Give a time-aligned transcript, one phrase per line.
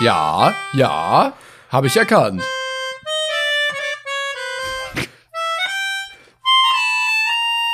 [0.00, 1.32] Ja, ja,
[1.70, 2.40] habe ich erkannt.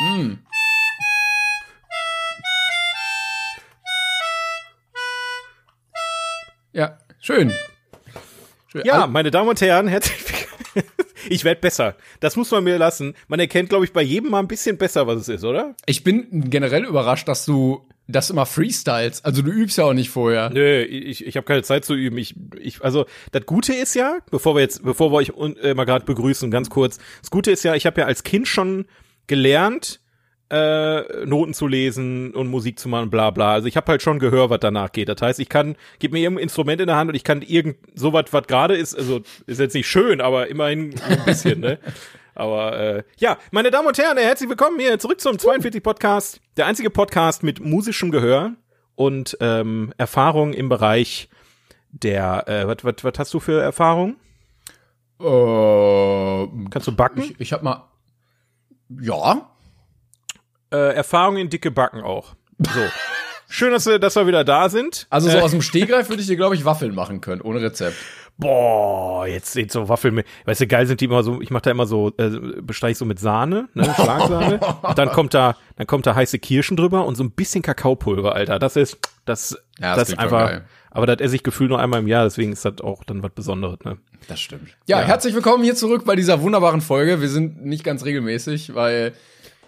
[0.01, 0.33] mm.
[6.73, 7.53] Ja, schön.
[8.69, 8.83] schön.
[8.87, 10.91] Ja, meine Damen und Herren, herzlich willkommen.
[11.31, 11.97] Ich werde besser.
[12.21, 13.15] Das muss man mir lassen.
[13.29, 15.75] Man erkennt, glaube ich, bei jedem mal ein bisschen besser, was es ist, oder?
[15.87, 19.25] Ich bin generell überrascht, dass du das immer freestyles.
[19.25, 20.51] Also du übst ja auch nicht vorher.
[20.51, 22.19] Nö, ich, ich habe keine Zeit zu üben.
[22.19, 25.33] Ich, ich, also das Gute ist ja, bevor wir jetzt, bevor wir euch
[25.63, 26.99] äh, mal gerade begrüßen, ganz kurz.
[27.21, 28.87] Das Gute ist ja, ich habe ja als Kind schon
[29.27, 30.01] gelernt,
[30.51, 33.55] äh, Noten zu lesen und Musik zu machen, bla bla.
[33.55, 35.09] Also ich habe halt schon Gehör, was danach geht.
[35.09, 37.77] Das heißt, ich kann, gib mir irgendein Instrument in der Hand und ich kann irgend
[37.95, 41.79] so was, was gerade ist, also ist jetzt nicht schön, aber immerhin ein bisschen, ne?
[42.35, 46.67] Aber äh, ja, meine Damen und Herren, herzlich willkommen hier zurück zum 42 Podcast, der
[46.67, 48.53] einzige Podcast mit musischem Gehör
[48.97, 51.29] und ähm, Erfahrung im Bereich
[51.91, 54.17] der, äh, was, was, was hast du für Erfahrung?
[55.21, 57.21] Äh, Kannst du backen?
[57.21, 57.89] Ich, ich habe mal,
[59.01, 59.49] ja,
[60.73, 62.35] äh, Erfahrung in dicke Backen auch.
[62.59, 62.81] So.
[63.49, 65.07] Schön, dass wir, dass wir wieder da sind.
[65.11, 67.61] Also so äh, aus dem Stehgreif würde ich dir, glaube ich, Waffeln machen können, ohne
[67.61, 67.97] Rezept.
[68.37, 71.63] Boah, jetzt sind so Waffeln mit, weißt du, geil sind die immer so, ich mache
[71.63, 72.31] da immer so, äh,
[72.63, 74.59] besteige ich so mit Sahne, ne, Schlagsahne.
[74.83, 78.35] und dann kommt da, dann kommt da heiße Kirschen drüber und so ein bisschen Kakaopulver,
[78.35, 78.59] Alter.
[78.59, 82.01] Das ist, das, ja, das, das ist einfach, aber das esse ich gefühlt nur einmal
[82.01, 83.99] im Jahr, deswegen ist das auch dann was Besonderes, ne?
[84.27, 84.77] Das stimmt.
[84.87, 87.21] Ja, ja, herzlich willkommen hier zurück bei dieser wunderbaren Folge.
[87.21, 89.13] Wir sind nicht ganz regelmäßig, weil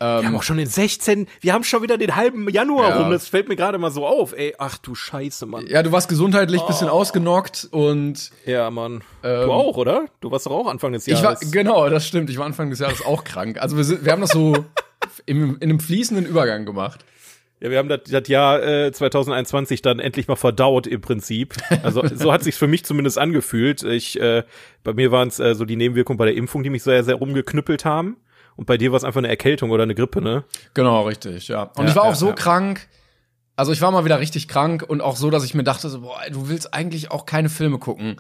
[0.01, 1.27] ähm, wir haben auch schon den 16.
[1.41, 2.99] Wir haben schon wieder den halben Januar ja.
[2.99, 3.11] rum.
[3.11, 4.33] Das fällt mir gerade mal so auf.
[4.37, 5.67] Ey, ach du Scheiße, Mann.
[5.67, 6.67] Ja, du warst gesundheitlich oh.
[6.67, 8.31] bisschen ausgenockt und.
[8.45, 9.03] Ja, Mann.
[9.23, 10.07] Ähm, du auch, oder?
[10.21, 11.43] Du warst doch auch Anfang des Jahres.
[11.43, 12.31] Ich war, genau, das stimmt.
[12.31, 13.61] Ich war Anfang des Jahres auch krank.
[13.61, 14.57] Also wir, sind, wir haben das so
[15.27, 17.05] im, in einem fließenden Übergang gemacht.
[17.61, 21.55] Ja, wir haben das, das Jahr äh, 2021 dann endlich mal verdaut im Prinzip.
[21.83, 23.83] Also so hat sich's für mich zumindest angefühlt.
[23.83, 24.43] Ich, äh,
[24.85, 27.15] bei mir waren es äh, so die Nebenwirkungen bei der Impfung, die mich sehr, sehr
[27.15, 28.17] rumgeknüppelt haben.
[28.57, 30.45] Und bei dir war es einfach eine Erkältung oder eine Grippe, ne?
[30.75, 31.65] Genau, richtig, ja.
[31.77, 32.33] Und ja, ich war auch so ja.
[32.35, 32.89] krank.
[33.55, 36.03] Also ich war mal wieder richtig krank und auch so, dass ich mir dachte, so,
[36.03, 38.17] boah, du willst eigentlich auch keine Filme gucken.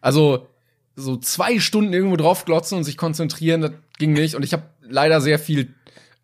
[0.00, 0.48] Also
[0.96, 4.34] so zwei Stunden irgendwo drauf glotzen und sich konzentrieren, das ging nicht.
[4.34, 5.74] Und ich habe leider sehr viel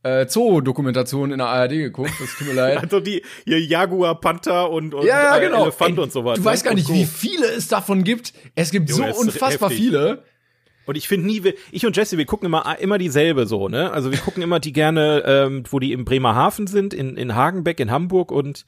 [0.02, 2.12] äh, Zoo-Dokumentation in der ARD geguckt.
[2.20, 2.78] Das tut mir leid.
[2.82, 5.64] Also die hier Jaguar, Panther und, und ja, genau.
[5.64, 6.38] Elefant Ey, und so weiter.
[6.38, 8.32] Du weißt gar nicht, wie viele es davon gibt.
[8.54, 10.24] Es gibt Junge, so unfassbar viele.
[10.86, 11.42] Und ich finde nie,
[11.72, 13.92] ich und Jesse, wir gucken immer, immer dieselbe so, ne?
[13.92, 17.80] Also wir gucken immer die gerne, ähm, wo die im Bremerhaven sind, in, in Hagenbeck,
[17.80, 18.64] in Hamburg und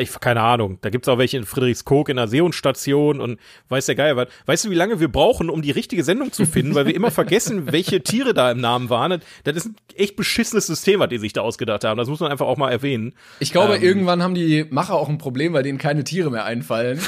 [0.00, 3.38] ich keine Ahnung, da gibt's auch welche in Friedrichskoog in der Seehundstation und
[3.68, 4.28] weiß der Geil was.
[4.46, 7.10] Weißt du, wie lange wir brauchen, um die richtige Sendung zu finden, weil wir immer
[7.10, 9.20] vergessen, welche Tiere da im Namen waren.
[9.44, 11.98] Das ist ein echt beschissenes System, was die sich da ausgedacht haben.
[11.98, 13.14] Das muss man einfach auch mal erwähnen.
[13.40, 16.44] Ich glaube, ähm, irgendwann haben die Macher auch ein Problem, weil denen keine Tiere mehr
[16.44, 17.00] einfallen.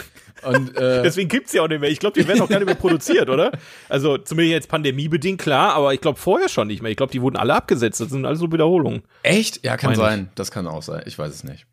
[0.46, 1.90] Und, äh Deswegen gibt's ja auch nicht mehr.
[1.90, 3.52] Ich glaube, die werden auch gar nicht mehr produziert, oder?
[3.88, 6.90] Also zumindest jetzt pandemiebedingt, klar, aber ich glaube vorher schon nicht mehr.
[6.90, 8.00] Ich glaube, die wurden alle abgesetzt.
[8.00, 9.02] Das sind alles so Wiederholungen.
[9.22, 9.64] Echt?
[9.64, 10.26] Ja, kann Meine sein.
[10.28, 10.34] Ich.
[10.36, 11.02] Das kann auch sein.
[11.06, 11.66] Ich weiß es nicht.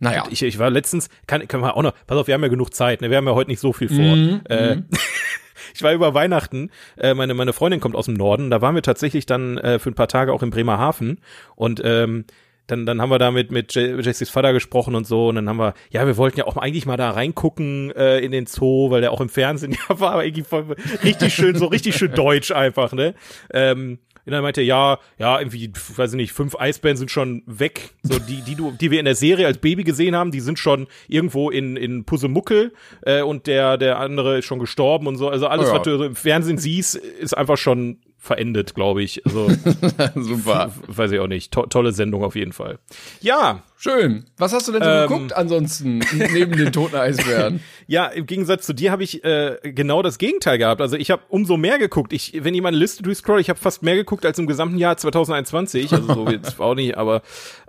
[0.00, 0.24] Naja.
[0.30, 2.72] Ich, ich war letztens, kann, kann man auch noch, pass auf, wir haben ja genug
[2.72, 3.10] Zeit, ne?
[3.10, 3.98] Wir haben ja heute nicht so viel vor.
[3.98, 4.86] Mhm, äh, mhm.
[5.74, 8.82] ich war über Weihnachten, äh, meine, meine Freundin kommt aus dem Norden, da waren wir
[8.82, 11.20] tatsächlich dann äh, für ein paar Tage auch in Bremerhaven
[11.56, 12.26] und ähm,
[12.68, 15.58] dann, dann haben wir da mit, mit Jessys Vater gesprochen und so und dann haben
[15.58, 19.00] wir, ja, wir wollten ja auch eigentlich mal da reingucken äh, in den Zoo, weil
[19.00, 22.52] der auch im Fernsehen ja war, aber irgendwie voll, richtig schön, so richtig schön deutsch
[22.52, 23.14] einfach, ne?
[23.52, 23.98] Ähm,
[24.28, 27.94] und dann meinte er, ja, ja, irgendwie, weiß ich nicht, fünf Eisbären sind schon weg.
[28.02, 30.58] So, die, die du, die wir in der Serie als Baby gesehen haben, die sind
[30.58, 32.74] schon irgendwo in, in Pusemuckel
[33.06, 35.30] äh, und der, der andere ist schon gestorben und so.
[35.30, 35.78] Also alles, oh ja.
[35.78, 39.24] was du im Fernsehen siehst, ist einfach schon verendet, glaube ich.
[39.24, 39.48] Also
[40.16, 40.72] super.
[40.86, 41.52] Weiß ich auch nicht.
[41.52, 42.78] To tolle Sendung auf jeden Fall.
[43.20, 43.62] Ja.
[43.80, 44.24] Schön.
[44.36, 46.00] Was hast du denn so ähm, geguckt ansonsten
[46.32, 47.60] neben den toten Eisbären?
[47.86, 50.80] ja, im Gegensatz zu dir habe ich äh, genau das Gegenteil gehabt.
[50.80, 52.12] Also ich habe umso mehr geguckt.
[52.12, 54.96] Ich, wenn ich meine Liste durchscroll, ich habe fast mehr geguckt als im gesamten Jahr
[54.96, 55.92] 2021.
[55.92, 57.22] Also so jetzt auch nicht, aber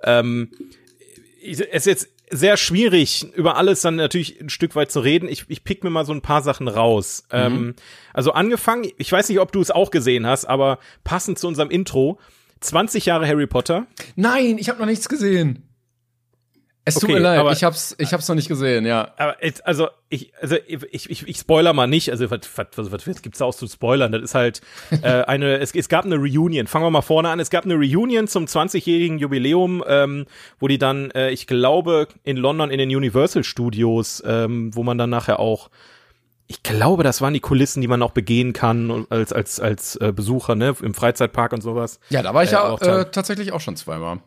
[0.03, 0.49] ähm,
[1.43, 5.27] es ist jetzt sehr schwierig, über alles dann natürlich ein Stück weit zu reden.
[5.27, 7.23] Ich, ich pick mir mal so ein paar Sachen raus.
[7.31, 7.37] Mhm.
[7.37, 7.75] Ähm,
[8.13, 11.69] also angefangen, ich weiß nicht, ob du es auch gesehen hast, aber passend zu unserem
[11.69, 12.19] Intro,
[12.61, 13.87] 20 Jahre Harry Potter.
[14.15, 15.68] Nein, ich habe noch nichts gesehen.
[16.89, 19.13] Es tut okay, mir leid, aber, ich hab's, ich hab's noch nicht gesehen, ja.
[19.17, 22.11] Aber also ich, also ich, ich, ich spoiler mal nicht.
[22.11, 24.11] Also was, was, was, was gibt's da auch zu spoilern?
[24.11, 24.61] Das ist halt
[25.01, 25.57] äh, eine.
[25.59, 26.67] Es, es gab eine Reunion.
[26.67, 27.39] Fangen wir mal vorne an.
[27.39, 30.25] Es gab eine Reunion zum 20-jährigen Jubiläum, ähm,
[30.59, 34.97] wo die dann, äh, ich glaube, in London in den Universal Studios, ähm, wo man
[34.97, 35.69] dann nachher auch
[36.51, 40.11] ich glaube, das waren die Kulissen, die man auch begehen kann als als als äh,
[40.11, 41.99] Besucher, ne, im Freizeitpark und sowas.
[42.09, 44.19] Ja, da war ich äh, ja auch, äh, tatsächlich auch schon zweimal.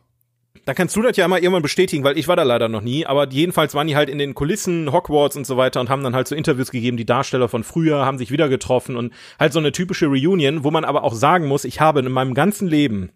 [0.65, 3.05] Da kannst du das ja mal irgendwann bestätigen, weil ich war da leider noch nie,
[3.05, 6.15] aber jedenfalls waren die halt in den Kulissen, Hogwarts und so weiter und haben dann
[6.15, 9.59] halt so Interviews gegeben, die Darsteller von früher haben sich wieder getroffen und halt so
[9.59, 13.11] eine typische Reunion, wo man aber auch sagen muss, ich habe in meinem ganzen Leben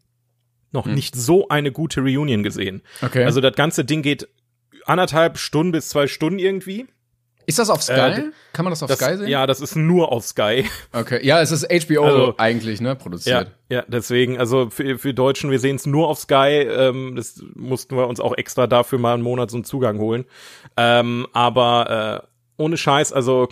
[0.73, 0.95] noch hm.
[0.95, 2.83] nicht so eine gute Reunion gesehen.
[3.01, 3.25] Okay.
[3.25, 4.29] Also das ganze Ding geht
[4.85, 6.87] anderthalb Stunden bis zwei Stunden irgendwie.
[7.47, 7.93] Ist das auf Sky?
[7.95, 9.29] Äh, Kann man das auf das, Sky sehen?
[9.29, 10.65] Ja, das ist nur auf Sky.
[10.93, 13.53] Okay, ja, es ist HBO also, eigentlich, ne, produziert.
[13.69, 16.67] Ja, ja deswegen, also für, für Deutschen, wir sehen es nur auf Sky.
[16.69, 20.25] Ähm, das mussten wir uns auch extra dafür mal einen Monat so einen Zugang holen.
[20.77, 22.25] Ähm, aber
[22.59, 23.49] äh, ohne Scheiß, also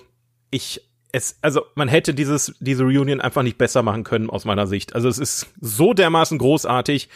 [0.51, 0.83] ich
[1.15, 4.97] es, also man hätte dieses, diese Reunion einfach nicht besser machen können aus meiner Sicht.
[4.97, 7.09] Also es ist so dermaßen großartig.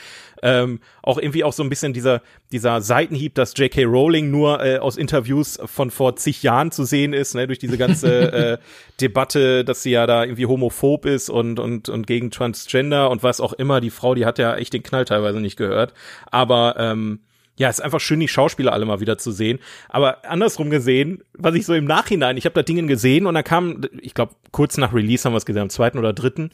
[0.42, 3.84] Ähm, auch irgendwie auch so ein bisschen dieser, dieser Seitenhieb, dass J.K.
[3.84, 7.78] Rowling nur äh, aus Interviews von vor zig Jahren zu sehen ist, ne, durch diese
[7.78, 8.58] ganze äh,
[9.00, 13.40] Debatte, dass sie ja da irgendwie homophob ist und, und, und gegen Transgender und was
[13.40, 13.80] auch immer.
[13.80, 15.92] Die Frau, die hat ja echt den Knall teilweise nicht gehört.
[16.30, 17.20] Aber ähm,
[17.58, 19.58] ja, ist einfach schön, die Schauspieler alle mal wieder zu sehen.
[19.88, 23.44] Aber andersrum gesehen, was ich so im Nachhinein, ich habe da Dinge gesehen und dann
[23.44, 26.44] kam, ich glaube, kurz nach Release haben wir es gesehen, am zweiten oder dritten.
[26.44, 26.52] Und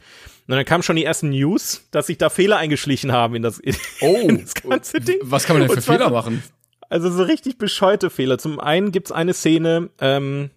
[0.57, 3.77] dann kamen schon die ersten News, dass sich da Fehler eingeschlichen haben in das, in,
[4.01, 5.19] oh, in das ganze Ding.
[5.23, 6.43] Was kann man denn für Fehler machen?
[6.89, 8.39] Also so richtig bescheute Fehler.
[8.39, 10.51] Zum einen gibt's eine Szene, ähm,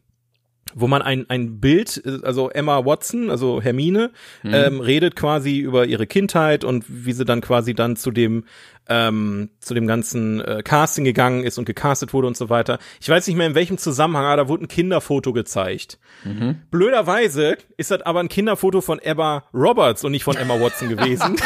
[0.75, 4.11] wo man ein, ein Bild, also Emma Watson, also Hermine,
[4.43, 4.53] mhm.
[4.53, 8.45] ähm, redet quasi über ihre Kindheit und wie sie dann quasi dann zu dem
[8.89, 12.79] ähm, zu dem ganzen äh, Casting gegangen ist und gecastet wurde und so weiter.
[13.01, 15.99] Ich weiß nicht mehr in welchem Zusammenhang, aber da wurde ein Kinderfoto gezeigt.
[16.23, 16.61] Mhm.
[16.71, 21.35] Blöderweise ist das aber ein Kinderfoto von Emma Roberts und nicht von Emma Watson gewesen.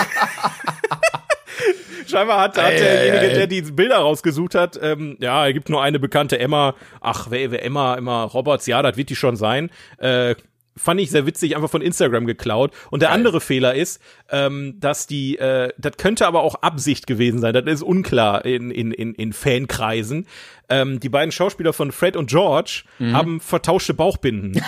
[2.11, 5.99] Scheinbar hat, hat derjenige, der die Bilder rausgesucht hat, ähm, ja, er gibt nur eine
[5.99, 6.75] bekannte Emma.
[6.99, 9.69] Ach, wer, wer Emma, Emma Roberts, ja, das wird die schon sein.
[9.97, 10.35] Äh,
[10.77, 12.71] fand ich sehr witzig, einfach von Instagram geklaut.
[12.89, 13.17] Und der Geil.
[13.17, 17.53] andere Fehler ist, ähm, dass die, äh, das könnte aber auch Absicht gewesen sein.
[17.53, 20.27] Das ist unklar in, in, in, in Fankreisen.
[20.69, 23.15] Ähm, die beiden Schauspieler von Fred und George mhm.
[23.15, 24.53] haben vertauschte Bauchbinden.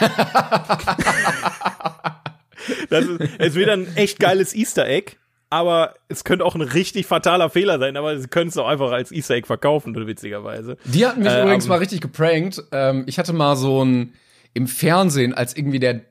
[2.90, 5.16] das ist, ist wieder ein echt geiles Easter Egg
[5.54, 8.92] aber es könnte auch ein richtig fataler Fehler sein, aber sie können es doch einfach
[8.92, 10.78] als Easter Egg verkaufen, witzigerweise.
[10.86, 12.64] Die hatten mich äh, übrigens mal richtig geprankt.
[12.72, 14.14] Ähm, ich hatte mal so ein
[14.56, 16.02] im Fernsehen, als irgendwie der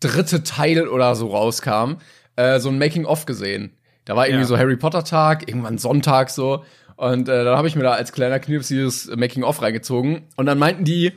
[0.00, 1.98] dritte Teil oder so rauskam,
[2.34, 3.76] äh, so ein Making-of gesehen.
[4.06, 4.48] Da war irgendwie ja.
[4.48, 6.64] so Harry Potter Tag, irgendwann Sonntag so.
[6.96, 10.22] Und äh, dann habe ich mir da als kleiner Knips dieses Making-of reingezogen.
[10.36, 11.12] Und dann meinten die,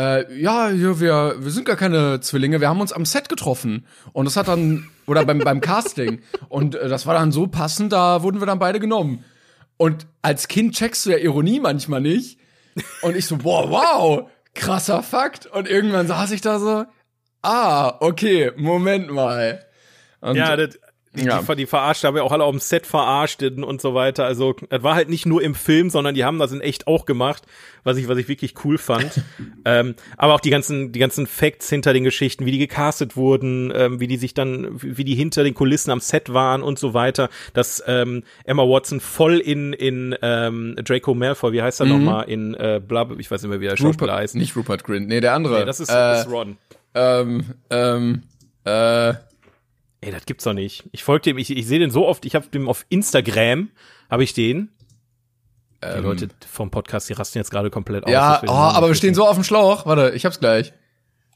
[0.00, 3.86] äh, ja, hier, wir, wir sind gar keine Zwillinge, wir haben uns am Set getroffen.
[4.12, 6.22] Und das hat dann, oder beim, beim Casting.
[6.48, 9.24] Und äh, das war dann so passend, da wurden wir dann beide genommen.
[9.76, 12.38] Und als Kind checkst du ja Ironie manchmal nicht.
[13.02, 15.46] Und ich so, boah, wow, krasser Fakt.
[15.46, 16.84] Und irgendwann saß ich da so,
[17.42, 19.66] ah, okay, Moment mal.
[20.20, 20.78] Und ja, das,
[21.12, 21.42] die, ja.
[21.42, 24.24] die, die verarscht, haben ja auch alle auf dem Set verarscht und so weiter.
[24.24, 27.04] Also, das war halt nicht nur im Film, sondern die haben das in echt auch
[27.04, 27.42] gemacht,
[27.82, 29.20] was ich, was ich wirklich cool fand.
[29.64, 33.72] ähm, aber auch die ganzen, die ganzen Facts hinter den Geschichten, wie die gecastet wurden,
[33.74, 36.94] ähm, wie die sich dann, wie die hinter den Kulissen am Set waren und so
[36.94, 37.28] weiter.
[37.54, 41.92] Dass ähm, Emma Watson voll in, in ähm, Draco Malfoy, wie heißt er mhm.
[41.92, 44.36] nochmal, in äh, Blab, ich weiß nicht mehr, wie der Schauspieler heißt.
[44.36, 45.58] Nicht Rupert Grint, nee, der andere.
[45.58, 46.56] Nee, das ist, äh, ist Ron.
[46.94, 48.22] Ähm, ähm,
[48.64, 49.14] äh,
[50.00, 50.88] Ey, das gibt's doch nicht.
[50.92, 53.70] Ich folge dem, ich, ich sehe den so oft, ich habe dem auf Instagram,
[54.10, 54.70] habe ich den.
[55.82, 58.10] Ähm, die Leute vom Podcast, die rasten jetzt gerade komplett aus.
[58.10, 59.86] Ja, oh, aber wir stehen so auf dem Schlauch.
[59.86, 60.72] Warte, ich hab's gleich.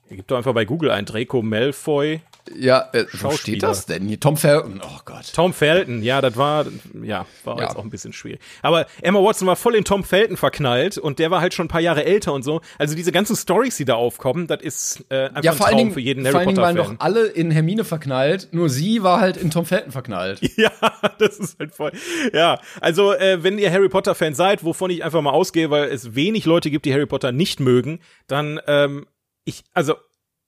[0.09, 2.21] Gib doch einfach bei Google ein Draco Malfoy.
[2.55, 4.21] Ja, äh, wo steht das denn hier?
[4.21, 5.33] Tom Felton, oh Gott.
[5.35, 6.67] Tom Felton, ja, das war,
[7.03, 7.63] ja, war ja.
[7.65, 8.41] jetzt auch ein bisschen schwierig.
[8.61, 11.69] Aber Emma Watson war voll in Tom Felton verknallt und der war halt schon ein
[11.69, 12.61] paar Jahre älter und so.
[12.79, 15.93] Also diese ganzen Stories, die da aufkommen, das ist äh, einfach ja, ein Traum Dingen,
[15.93, 16.33] für jeden Harry.
[16.33, 19.65] Vor allen Dingen waren doch alle in Hermine verknallt, nur sie war halt in Tom
[19.65, 20.41] Felton verknallt.
[20.57, 20.71] Ja,
[21.19, 21.93] das ist halt voll.
[22.33, 26.15] Ja, also äh, wenn ihr Harry Potter-Fan seid, wovon ich einfach mal ausgehe, weil es
[26.15, 27.99] wenig Leute gibt, die Harry Potter nicht mögen,
[28.29, 29.07] dann ähm,
[29.45, 29.97] ich, also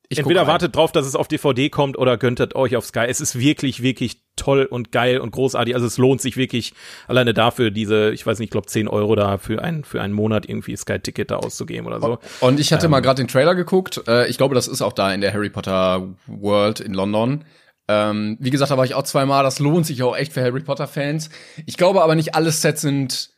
[0.09, 3.07] ich Entweder wartet drauf, dass es auf DVD kommt oder gönntet euch auf Sky.
[3.09, 5.75] Es ist wirklich, wirklich toll und geil und großartig.
[5.75, 6.75] Also es lohnt sich wirklich
[7.09, 10.15] alleine dafür, diese, ich weiß nicht, ich glaube 10 Euro da für, ein, für einen
[10.15, 12.19] Monat irgendwie Sky-Ticket da auszugeben oder so.
[12.41, 14.03] Und ich hatte ähm, mal gerade den Trailer geguckt.
[14.07, 17.45] Äh, ich glaube, das ist auch da in der Harry Potter World in London.
[17.89, 19.43] Ähm, wie gesagt, da war ich auch zweimal.
[19.43, 21.31] Das lohnt sich auch echt für Harry Potter-Fans.
[21.67, 23.31] Ich glaube aber nicht alle Sets sind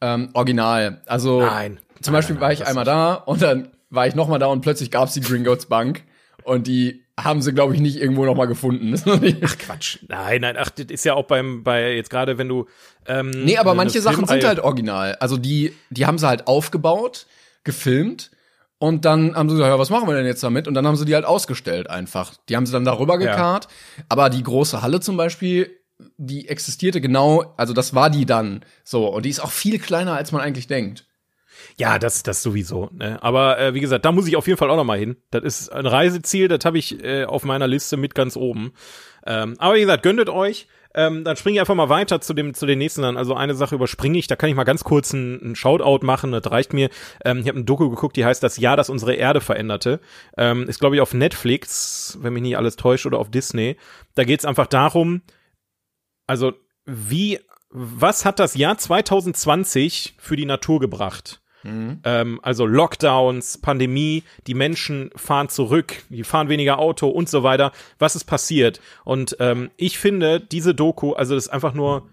[0.00, 1.02] ähm, original.
[1.06, 4.38] Also nein, zum Beispiel nein, war ich einmal da und dann war ich noch mal
[4.38, 6.04] da und plötzlich gab's die Gringotts Bank.
[6.44, 8.94] Und die haben sie, glaube ich, nicht irgendwo noch mal gefunden.
[9.44, 9.98] ach Quatsch.
[10.08, 12.66] Nein, nein, ach, das ist ja auch beim, bei jetzt gerade, wenn du.
[13.06, 15.16] Ähm, nee, aber manche Sachen sind halt original.
[15.20, 17.26] Also die, die haben sie halt aufgebaut,
[17.64, 18.30] gefilmt
[18.78, 20.66] und dann haben sie gesagt, ja, was machen wir denn jetzt damit?
[20.66, 22.34] Und dann haben sie die halt ausgestellt einfach.
[22.48, 23.68] Die haben sie dann darüber gekarrt.
[23.96, 24.04] Ja.
[24.08, 25.70] Aber die große Halle zum Beispiel
[26.16, 28.64] die existierte genau, also das war die dann.
[28.84, 31.06] So, und die ist auch viel kleiner, als man eigentlich denkt.
[31.78, 32.90] Ja, das, das sowieso.
[32.92, 33.22] Ne?
[33.22, 35.16] Aber äh, wie gesagt, da muss ich auf jeden Fall auch noch mal hin.
[35.30, 38.72] Das ist ein Reiseziel, das habe ich äh, auf meiner Liste mit ganz oben.
[39.26, 40.66] Ähm, aber wie gesagt, gönnet euch.
[40.94, 43.16] Ähm, dann springe ich einfach mal weiter zu dem zu den nächsten dann.
[43.16, 46.50] Also eine Sache überspringe ich, da kann ich mal ganz kurz einen Shoutout machen, das
[46.50, 46.90] reicht mir.
[47.24, 50.00] Ähm, ich habe ein Doku geguckt, die heißt Das Jahr, das unsere Erde veränderte.
[50.36, 53.76] Ähm, ist, glaube ich, auf Netflix, wenn mich nicht alles täuscht, oder auf Disney.
[54.14, 55.22] Da geht's einfach darum,
[56.26, 56.52] also
[56.84, 57.38] wie,
[57.70, 61.41] was hat das Jahr 2020 für die Natur gebracht?
[61.62, 62.00] Mhm.
[62.04, 67.72] Ähm, also Lockdowns, Pandemie, die Menschen fahren zurück, die fahren weniger Auto und so weiter.
[67.98, 68.80] Was ist passiert?
[69.04, 72.08] Und ähm, ich finde, diese Doku, also das ist einfach nur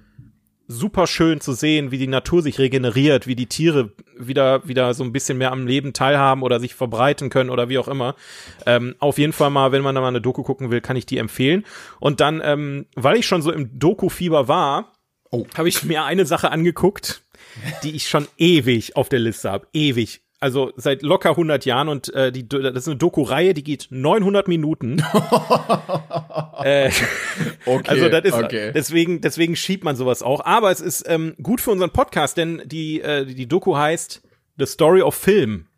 [0.72, 5.04] super schön zu sehen, wie die Natur sich regeneriert, wie die Tiere wieder wieder so
[5.04, 8.16] ein bisschen mehr am Leben teilhaben oder sich verbreiten können oder wie auch immer.
[8.68, 11.08] Ähm, auf jeden Fall mal, wenn man da mal eine Doku gucken will, kann ich
[11.08, 11.66] die empfehlen.
[12.00, 14.94] Und dann, ähm, weil ich schon so im Doku-Fieber war,
[15.32, 15.48] oh.
[15.58, 17.24] habe ich mir eine Sache angeguckt
[17.84, 19.68] die ich schon ewig auf der Liste habe.
[19.74, 20.22] Ewig.
[20.42, 24.48] Also seit locker 100 Jahren und äh, die, das ist eine Doku-Reihe, die geht 900
[24.48, 25.00] Minuten.
[26.64, 26.92] äh,
[27.66, 28.72] okay, also das ist okay.
[28.74, 30.46] deswegen deswegen schiebt man sowas auch.
[30.46, 34.22] Aber es ist ähm, gut für unseren Podcast, denn die äh, die Doku heißt
[34.58, 35.69] The Story of Film.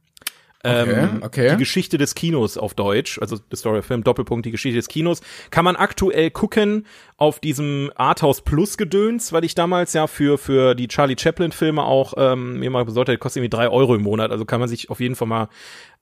[0.63, 1.49] Okay, ähm, okay.
[1.51, 4.87] Die Geschichte des Kinos auf Deutsch, also The Story of Film, Doppelpunkt, die Geschichte des
[4.87, 6.85] Kinos, kann man aktuell gucken
[7.17, 11.83] auf diesem Arthouse Plus Gedöns, weil ich damals ja für, für die Charlie Chaplin Filme
[11.83, 14.69] auch ähm, mir mal besorgt hätte, kostet irgendwie drei Euro im Monat, also kann man
[14.69, 15.49] sich auf jeden Fall mal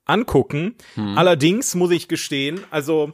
[0.06, 0.76] angucken.
[0.96, 1.18] Hm.
[1.18, 3.14] Allerdings muss ich gestehen, also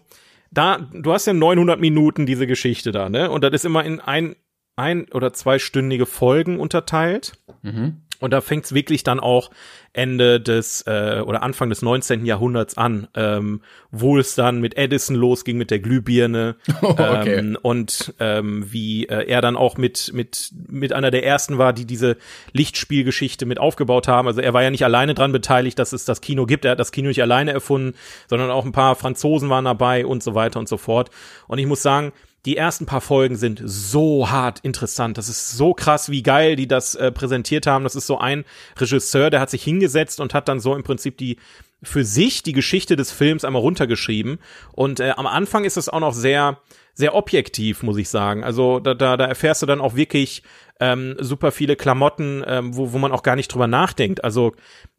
[0.51, 3.29] da, du hast ja 900 Minuten diese Geschichte da, ne?
[3.29, 4.35] Und das ist immer in ein,
[4.77, 7.33] ein oder zweistündige Folgen unterteilt.
[7.61, 8.04] Mhm.
[8.19, 9.51] Und da fängt's wirklich dann auch
[9.93, 12.25] Ende des äh, oder Anfang des 19.
[12.25, 17.35] Jahrhunderts an, ähm, wo es dann mit Edison losging mit der Glühbirne oh, okay.
[17.35, 21.71] ähm, und ähm, wie äh, er dann auch mit mit mit einer der ersten war,
[21.71, 22.17] die diese
[22.51, 24.27] Lichtspielgeschichte mit aufgebaut haben.
[24.27, 26.65] Also er war ja nicht alleine dran beteiligt, dass es das Kino gibt.
[26.65, 27.95] Er hat das Kino nicht alleine erfunden,
[28.27, 31.09] sondern auch ein paar Franzosen waren dabei und so weiter und so fort.
[31.47, 32.11] Und ich muss sagen,
[32.45, 35.17] die ersten paar Folgen sind so hart interessant.
[35.17, 37.83] Das ist so krass, wie geil die das äh, präsentiert haben.
[37.83, 38.45] Das ist so ein
[38.77, 41.37] Regisseur, der hat sich hingesetzt und hat dann so im Prinzip die
[41.83, 44.39] für sich die Geschichte des Films einmal runtergeschrieben.
[44.73, 46.59] Und äh, am Anfang ist es auch noch sehr,
[46.93, 48.43] sehr objektiv, muss ich sagen.
[48.43, 50.43] Also da, da, da erfährst du dann auch wirklich
[50.79, 54.23] ähm, super viele Klamotten, ähm, wo, wo man auch gar nicht drüber nachdenkt.
[54.23, 54.55] Also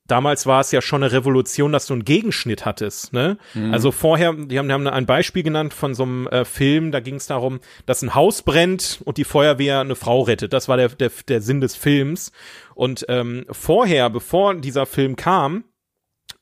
[0.06, 3.12] damals war es ja schon eine Revolution, dass du einen Gegenschnitt hattest.
[3.12, 3.38] Ne?
[3.54, 3.72] Mhm.
[3.72, 7.00] Also vorher, die haben, die haben ein Beispiel genannt von so einem äh, Film, da
[7.00, 10.52] ging es darum, dass ein Haus brennt und die Feuerwehr eine Frau rettet.
[10.52, 12.32] Das war der, der, der Sinn des Films.
[12.74, 15.64] Und ähm, vorher, bevor dieser Film kam,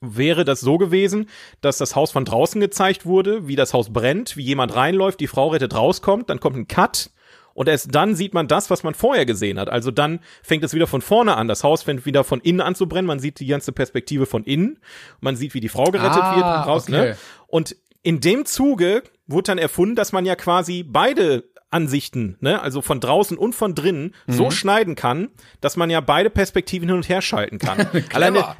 [0.01, 1.29] wäre das so gewesen,
[1.61, 5.27] dass das Haus von draußen gezeigt wurde, wie das Haus brennt, wie jemand reinläuft, die
[5.27, 7.11] Frau rettet rauskommt, dann kommt ein Cut
[7.55, 9.69] und erst dann sieht man das, was man vorher gesehen hat.
[9.69, 11.49] Also dann fängt es wieder von vorne an.
[11.49, 13.07] Das Haus fängt wieder von innen an zu brennen.
[13.07, 14.79] Man sieht die ganze Perspektive von innen.
[15.21, 16.89] Man sieht, wie die Frau gerettet ah, wird und raus.
[16.89, 16.99] Ne?
[16.99, 17.09] Okay.
[17.11, 17.17] Ne?
[17.47, 22.83] Und in dem Zuge wurde dann erfunden, dass man ja quasi beide Ansichten, ne, also
[22.83, 24.33] von draußen und von drinnen, mhm.
[24.33, 25.31] so schneiden kann,
[25.61, 27.89] dass man ja beide Perspektiven hin und her schalten kann.
[28.13, 28.55] Alleine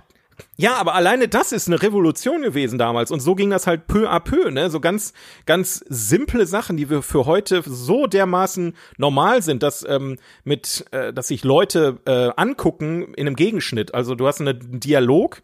[0.57, 4.09] ja, aber alleine das ist eine Revolution gewesen damals und so ging das halt peu
[4.09, 4.71] à peu, ne?
[4.71, 5.13] So ganz,
[5.47, 11.13] ganz simple Sachen, die wir für heute so dermaßen normal sind, dass ähm, mit, äh,
[11.13, 13.95] dass sich Leute äh, angucken in einem Gegenschnitt.
[13.95, 15.43] Also du hast einen Dialog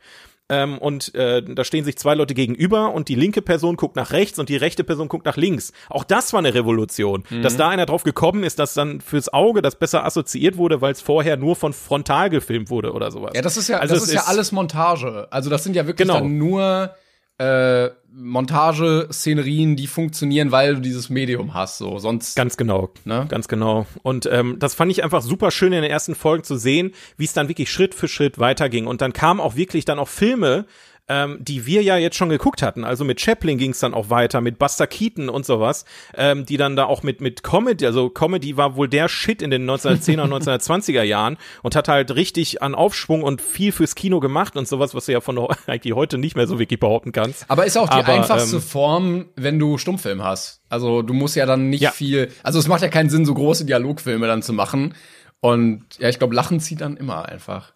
[0.51, 4.11] ähm, und äh, da stehen sich zwei Leute gegenüber und die linke Person guckt nach
[4.11, 5.73] rechts und die rechte Person guckt nach links.
[5.89, 7.43] Auch das war eine Revolution, mhm.
[7.43, 10.93] dass da einer drauf gekommen ist, dass dann fürs Auge das besser assoziiert wurde, weil
[10.93, 13.31] es vorher nur von frontal gefilmt wurde oder sowas.
[13.35, 15.29] Ja, das ist ja, also das ist, ist ja alles Montage.
[15.31, 16.21] Also das sind ja wirklich genau.
[16.21, 16.95] dann nur
[17.41, 21.79] äh, Montage-Szenerien, die funktionieren, weil du dieses Medium hast.
[21.79, 22.37] So, sonst.
[22.37, 22.91] Ganz genau.
[23.05, 23.25] Ne?
[23.29, 23.87] Ganz genau.
[24.03, 27.25] Und ähm, das fand ich einfach super schön in den ersten Folgen zu sehen, wie
[27.25, 28.87] es dann wirklich Schritt für Schritt weiterging.
[28.87, 30.67] Und dann kamen auch wirklich dann auch Filme,
[31.11, 32.85] ähm, die wir ja jetzt schon geguckt hatten.
[32.85, 36.57] Also mit Chaplin ging es dann auch weiter, mit Buster Keaton und sowas, ähm, die
[36.57, 40.23] dann da auch mit mit Comedy, also Comedy war wohl der Shit in den 1910er
[40.23, 44.69] und 1920er Jahren und hat halt richtig an Aufschwung und viel fürs Kino gemacht und
[44.69, 47.45] sowas, was du ja von eigentlich heute nicht mehr so wirklich behaupten kannst.
[47.49, 50.63] Aber ist auch die Aber, einfachste ähm, Form, wenn du Stummfilm hast.
[50.69, 51.91] Also du musst ja dann nicht ja.
[51.91, 54.95] viel, also es macht ja keinen Sinn, so große Dialogfilme dann zu machen.
[55.41, 57.73] Und ja, ich glaube, Lachen zieht dann immer einfach.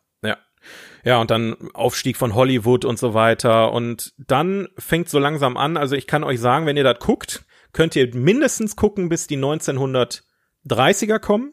[1.05, 3.73] Ja, und dann Aufstieg von Hollywood und so weiter.
[3.73, 5.77] Und dann fängt so langsam an.
[5.77, 9.37] Also ich kann euch sagen, wenn ihr das guckt, könnt ihr mindestens gucken, bis die
[9.37, 11.53] 1930er kommen.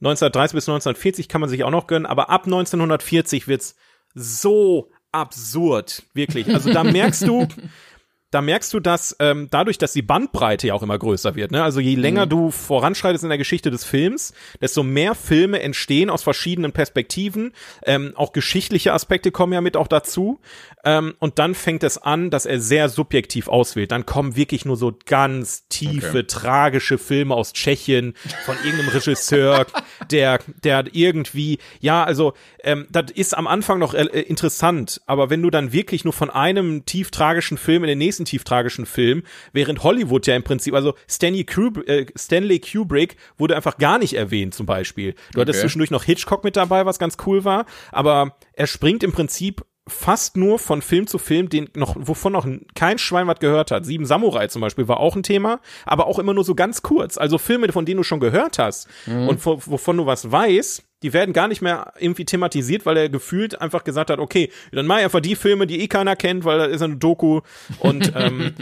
[0.00, 3.76] 1930 bis 1940 kann man sich auch noch gönnen, aber ab 1940 wird's
[4.14, 6.48] so absurd, wirklich.
[6.52, 7.48] Also da merkst du,
[8.30, 11.62] da merkst du, dass ähm, dadurch, dass die Bandbreite ja auch immer größer wird, ne?
[11.62, 12.30] also je länger mhm.
[12.30, 17.52] du voranschreitest in der Geschichte des Films, desto mehr Filme entstehen aus verschiedenen Perspektiven.
[17.84, 20.40] Ähm, auch geschichtliche Aspekte kommen ja mit auch dazu.
[20.84, 23.90] Ähm, und dann fängt es an, dass er sehr subjektiv auswählt.
[23.90, 26.26] Dann kommen wirklich nur so ganz tiefe, okay.
[26.26, 28.14] tragische Filme aus Tschechien
[28.44, 29.66] von irgendeinem Regisseur,
[30.10, 35.42] der, der irgendwie, ja, also ähm, das ist am Anfang noch äh, interessant, aber wenn
[35.42, 39.22] du dann wirklich nur von einem tief tragischen Film in den nächsten tief tragischen Film,
[39.52, 44.14] während Hollywood ja im Prinzip, also Stanley Kubrick, äh, Stanley Kubrick wurde einfach gar nicht
[44.14, 45.12] erwähnt zum Beispiel.
[45.12, 45.40] Du okay.
[45.42, 49.64] hattest zwischendurch noch Hitchcock mit dabei, was ganz cool war, aber er springt im Prinzip
[49.88, 53.86] fast nur von Film zu Film, den noch, wovon noch kein Schwein was gehört hat.
[53.86, 57.16] Sieben Samurai zum Beispiel war auch ein Thema, aber auch immer nur so ganz kurz.
[57.16, 59.28] Also Filme, von denen du schon gehört hast mhm.
[59.28, 63.60] und wovon du was weißt, die werden gar nicht mehr irgendwie thematisiert, weil er gefühlt
[63.60, 66.58] einfach gesagt hat, okay, dann mach ich einfach die Filme, die eh keiner kennt, weil
[66.58, 67.42] das ist eine Doku
[67.78, 68.54] und ähm,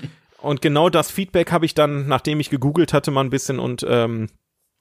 [0.42, 3.86] und genau das Feedback habe ich dann, nachdem ich gegoogelt hatte, mal ein bisschen und
[3.88, 4.28] ähm,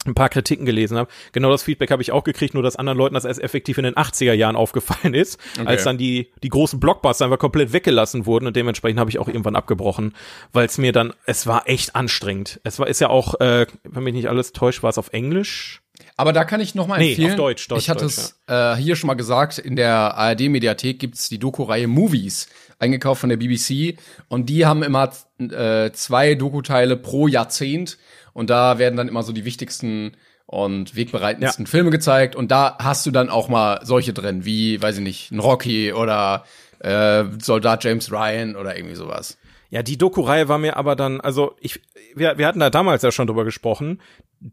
[0.05, 1.09] ein paar Kritiken gelesen habe.
[1.31, 3.85] Genau das Feedback habe ich auch gekriegt, nur dass anderen Leuten das erst effektiv in
[3.85, 5.65] den 80er Jahren aufgefallen ist, okay.
[5.65, 9.29] als dann die, die großen Blockbuster einfach komplett weggelassen wurden und dementsprechend habe ich auch
[9.29, 10.13] irgendwann abgebrochen,
[10.51, 12.59] weil es mir dann, es war echt anstrengend.
[12.65, 15.82] Es war, ist ja auch, äh, wenn mich nicht alles täuscht, war es auf Englisch.
[16.15, 17.31] Aber da kann ich noch mal nee, empfehlen.
[17.31, 17.81] auf Deutsch, Deutsch.
[17.81, 18.73] Ich hatte Deutsch, es ja.
[18.73, 22.47] äh, hier schon mal gesagt, in der ARD-Mediathek gibt's die Doku-Reihe Movies,
[22.79, 23.97] eingekauft von der BBC.
[24.27, 27.97] Und die haben immer äh, zwei Doku-Teile pro Jahrzehnt.
[28.33, 30.15] Und da werden dann immer so die wichtigsten
[30.45, 31.69] und wegbereitendsten ja.
[31.69, 32.35] Filme gezeigt.
[32.35, 35.93] Und da hast du dann auch mal solche drin, wie, weiß ich nicht, ein Rocky
[35.93, 36.45] oder
[36.79, 39.37] äh, Soldat James Ryan oder irgendwie sowas.
[39.69, 41.81] Ja, die Doku-Reihe war mir aber dann, also ich,
[42.13, 44.01] wir, wir hatten da damals ja schon drüber gesprochen.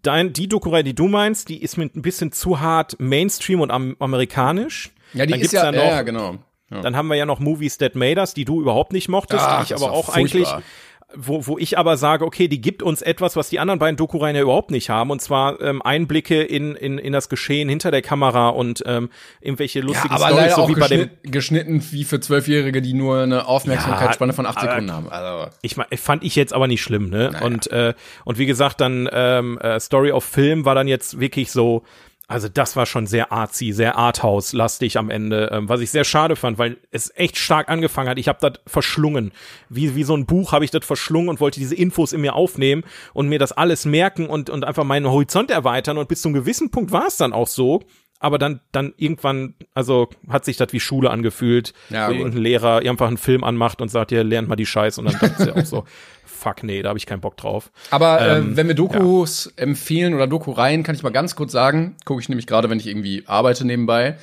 [0.02, 3.72] Dein, die Doku-Reihe, die du meinst, die ist mit ein bisschen zu hart Mainstream und
[3.72, 4.92] am, amerikanisch.
[5.14, 6.36] Ja, die dann ist ja, ja, noch, ja, genau.
[6.70, 6.80] Ja.
[6.82, 9.58] Dann haben wir ja noch Movies That Made Us, die du überhaupt nicht mochtest, Ach,
[9.66, 10.16] die ich aber auch furchtbar.
[10.16, 10.48] eigentlich
[11.14, 14.36] wo, wo ich aber sage, okay, die gibt uns etwas, was die anderen beiden Doku-Reihen
[14.36, 18.02] ja überhaupt nicht haben, und zwar ähm, Einblicke in, in, in das Geschehen hinter der
[18.02, 22.20] Kamera und ähm, irgendwelche lustigen ja, aber Storys, so wie bei dem geschnitten wie für
[22.20, 25.08] Zwölfjährige, die nur eine Aufmerksamkeitsspanne ja, von acht Sekunden haben.
[25.08, 25.50] Also.
[25.62, 27.30] Ich fand ich jetzt aber nicht schlimm, ne?
[27.32, 27.44] Naja.
[27.44, 27.94] Und äh,
[28.24, 31.82] und wie gesagt, dann ähm, äh, Story of Film war dann jetzt wirklich so
[32.30, 36.36] also das war schon sehr artsy, sehr Arthouse-lastig am Ende, ähm, was ich sehr schade
[36.36, 38.18] fand, weil es echt stark angefangen hat.
[38.18, 39.32] Ich habe das verschlungen.
[39.68, 42.36] Wie, wie so ein Buch habe ich das verschlungen und wollte diese Infos in mir
[42.36, 45.98] aufnehmen und mir das alles merken und, und einfach meinen Horizont erweitern.
[45.98, 47.82] Und bis zu einem gewissen Punkt war es dann auch so.
[48.20, 52.76] Aber dann, dann irgendwann, also hat sich das wie Schule angefühlt, ja, wo irgendein Lehrer
[52.88, 55.56] einfach einen Film anmacht und sagt, ihr lernt mal die Scheiße und dann ist ja
[55.56, 55.84] auch so.
[56.40, 57.70] fuck, nee, da habe ich keinen Bock drauf.
[57.90, 59.64] Aber äh, ähm, äh, wenn wir Dokus ja.
[59.64, 62.86] empfehlen oder Doku-Reihen, kann ich mal ganz kurz sagen, gucke ich nämlich gerade, wenn ich
[62.86, 64.16] irgendwie arbeite nebenbei.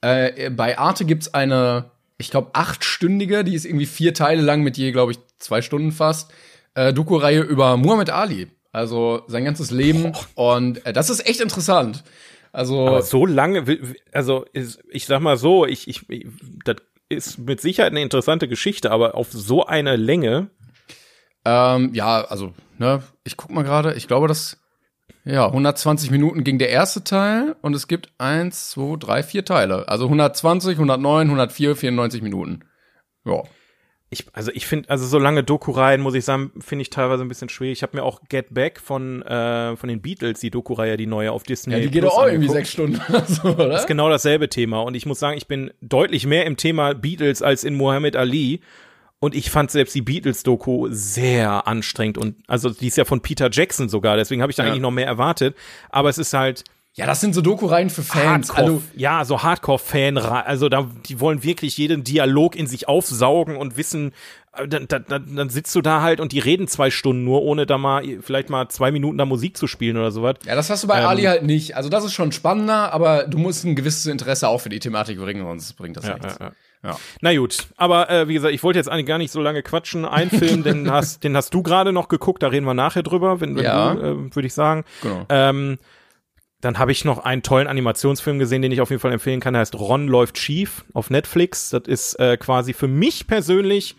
[0.00, 4.76] Äh, bei Arte gibt's eine, ich glaube, achtstündige, die ist irgendwie vier Teile lang mit
[4.76, 6.32] je, glaube ich, zwei Stunden fast,
[6.74, 8.48] äh, Doku-Reihe über Muhammad Ali.
[8.72, 10.12] Also sein ganzes Leben.
[10.36, 10.56] Oh.
[10.56, 12.02] Und äh, das ist echt interessant.
[12.52, 13.64] Also Aber so lange,
[14.12, 16.06] also ich sag mal so, ich, ich,
[16.64, 16.76] das
[17.08, 20.50] ist mit Sicherheit eine interessante Geschichte, aber auf so eine Länge
[21.44, 24.58] ähm, ja, also, ne, ich guck mal gerade, ich glaube, das,
[25.24, 29.88] ja, 120 Minuten ging der erste Teil und es gibt eins, zwei, drei, vier Teile.
[29.88, 32.60] Also 120, 109, 104, 94 Minuten.
[33.24, 33.42] Ja.
[34.10, 37.28] Ich, also ich finde, also so lange Doku-Reihen, muss ich sagen, finde ich teilweise ein
[37.28, 37.78] bisschen schwierig.
[37.78, 41.32] Ich habe mir auch Get Back von, äh, von den Beatles, die Doku-Reihe, die neue
[41.32, 41.74] auf Disney.
[41.74, 43.70] Ja, die geht auch irgendwie sechs Stunden so, oder?
[43.70, 44.82] Das ist genau dasselbe Thema.
[44.82, 48.60] Und ich muss sagen, ich bin deutlich mehr im Thema Beatles als in Muhammad Ali.
[49.24, 53.48] Und ich fand selbst die Beatles-Doku sehr anstrengend und also die ist ja von Peter
[53.50, 54.68] Jackson sogar, deswegen habe ich da ja.
[54.68, 55.56] eigentlich noch mehr erwartet.
[55.88, 56.62] Aber es ist halt.
[56.92, 58.50] Ja, das sind so Doku-Reihen für Fans.
[58.50, 63.56] Hardcore, also, ja, so Hardcore-Fan, also da, die wollen wirklich jeden Dialog in sich aufsaugen
[63.56, 64.12] und wissen,
[64.52, 67.64] äh, dann, dann, dann sitzt du da halt und die reden zwei Stunden nur, ohne
[67.64, 70.34] da mal vielleicht mal zwei Minuten da Musik zu spielen oder sowas.
[70.44, 71.76] Ja, das hast du bei ähm, Ali halt nicht.
[71.76, 75.18] Also das ist schon spannender, aber du musst ein gewisses Interesse auch für die Thematik
[75.18, 76.36] bringen, sonst bringt das ja, nichts.
[76.38, 76.52] Ja, ja.
[76.84, 76.98] Ja.
[77.20, 80.04] Na gut, aber äh, wie gesagt, ich wollte jetzt eigentlich gar nicht so lange quatschen.
[80.04, 83.40] Ein Film, den hast, den hast du gerade noch geguckt, da reden wir nachher drüber,
[83.40, 83.94] wenn, wenn ja.
[83.94, 84.84] du, äh, würde ich sagen.
[85.02, 85.26] Genau.
[85.30, 85.78] Ähm,
[86.60, 89.52] dann habe ich noch einen tollen Animationsfilm gesehen, den ich auf jeden Fall empfehlen kann.
[89.52, 91.70] Der heißt Ron läuft schief auf Netflix.
[91.70, 93.96] Das ist äh, quasi für mich persönlich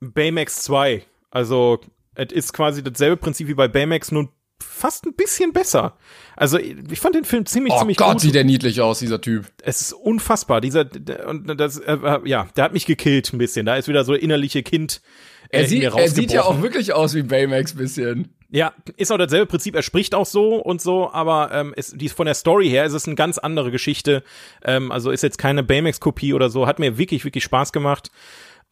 [0.00, 1.04] Baymax 2.
[1.30, 1.80] Also,
[2.14, 4.28] es ist quasi dasselbe Prinzip wie bei Baymax, nur
[4.62, 5.96] fast ein bisschen besser.
[6.36, 8.20] Also ich fand den Film ziemlich, oh ziemlich Gott, gut.
[8.20, 9.46] sieht der niedlich aus, dieser Typ.
[9.62, 10.60] Es ist unfassbar.
[10.60, 10.86] Dieser,
[11.26, 13.66] und das, äh, ja, der hat mich gekillt ein bisschen.
[13.66, 15.00] Da ist wieder so innerliche Kind.
[15.48, 18.34] Äh, er, sieht, er sieht ja auch wirklich aus wie Baymax bisschen.
[18.48, 19.74] Ja, ist auch dasselbe Prinzip.
[19.74, 22.92] Er spricht auch so und so, aber ähm, ist, die, von der Story her ist
[22.92, 24.22] es eine ganz andere Geschichte.
[24.64, 26.66] Ähm, also ist jetzt keine Baymax-Kopie oder so.
[26.66, 28.10] Hat mir wirklich, wirklich Spaß gemacht.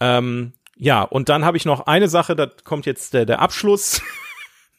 [0.01, 4.01] Ähm, ja, und dann habe ich noch eine Sache, da kommt jetzt der, der Abschluss.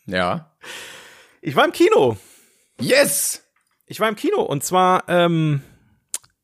[0.06, 0.52] Ja.
[1.46, 2.18] Ich war im Kino.
[2.82, 3.44] Yes!
[3.86, 5.62] Ich war im Kino und zwar ähm,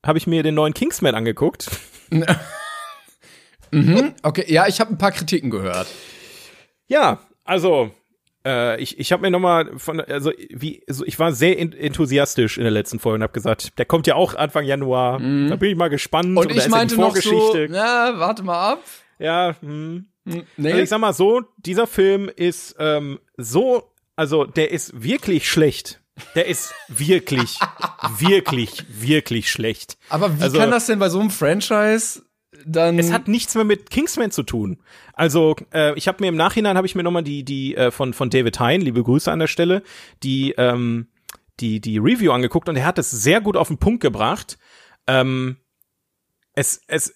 [0.06, 1.72] habe ich mir den neuen Kingsman angeguckt.
[3.72, 5.88] mhm, okay, ja, ich habe ein paar Kritiken gehört.
[6.86, 7.90] Ja, also
[8.46, 12.64] äh, ich, ich habe mir nochmal von, also wie, also ich war sehr enthusiastisch in
[12.64, 15.18] der letzten Folge und habe gesagt, der kommt ja auch Anfang Januar.
[15.18, 15.50] Mhm.
[15.50, 16.38] Da bin ich mal gespannt.
[16.38, 18.84] Und ich meinte noch so, na, warte mal ab.
[19.18, 20.06] Ja, hm.
[20.28, 20.70] hm nee.
[20.74, 26.02] Also ich sag mal so, dieser Film ist ähm, so, also der ist wirklich schlecht.
[26.36, 27.58] Der ist wirklich,
[28.18, 29.98] wirklich, wirklich schlecht.
[30.10, 32.24] Aber wie also, kann das denn bei so einem Franchise
[32.66, 34.78] dann es hat nichts mehr mit Kingsman zu tun.
[35.14, 38.14] Also äh, ich habe mir im Nachhinein habe ich mir nochmal die die äh, von
[38.14, 39.84] von David Hein, liebe Grüße an der Stelle,
[40.24, 41.08] die ähm,
[41.60, 44.58] die die Review angeguckt und er hat es sehr gut auf den Punkt gebracht.
[45.08, 45.58] Ähm,
[46.54, 47.16] es es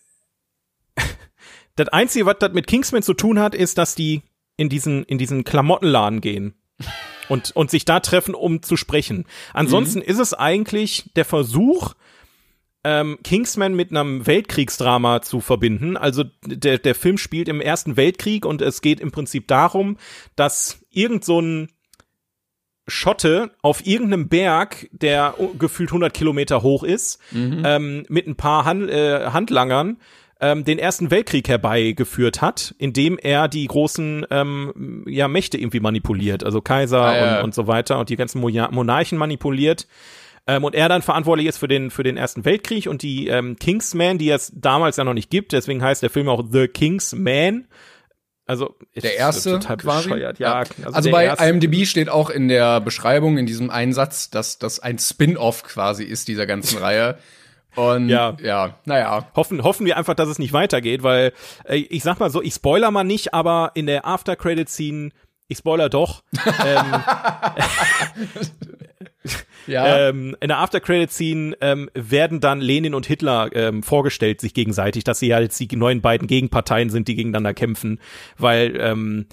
[1.75, 4.23] das einzige, was das mit Kingsman zu tun hat, ist, dass die
[4.57, 6.55] in diesen in diesen Klamottenladen gehen
[7.29, 9.25] und und sich da treffen, um zu sprechen.
[9.53, 10.05] Ansonsten mhm.
[10.05, 11.93] ist es eigentlich der Versuch
[12.83, 15.97] ähm, Kingsman mit einem Weltkriegsdrama zu verbinden.
[15.97, 19.97] Also der, der Film spielt im Ersten Weltkrieg und es geht im Prinzip darum,
[20.35, 21.71] dass irgend so ein
[22.87, 27.63] Schotte auf irgendeinem Berg, der gefühlt 100 Kilometer hoch ist, mhm.
[27.65, 29.97] ähm, mit ein paar Hand, äh, Handlangern
[30.45, 36.43] ähm, den Ersten Weltkrieg herbeigeführt hat, indem er die großen ähm, ja, Mächte irgendwie manipuliert,
[36.43, 37.37] also Kaiser ah, ja.
[37.37, 39.87] und, und so weiter und die ganzen Monarchen manipuliert
[40.45, 43.57] ähm, und er dann verantwortlich ist für den, für den Ersten Weltkrieg und die ähm,
[43.57, 47.67] Kingsman, die es damals ja noch nicht gibt, deswegen heißt der Film auch The Kingsman.
[48.47, 50.09] Also der erste quasi.
[50.09, 50.37] Bescheuert.
[50.37, 51.45] Ja, also, also bei erste.
[51.45, 56.27] IMDb steht auch in der Beschreibung in diesem Einsatz, dass das ein Spin-off quasi ist
[56.27, 57.17] dieser ganzen Reihe.
[57.75, 59.27] Und ja, ja, naja.
[59.35, 61.33] Hoffen, hoffen wir einfach, dass es nicht weitergeht, weil
[61.65, 65.11] äh, ich sag mal so, ich spoiler mal nicht, aber in der After Credit Scene
[65.47, 66.23] ich spoiler doch.
[66.65, 67.03] ähm,
[69.67, 70.09] ja.
[70.09, 74.55] ähm, in der After Credit Scene ähm, werden dann Lenin und Hitler ähm, vorgestellt sich
[74.55, 77.99] gegenseitig, dass sie ja jetzt die neuen beiden Gegenparteien sind, die gegeneinander kämpfen,
[78.37, 79.27] weil ähm,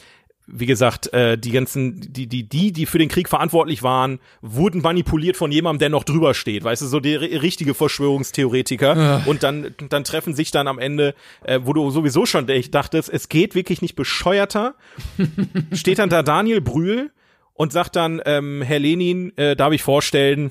[0.46, 4.82] wie gesagt, äh, die ganzen, die, die, die, die für den Krieg verantwortlich waren, wurden
[4.82, 6.64] manipuliert von jemandem, der noch drüber steht.
[6.64, 8.96] Weißt du, so der richtige Verschwörungstheoretiker.
[8.96, 9.22] Ja.
[9.26, 13.08] Und dann, dann treffen sich dann am Ende, äh, wo du sowieso schon ich dachtest,
[13.08, 14.74] es geht wirklich nicht bescheuerter.
[15.72, 17.12] steht dann da Daniel Brühl
[17.54, 20.50] und sagt dann, ähm, Herr Lenin, äh, darf ich vorstellen,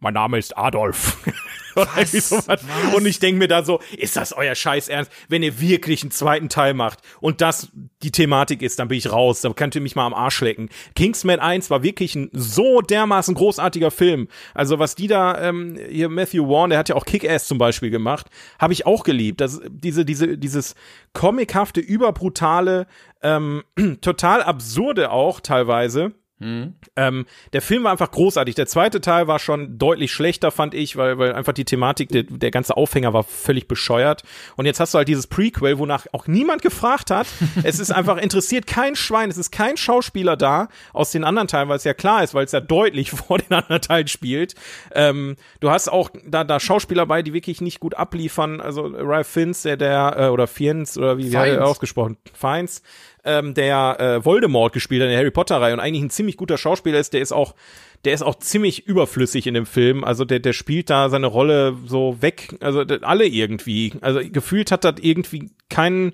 [0.00, 1.18] mein Name ist Adolf.
[1.74, 2.32] Was?
[2.48, 2.64] Was?
[2.94, 5.12] Und ich denke mir da so, ist das euer Scheiß Ernst?
[5.28, 7.70] Wenn ihr wirklich einen zweiten Teil macht und das
[8.02, 9.40] die Thematik ist, dann bin ich raus.
[9.40, 10.68] Dann könnt ihr mich mal am Arsch lecken.
[10.96, 14.26] Kingsman 1 war wirklich ein so dermaßen großartiger Film.
[14.52, 17.90] Also was die da, ähm, hier Matthew Warren, der hat ja auch Kick-Ass zum Beispiel
[17.90, 18.26] gemacht,
[18.58, 19.40] habe ich auch geliebt.
[19.40, 20.74] Das, diese, diese, dieses
[21.12, 22.88] comichafte, überbrutale,
[23.22, 23.62] ähm,
[24.00, 26.74] total absurde auch teilweise Mhm.
[26.96, 28.54] Ähm, der Film war einfach großartig.
[28.54, 32.22] Der zweite Teil war schon deutlich schlechter, fand ich, weil, weil einfach die Thematik, der,
[32.24, 34.22] der ganze Aufhänger war völlig bescheuert.
[34.56, 37.26] Und jetzt hast du halt dieses Prequel, wonach auch niemand gefragt hat.
[37.62, 41.68] es ist einfach interessiert kein Schwein, es ist kein Schauspieler da aus den anderen Teilen,
[41.68, 44.54] weil es ja klar ist, weil es ja deutlich vor den anderen Teilen spielt.
[44.92, 48.62] Ähm, du hast auch da, da Schauspieler bei, die wirklich nicht gut abliefern.
[48.62, 52.16] Also Ralph Fiennes, der, der äh, oder Fiennes oder wie, wie hat er ausgesprochen?
[52.32, 52.82] Fiennes
[53.24, 56.36] ähm, der äh, Voldemort gespielt hat in der Harry Potter Reihe und eigentlich ein ziemlich
[56.36, 57.54] guter Schauspieler ist, der ist auch
[58.04, 60.04] der ist auch ziemlich überflüssig in dem Film.
[60.04, 62.56] Also der, der spielt da seine Rolle so weg.
[62.60, 63.92] Also alle irgendwie.
[64.00, 66.12] Also gefühlt hat das irgendwie keinen.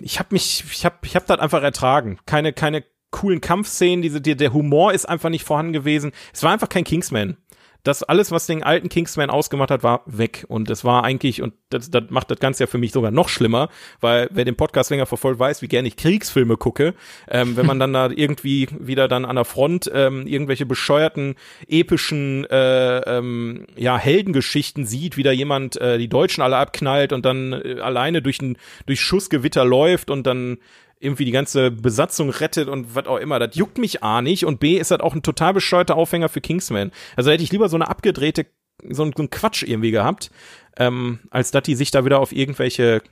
[0.00, 2.18] Ich habe mich, ich habe, ich habe das einfach ertragen.
[2.24, 4.02] Keine, keine coolen Kampfszenen.
[4.02, 6.12] Diese, der Humor ist einfach nicht vorhanden gewesen.
[6.32, 7.36] Es war einfach kein Kingsman
[7.82, 10.44] das alles, was den alten Kingsman ausgemacht hat, war weg.
[10.48, 13.28] Und das war eigentlich, und das, das macht das Ganze ja für mich sogar noch
[13.28, 13.68] schlimmer,
[14.00, 16.94] weil wer den Podcast länger verfolgt, weiß, wie gerne ich Kriegsfilme gucke.
[17.28, 21.36] Ähm, wenn man dann da irgendwie wieder dann an der Front ähm, irgendwelche bescheuerten,
[21.68, 27.24] epischen äh, ähm, ja, Heldengeschichten sieht, wie da jemand äh, die Deutschen alle abknallt und
[27.24, 30.58] dann äh, alleine durch ein durch Schussgewitter läuft und dann
[31.00, 33.38] irgendwie die ganze Besatzung rettet und was auch immer.
[33.38, 36.40] Das juckt mich A nicht und B ist das auch ein total bescheuerter Aufhänger für
[36.40, 36.92] Kingsman.
[37.16, 38.46] Also hätte ich lieber so eine abgedrehte,
[38.88, 40.30] so ein, so ein Quatsch irgendwie gehabt,
[40.76, 43.02] ähm, als dass die sich da wieder auf irgendwelche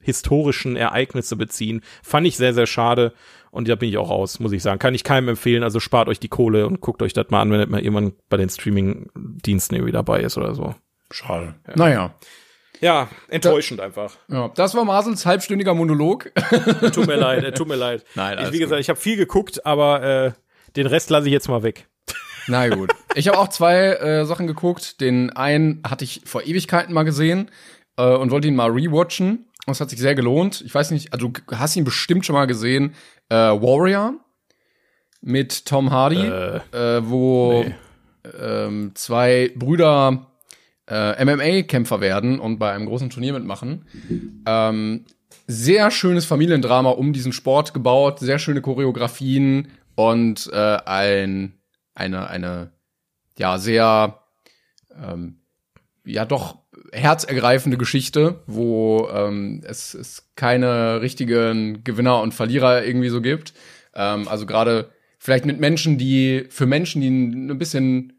[0.00, 1.82] historischen Ereignisse beziehen.
[2.02, 3.12] Fand ich sehr, sehr schade.
[3.50, 4.78] Und da bin ich auch raus, muss ich sagen.
[4.78, 5.62] Kann ich keinem empfehlen.
[5.62, 8.36] Also spart euch die Kohle und guckt euch das mal an, wenn mal irgendwann bei
[8.36, 10.74] den Streaming-Diensten irgendwie dabei ist oder so.
[11.10, 11.54] Schade.
[11.68, 11.76] Ja.
[11.76, 12.14] Naja.
[12.80, 14.16] Ja, enttäuschend da, einfach.
[14.28, 16.32] Ja, das war Masels halbstündiger Monolog.
[16.92, 18.04] tut mir leid, tut mir leid.
[18.14, 18.80] Nein, ich, wie gesagt, gut.
[18.80, 20.32] ich habe viel geguckt, aber äh,
[20.76, 21.86] den Rest lasse ich jetzt mal weg.
[22.46, 22.92] Na gut.
[23.14, 25.00] Ich habe auch zwei äh, Sachen geguckt.
[25.00, 27.50] Den einen hatte ich vor Ewigkeiten mal gesehen
[27.96, 29.46] äh, und wollte ihn mal rewatchen.
[29.66, 30.62] Das hat sich sehr gelohnt.
[30.66, 32.94] Ich weiß nicht, also du hast ihn bestimmt schon mal gesehen.
[33.30, 34.14] Äh, Warrior
[35.22, 37.74] mit Tom Hardy, äh, äh, wo nee.
[38.38, 40.26] ähm, zwei Brüder
[40.88, 43.86] äh, MMA-Kämpfer werden und bei einem großen Turnier mitmachen.
[44.46, 45.04] Ähm,
[45.46, 51.54] sehr schönes Familiendrama um diesen Sport gebaut, sehr schöne Choreografien und äh, ein
[51.94, 52.72] eine eine
[53.38, 54.20] ja sehr
[54.96, 55.40] ähm,
[56.04, 56.58] ja doch
[56.92, 63.54] herzergreifende Geschichte, wo ähm, es, es keine richtigen Gewinner und Verlierer irgendwie so gibt.
[63.94, 68.13] Ähm, also gerade vielleicht mit Menschen, die für Menschen, die ein bisschen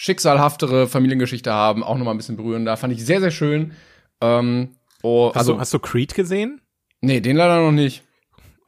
[0.00, 2.64] schicksalhaftere Familiengeschichte haben, auch noch mal ein bisschen berühren.
[2.64, 3.72] Da fand ich sehr sehr schön.
[4.20, 6.60] Ähm, oh, hast also du, hast du Creed gesehen?
[7.00, 8.04] Nee, den leider noch nicht.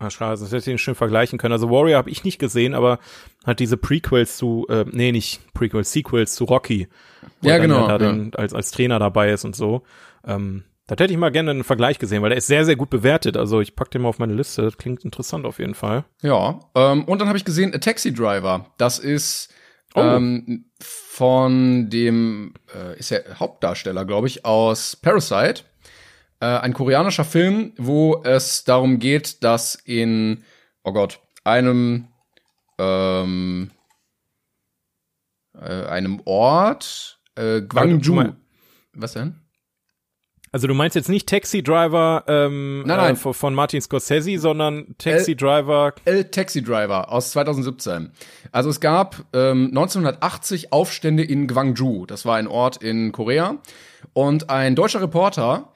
[0.01, 1.53] Ah, schade, das hätte ich den schön vergleichen können.
[1.53, 2.99] Also Warrior habe ich nicht gesehen, aber
[3.45, 6.89] hat diese Prequels zu, äh, nee, nicht Prequels, Sequels zu Rocky.
[7.43, 7.87] Ja, genau.
[7.87, 7.99] Da ja.
[7.99, 9.83] Den, als, als Trainer dabei ist und so.
[10.27, 12.91] Ähm, da hätte ich mal gerne einen Vergleich gesehen, weil der ist sehr, sehr gut
[12.91, 13.37] bewertet.
[13.37, 14.63] Also ich pack den mal auf meine Liste.
[14.63, 16.05] Das klingt interessant auf jeden Fall.
[16.23, 18.67] Ja, ähm, und dann habe ich gesehen A Taxi Driver.
[18.79, 19.55] Das ist
[19.95, 20.01] oh.
[20.01, 25.65] ähm, von dem, äh, ist der Hauptdarsteller, glaube ich, aus Parasite
[26.41, 30.45] äh, ein koreanischer Film, wo es darum geht, dass in,
[30.83, 32.09] oh Gott, einem,
[32.79, 33.71] ähm,
[35.55, 38.33] äh, einem Ort, äh, Gwangju.
[38.93, 39.40] Was denn?
[40.53, 43.15] Also du meinst jetzt nicht Taxi Driver ähm, nein, nein.
[43.15, 45.95] Äh, von Martin Scorsese, sondern Taxi El, Driver.
[46.05, 48.11] El Taxi Driver aus 2017.
[48.51, 52.05] Also es gab ähm, 1980 Aufstände in Gwangju.
[52.07, 53.59] Das war ein Ort in Korea.
[54.13, 55.73] Und ein deutscher Reporter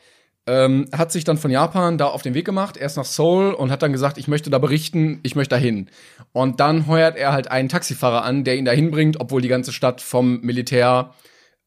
[0.46, 3.70] ähm, hat sich dann von Japan da auf den Weg gemacht, erst nach Seoul und
[3.70, 5.88] hat dann gesagt, ich möchte da berichten, ich möchte dahin.
[6.32, 9.72] Und dann heuert er halt einen Taxifahrer an, der ihn dahin bringt, obwohl die ganze
[9.72, 11.14] Stadt vom Militär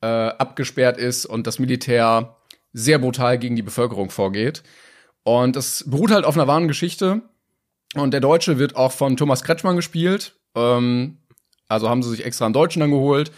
[0.02, 2.37] äh, abgesperrt ist und das Militär
[2.78, 4.62] sehr brutal gegen die Bevölkerung vorgeht.
[5.24, 7.24] Und es beruht halt auf einer wahren Geschichte.
[7.96, 10.36] Und der Deutsche wird auch von Thomas Kretschmann gespielt.
[10.56, 11.18] Ähm,
[11.68, 13.32] also haben sie sich extra einen Deutschen dann geholt.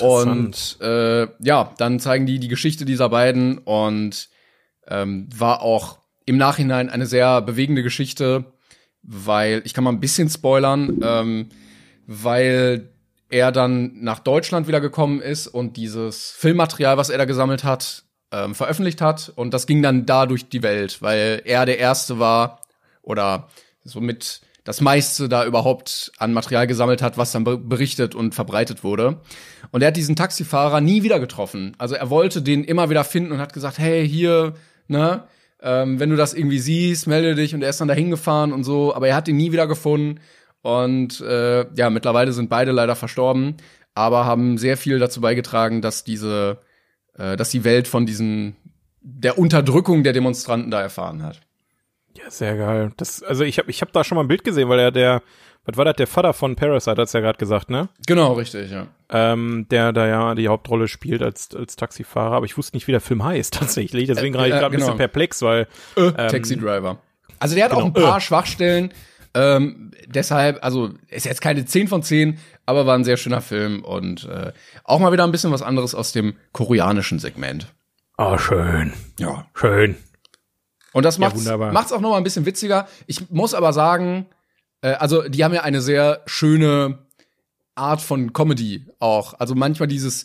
[0.00, 4.28] Und äh, ja, dann zeigen die die Geschichte dieser beiden und
[4.88, 8.44] ähm, war auch im Nachhinein eine sehr bewegende Geschichte,
[9.02, 11.48] weil ich kann mal ein bisschen spoilern, ähm,
[12.06, 12.90] weil
[13.28, 18.05] er dann nach Deutschland wieder gekommen ist und dieses Filmmaterial, was er da gesammelt hat,
[18.32, 19.32] ähm, veröffentlicht hat.
[19.34, 22.60] Und das ging dann da durch die Welt, weil er der Erste war
[23.02, 23.48] oder
[23.84, 29.20] somit das meiste da überhaupt an Material gesammelt hat, was dann berichtet und verbreitet wurde.
[29.70, 31.74] Und er hat diesen Taxifahrer nie wieder getroffen.
[31.78, 34.54] Also er wollte den immer wieder finden und hat gesagt, hey, hier,
[34.88, 35.22] ne,
[35.62, 37.54] ähm, wenn du das irgendwie siehst, melde dich.
[37.54, 40.20] Und er ist dann da hingefahren und so, aber er hat ihn nie wieder gefunden.
[40.62, 43.56] Und äh, ja, mittlerweile sind beide leider verstorben,
[43.94, 46.58] aber haben sehr viel dazu beigetragen, dass diese,
[47.18, 48.56] äh, dass die Welt von diesen
[49.00, 51.40] der Unterdrückung der Demonstranten da erfahren hat.
[52.16, 52.92] Ja, sehr geil.
[52.96, 55.22] Das, also ich habe ich hab da schon mal ein Bild gesehen, weil er der,
[55.64, 57.88] was war das, der Vater von Parasite, hat's ja gerade gesagt, ne?
[58.06, 58.88] Genau, richtig, ja.
[59.10, 62.92] Ähm, der da ja die Hauptrolle spielt als, als Taxifahrer, aber ich wusste nicht, wie
[62.92, 64.08] der Film heißt tatsächlich.
[64.08, 64.86] Deswegen äh, war ich gerade äh, genau.
[64.86, 65.68] ein bisschen perplex, weil.
[65.96, 66.98] Äh, ähm, Taxi Driver.
[67.38, 67.82] Also der hat genau.
[67.82, 68.20] auch ein paar äh.
[68.20, 68.92] Schwachstellen.
[69.36, 73.84] Ähm, deshalb, also ist jetzt keine 10 von 10, aber war ein sehr schöner Film
[73.84, 77.66] und äh, auch mal wieder ein bisschen was anderes aus dem koreanischen Segment.
[78.16, 78.94] Ah, oh, schön.
[79.18, 79.46] Ja.
[79.52, 79.96] Schön.
[80.94, 82.88] Und das macht's, ja, macht's auch noch mal ein bisschen witziger.
[83.06, 84.24] Ich muss aber sagen,
[84.80, 87.00] äh, also die haben ja eine sehr schöne
[87.74, 89.34] Art von Comedy auch.
[89.38, 90.24] Also manchmal dieses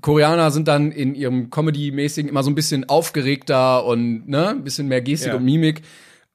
[0.00, 4.88] Koreaner sind dann in ihrem Comedy-mäßigen immer so ein bisschen aufgeregter und ne, ein bisschen
[4.88, 5.36] mehr Gestik ja.
[5.36, 5.82] und Mimik.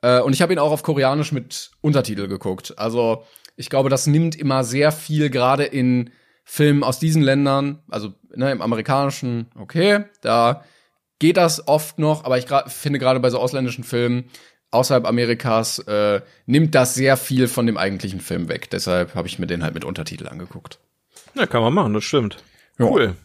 [0.02, 2.74] Äh, und ich habe ihn auch auf Koreanisch mit Untertitel geguckt.
[2.78, 3.24] Also
[3.56, 6.12] ich glaube, das nimmt immer sehr viel, gerade in
[6.46, 10.64] Filmen aus diesen Ländern, also ne, im amerikanischen, okay, da
[11.20, 14.26] geht das oft noch, aber ich finde gerade bei so ausländischen Filmen
[14.72, 18.70] außerhalb Amerikas äh, nimmt das sehr viel von dem eigentlichen Film weg.
[18.70, 20.80] Deshalb habe ich mir den halt mit Untertitel angeguckt.
[21.36, 22.38] Ja, kann man machen, das stimmt.
[22.78, 22.86] Ja.
[22.86, 23.16] Cool.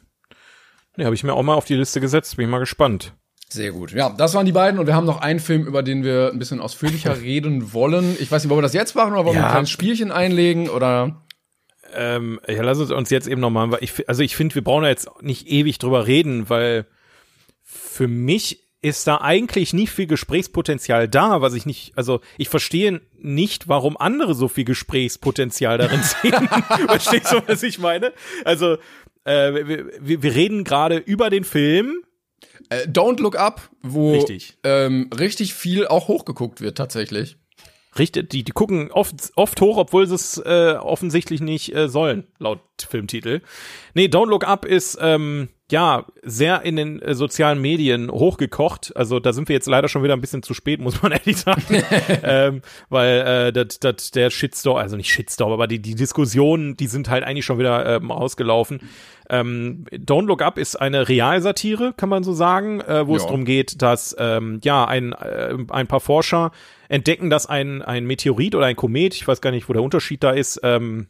[0.96, 3.12] Ne, habe ich mir auch mal auf die Liste gesetzt, bin ich mal gespannt.
[3.54, 3.92] Sehr gut.
[3.92, 6.40] Ja, das waren die beiden und wir haben noch einen Film, über den wir ein
[6.40, 8.16] bisschen ausführlicher reden wollen.
[8.18, 9.42] Ich weiß nicht, wollen wir das jetzt machen oder wollen ja.
[9.42, 11.22] wir ein kleines Spielchen einlegen oder?
[11.94, 14.88] Ähm, ja, lass uns jetzt eben nochmal, weil ich, also ich finde, wir brauchen da
[14.88, 16.86] jetzt nicht ewig drüber reden, weil
[17.62, 23.02] für mich ist da eigentlich nicht viel Gesprächspotenzial da, was ich nicht, also ich verstehe
[23.16, 26.48] nicht, warum andere so viel Gesprächspotenzial darin sehen.
[26.88, 28.12] Verstehst du, was ich meine?
[28.44, 28.78] Also,
[29.22, 32.02] äh, wir, wir reden gerade über den Film.
[32.68, 34.56] Äh, Don't Look Up, wo richtig.
[34.64, 37.36] Ähm, richtig viel auch hochgeguckt wird tatsächlich.
[37.98, 42.26] Richtig, die, die gucken oft, oft hoch, obwohl sie es äh, offensichtlich nicht äh, sollen,
[42.38, 43.40] laut Filmtitel.
[43.94, 48.94] Nee, Don't Look Up ist, ähm, ja, sehr in den äh, sozialen Medien hochgekocht.
[48.96, 51.36] Also da sind wir jetzt leider schon wieder ein bisschen zu spät, muss man ehrlich
[51.36, 51.62] sagen.
[52.22, 56.86] ähm, weil äh, dat, dat, der Shitstorm, also nicht Shitstorm, aber die, die Diskussionen, die
[56.86, 58.80] sind halt eigentlich schon wieder ähm, ausgelaufen.
[59.30, 63.18] Ähm, Don't Look Up ist eine Realsatire, kann man so sagen, äh, wo ja.
[63.18, 66.50] es darum geht, dass ähm, ja ein, äh, ein paar Forscher
[66.88, 70.22] entdecken, dass ein, ein Meteorit oder ein Komet, ich weiß gar nicht, wo der Unterschied
[70.22, 71.08] da ist, ähm,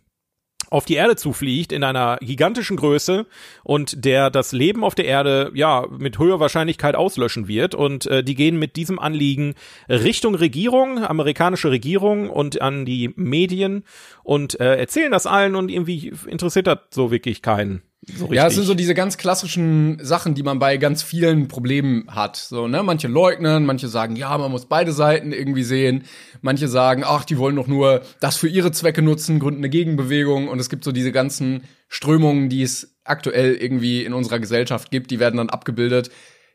[0.71, 3.27] auf die Erde zufliegt in einer gigantischen Größe
[3.63, 8.25] und der das Leben auf der Erde ja mit höherer Wahrscheinlichkeit auslöschen wird und äh,
[8.25, 9.55] die gehen mit diesem Anliegen
[9.89, 13.85] Richtung Regierung, amerikanische Regierung und an die Medien
[14.23, 17.83] und äh, erzählen das allen und irgendwie interessiert das so wirklich keinen.
[18.17, 22.05] So ja, es sind so diese ganz klassischen Sachen, die man bei ganz vielen Problemen
[22.09, 22.37] hat.
[22.37, 22.83] So, ne?
[22.83, 26.05] Manche leugnen, manche sagen, ja, man muss beide Seiten irgendwie sehen.
[26.43, 30.49] Manche sagen, ach, die wollen doch nur das für ihre Zwecke nutzen, gründen eine Gegenbewegung.
[30.49, 35.11] Und es gibt so diese ganzen Strömungen, die es aktuell irgendwie in unserer Gesellschaft gibt,
[35.11, 36.11] die werden dann abgebildet,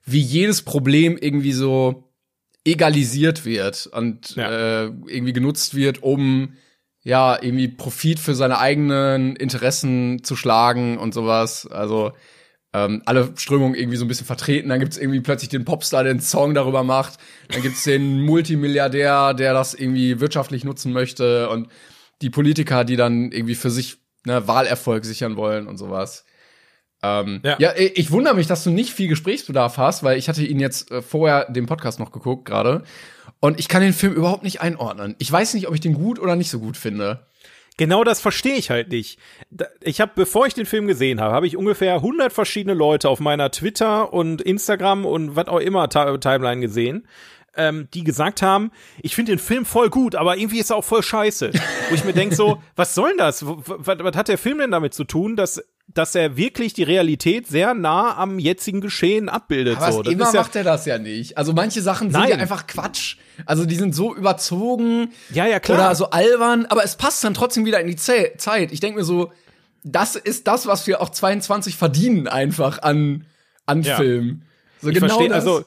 [0.05, 2.09] wie jedes Problem irgendwie so
[2.65, 4.85] egalisiert wird und ja.
[4.85, 6.53] äh, irgendwie genutzt wird, um
[7.09, 11.65] ja, irgendwie Profit für seine eigenen Interessen zu schlagen und sowas.
[11.65, 12.11] Also
[12.71, 14.69] ähm, alle Strömungen irgendwie so ein bisschen vertreten.
[14.69, 17.17] Dann gibt's irgendwie plötzlich den Popstar, der einen Song darüber macht.
[17.47, 21.69] Dann gibt's den Multimilliardär, der das irgendwie wirtschaftlich nutzen möchte und
[22.21, 26.25] die Politiker, die dann irgendwie für sich ne, Wahlerfolg sichern wollen und sowas.
[27.01, 27.55] Ähm, ja.
[27.59, 30.91] ja, ich wundere mich, dass du nicht viel Gesprächsbedarf hast, weil ich hatte ihn jetzt
[30.91, 32.83] äh, vorher den Podcast noch geguckt gerade
[33.39, 35.15] und ich kann den Film überhaupt nicht einordnen.
[35.17, 37.25] Ich weiß nicht, ob ich den gut oder nicht so gut finde.
[37.77, 39.19] Genau das verstehe ich halt nicht.
[39.79, 43.21] Ich habe, bevor ich den Film gesehen habe, habe ich ungefähr 100 verschiedene Leute auf
[43.21, 47.07] meiner Twitter und Instagram und was auch immer Timeline gesehen,
[47.55, 50.83] ähm, die gesagt haben, ich finde den Film voll gut, aber irgendwie ist er auch
[50.83, 51.51] voll scheiße.
[51.89, 53.45] Wo ich mir denke so, was soll denn das?
[53.45, 57.47] Was, was hat der Film denn damit zu tun, dass dass er wirklich die Realität
[57.47, 59.77] sehr nah am jetzigen Geschehen abbildet.
[59.77, 60.01] Aber so.
[60.03, 61.37] immer ja macht er das ja nicht.
[61.37, 62.29] Also manche Sachen sind Nein.
[62.29, 63.17] ja einfach Quatsch.
[63.45, 65.11] Also die sind so überzogen.
[65.31, 65.79] Ja, ja, klar.
[65.79, 66.67] Oder so albern.
[66.67, 68.71] Aber es passt dann trotzdem wieder in die Zeit.
[68.71, 69.31] Ich denke mir so,
[69.83, 73.25] das ist das, was wir auch 22 verdienen einfach an,
[73.65, 73.95] an ja.
[73.95, 74.43] Film.
[74.81, 75.65] So ich genau verstehe, also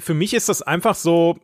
[0.00, 1.38] für mich ist das einfach so,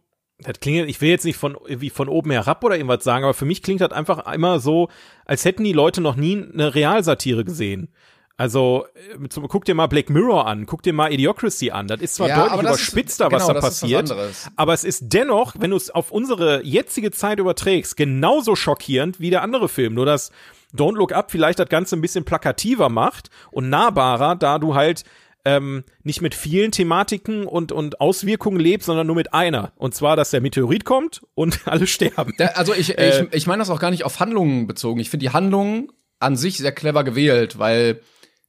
[0.44, 3.34] das klingt, ich will jetzt nicht von, wie von oben herab oder irgendwas sagen, aber
[3.34, 4.88] für mich klingt das einfach immer so,
[5.24, 7.88] als hätten die Leute noch nie eine Realsatire gesehen.
[8.36, 11.86] Also, äh, guck dir mal Black Mirror an, guck dir mal Idiocracy an.
[11.86, 14.16] Das ist zwar ja, deutlich überspitzter, ist, was genau, da passiert,
[14.56, 19.30] aber es ist dennoch, wenn du es auf unsere jetzige Zeit überträgst, genauso schockierend wie
[19.30, 19.94] der andere Film.
[19.94, 20.32] Nur dass
[20.74, 25.04] Don't Look Up vielleicht das Ganze ein bisschen plakativer macht und nahbarer, da du halt
[25.44, 29.72] ähm, nicht mit vielen Thematiken und, und Auswirkungen lebt, sondern nur mit einer.
[29.76, 32.34] Und zwar, dass der Meteorit kommt und alle sterben.
[32.38, 35.00] Da, also ich, äh, ich, ich meine das auch gar nicht auf Handlungen bezogen.
[35.00, 38.00] Ich finde die Handlung an sich sehr clever gewählt, weil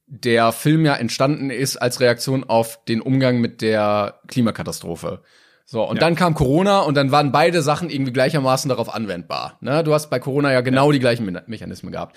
[0.06, 5.22] der Film ja entstanden ist als Reaktion auf den Umgang mit der Klimakatastrophe.
[5.66, 6.00] So, und ja.
[6.00, 9.56] dann kam Corona und dann waren beide Sachen irgendwie gleichermaßen darauf anwendbar.
[9.60, 9.82] Ne?
[9.82, 10.92] Du hast bei Corona ja genau ja.
[10.92, 12.16] die gleichen Me Mechanismen gehabt.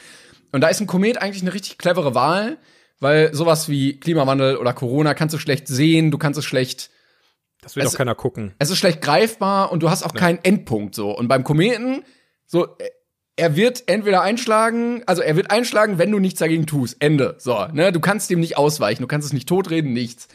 [0.51, 2.57] Und da ist ein Komet eigentlich eine richtig clevere Wahl,
[2.99, 6.89] weil sowas wie Klimawandel oder Corona kannst du schlecht sehen, du kannst es schlecht.
[7.61, 8.53] Das will doch keiner gucken.
[8.59, 10.19] Es ist schlecht greifbar und du hast auch ja.
[10.19, 11.11] keinen Endpunkt so.
[11.11, 12.03] Und beim Kometen,
[12.45, 12.77] so,
[13.35, 16.97] er wird entweder einschlagen, also er wird einschlagen, wenn du nichts dagegen tust.
[16.99, 17.35] Ende.
[17.39, 17.91] So, ne?
[17.91, 20.27] Du kannst dem nicht ausweichen, du kannst es nicht totreden, nichts.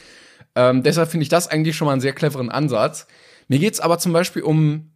[0.55, 3.07] Ähm, deshalb finde ich das eigentlich schon mal einen sehr cleveren Ansatz.
[3.49, 4.93] Mir geht's aber zum Beispiel um,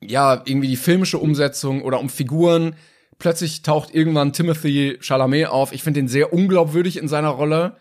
[0.00, 2.76] ja, irgendwie die filmische Umsetzung oder um Figuren.
[3.18, 5.72] Plötzlich taucht irgendwann Timothy Chalamet auf.
[5.72, 7.76] Ich finde den sehr unglaubwürdig in seiner Rolle.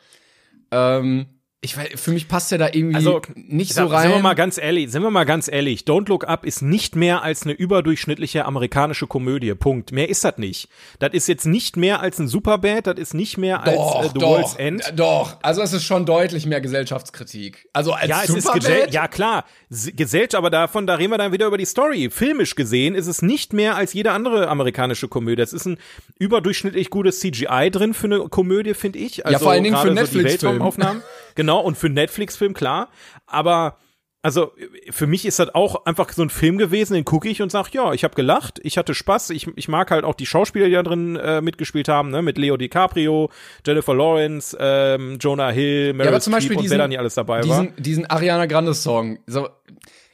[0.72, 1.26] Ähm,
[1.63, 4.08] ich weiß, für mich passt er da irgendwie also, nicht so rein.
[4.08, 6.95] Sind wir mal ganz ehrlich, sind wir mal ganz ehrlich, Don't Look Up ist nicht
[6.95, 9.54] mehr als eine überdurchschnittliche amerikanische Komödie.
[9.54, 9.91] Punkt.
[9.91, 10.69] Mehr ist das nicht.
[10.97, 14.08] Das ist jetzt nicht mehr als ein Superbad, das ist nicht mehr als doch, äh,
[14.08, 14.88] The doch, World's End.
[14.88, 17.69] Äh, doch, also es ist schon deutlich mehr Gesellschaftskritik.
[17.74, 18.88] Also als ja, es Superbad?
[18.88, 22.10] ist ja klar, Gesellschaft, aber davon, da reden wir dann wieder über die Story.
[22.10, 25.43] Filmisch gesehen ist es nicht mehr als jede andere amerikanische Komödie.
[25.43, 25.78] Es ist ein
[26.17, 29.28] überdurchschnittlich gutes CGI drin für eine Komödie, finde ich.
[29.28, 30.60] Also ja, vor allen Dingen für Netflix-Film.
[31.36, 32.89] Genau, und für Netflix-Film, klar.
[33.26, 33.78] Aber
[34.24, 34.51] also
[34.91, 37.72] für mich ist das auch einfach so ein Film gewesen, den gucke ich und sag,
[37.74, 40.74] ja, ich habe gelacht, ich hatte Spaß, ich, ich mag halt auch die Schauspieler, die
[40.74, 43.32] da drin äh, mitgespielt haben, ne, mit Leo DiCaprio,
[43.66, 46.99] Jennifer Lawrence, ähm, Jonah Hill, Meryl ja, aber zum Beispiel und diesen, wer da nicht
[46.99, 47.74] alles dabei diesen, war.
[47.78, 49.49] Diesen Ariana Grande Song, so,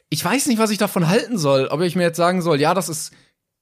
[0.08, 2.72] ich weiß nicht, was ich davon halten soll, ob ich mir jetzt sagen soll, ja,
[2.72, 3.12] das ist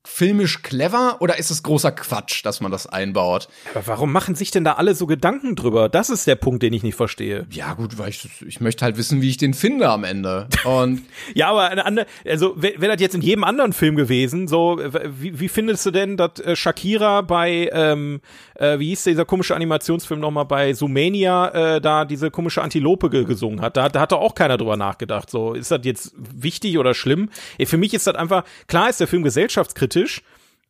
[0.07, 3.49] filmisch clever oder ist es großer Quatsch, dass man das einbaut?
[3.75, 5.89] Aber warum machen sich denn da alle so Gedanken drüber?
[5.89, 7.47] Das ist der Punkt, den ich nicht verstehe.
[7.51, 10.49] Ja, gut, weil ich, ich möchte halt wissen, wie ich den finde am Ende.
[10.65, 11.03] Und
[11.35, 14.81] ja, aber eine andere, also wäre wär das jetzt in jedem anderen Film gewesen, so,
[15.19, 18.21] wie, wie findest du denn, dass äh, Shakira bei, ähm,
[18.55, 23.25] äh, wie hieß dieser komische Animationsfilm nochmal bei Sumania, äh, da diese komische Antilope ge
[23.25, 23.77] gesungen hat?
[23.77, 25.31] Da, da hat doch auch keiner drüber nachgedacht.
[25.31, 27.29] So, ist das jetzt wichtig oder schlimm?
[27.65, 30.23] Für mich ist das einfach, klar ist der Film gesellschaftskritisch, kritisch,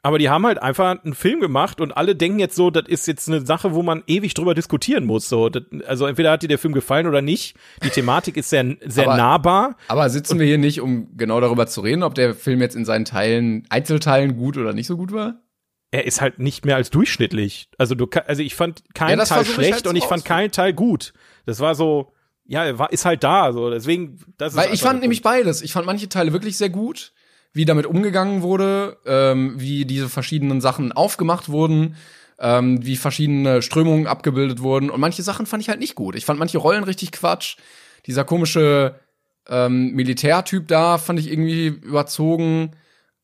[0.03, 3.09] aber die haben halt einfach einen Film gemacht und alle denken jetzt so, das ist
[3.09, 5.29] jetzt eine Sache, wo man ewig drüber diskutieren muss.
[5.29, 7.57] So, das, also entweder hat dir der Film gefallen oder nicht.
[7.83, 9.77] Die Thematik ist sehr, sehr aber, nahbar.
[9.89, 12.85] Aber sitzen wir hier nicht, um genau darüber zu reden, ob der Film jetzt in
[12.85, 15.43] seinen Teilen, Einzelteilen gut oder nicht so gut war?
[15.91, 17.69] Er ist halt nicht mehr als durchschnittlich.
[17.79, 20.73] Also du, also ich fand keinen ja, Teil schlecht halt und ich fand keinen Teil
[20.73, 21.15] gut.
[21.47, 22.13] Das war so,
[22.45, 24.21] ja, er war, ist halt da, so deswegen.
[24.37, 25.63] Das ist Weil ich fand nämlich beides.
[25.63, 27.13] Ich fand manche Teile wirklich sehr gut
[27.57, 31.97] wie damit umgegangen wurde, ähm, wie diese verschiedenen Sachen aufgemacht wurden,
[32.39, 34.91] ähm, wie verschiedene Strömungen abgebildet wurden.
[34.91, 36.17] Und manche Sachen fand ich halt nicht gut.
[36.17, 37.57] Ich fand manche Rollen richtig Quatsch.
[38.05, 39.01] Dieser komische
[39.49, 42.73] ähm, Militärtyp da fand ich irgendwie überzogen.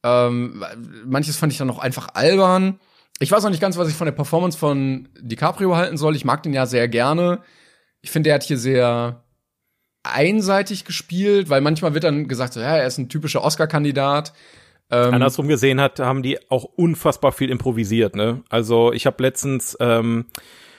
[0.03, 0.65] Ähm,
[1.05, 2.81] manches fand ich dann noch einfach albern.
[3.19, 6.17] Ich weiß auch nicht ganz, was ich von der Performance von DiCaprio halten soll.
[6.17, 7.43] Ich mag den ja sehr gerne.
[8.01, 9.22] Ich finde, er hat hier sehr
[10.03, 14.33] einseitig gespielt, weil manchmal wird dann gesagt, so, ja, er ist ein typischer Oscar-Kandidat.
[14.91, 18.43] Ähm, Andersrum gesehen hat, haben die auch unfassbar viel improvisiert, ne?
[18.49, 20.27] Also ich habe letztens ähm,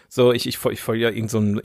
[0.09, 1.59] so, ich, ich, ich folge ja irgendeinen so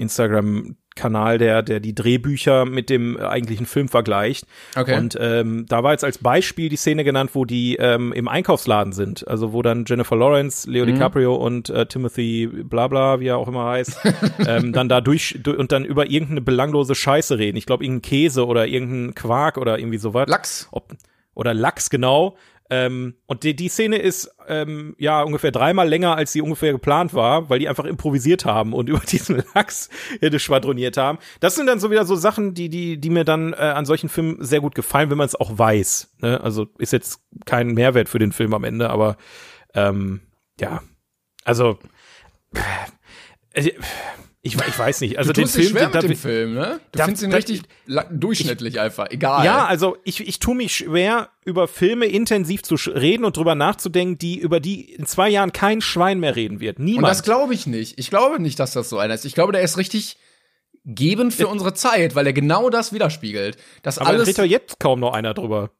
[0.99, 4.47] Instagram-Kanal, der, der die Drehbücher mit dem eigentlichen Film vergleicht.
[4.77, 4.97] Okay.
[4.99, 8.93] Und ähm, da war jetzt als Beispiel die Szene genannt, wo die ähm, im Einkaufsladen
[8.93, 9.27] sind.
[9.27, 10.95] Also wo dann Jennifer Lawrence, Leo mhm.
[10.95, 13.99] DiCaprio und äh, Timothy Blabla, wie er auch immer heißt,
[14.47, 17.57] ähm, dann da durch, durch und dann über irgendeine belanglose Scheiße reden.
[17.57, 20.29] Ich glaube, irgendein Käse oder irgendein Quark oder irgendwie sowas.
[20.29, 20.69] Lachs.
[20.73, 20.95] Ob,
[21.35, 22.37] oder Lachs, genau.
[22.71, 27.15] Ähm, und die, die Szene ist ähm, ja ungefähr dreimal länger, als sie ungefähr geplant
[27.15, 29.89] war, weil die einfach improvisiert haben und über diesen Lachs
[30.37, 31.19] schwadroniert haben.
[31.41, 34.09] Das sind dann so wieder so Sachen, die, die, die mir dann äh, an solchen
[34.09, 36.17] Filmen sehr gut gefallen, wenn man es auch weiß.
[36.21, 36.41] Ne?
[36.41, 39.17] Also ist jetzt kein Mehrwert für den Film am Ende, aber
[39.75, 40.21] ähm,
[40.61, 40.83] ja,
[41.45, 41.79] also
[43.53, 43.71] äh,
[44.41, 45.19] ich, ich weiß nicht.
[45.19, 46.81] Also du den Film, schwer mit dem Film, ne?
[46.93, 47.63] Du da, findest ihn da, richtig
[48.11, 49.45] durchschnittlich ich, einfach, egal.
[49.45, 54.17] Ja, also ich, ich tue mich schwer, über Filme intensiv zu reden und drüber nachzudenken,
[54.17, 56.79] die über die in zwei Jahren kein Schwein mehr reden wird.
[56.79, 57.05] Niemand.
[57.05, 57.99] Und das glaube ich nicht.
[57.99, 59.25] Ich glaube nicht, dass das so einer ist.
[59.25, 60.17] Ich glaube, der ist richtig
[60.85, 63.57] gebend für äh, unsere Zeit, weil er genau das widerspiegelt.
[63.83, 64.29] Das aber alles.
[64.29, 65.71] redet ja jetzt kaum noch einer drüber.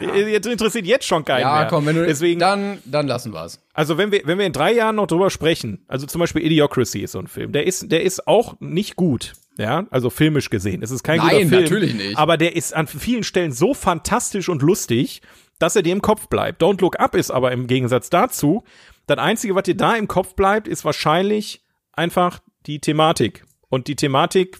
[0.00, 0.14] Ja.
[0.14, 1.62] Jetzt interessiert jetzt schon keinen ja, mehr.
[1.62, 3.60] Ja, komm, wenn du Deswegen, dann, dann lassen wir's.
[3.72, 7.00] Also wenn wir, wenn wir in drei Jahren noch drüber sprechen, also zum Beispiel Idiocracy
[7.00, 9.32] ist so ein Film, der ist, der ist auch nicht gut.
[9.56, 10.82] Ja, also filmisch gesehen.
[10.82, 11.62] Es ist kein Nein, guter Film.
[11.62, 12.16] natürlich nicht.
[12.16, 15.20] Aber der ist an vielen Stellen so fantastisch und lustig,
[15.58, 16.62] dass er dir im Kopf bleibt.
[16.62, 18.62] Don't Look Up ist aber im Gegensatz dazu,
[19.08, 23.44] das Einzige, was dir da im Kopf bleibt, ist wahrscheinlich einfach die Thematik.
[23.68, 24.58] Und die Thematik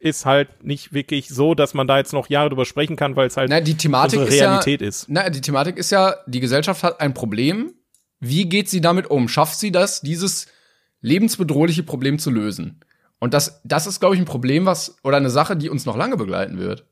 [0.00, 3.26] ist halt nicht wirklich so, dass man da jetzt noch Jahre drüber sprechen kann, weil
[3.26, 5.24] es halt na, die Thematik unsere Realität ist, ja, ist.
[5.24, 7.74] Na, die Thematik ist ja, die Gesellschaft hat ein Problem.
[8.20, 9.28] Wie geht sie damit um?
[9.28, 10.46] Schafft sie das, dieses
[11.00, 12.80] lebensbedrohliche Problem zu lösen?
[13.18, 15.96] Und das, das ist, glaube ich, ein Problem, was, oder eine Sache, die uns noch
[15.96, 16.84] lange begleiten wird.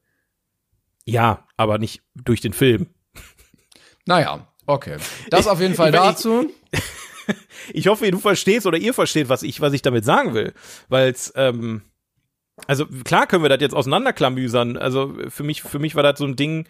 [1.04, 2.88] Ja, aber nicht durch den Film.
[4.06, 4.96] Naja, okay.
[5.30, 6.50] Das ich, auf jeden Fall ich, dazu.
[6.72, 6.80] Ich,
[7.74, 10.52] ich, hoffe, du verstehst oder ihr versteht, was ich, was ich damit sagen will.
[10.88, 11.82] Weil es, ähm,
[12.66, 14.76] also klar können wir das jetzt auseinanderklamüsern.
[14.76, 16.66] Also für mich, für mich war das so ein Ding,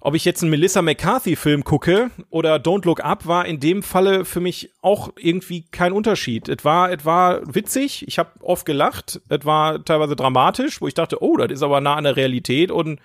[0.00, 4.24] ob ich jetzt einen Melissa McCarthy-Film gucke oder Don't Look Up, war in dem Falle
[4.24, 6.48] für mich auch irgendwie kein Unterschied.
[6.48, 10.94] Es war, es war witzig, ich habe oft gelacht, es war teilweise dramatisch, wo ich
[10.94, 13.00] dachte, oh, das ist aber nah an der Realität und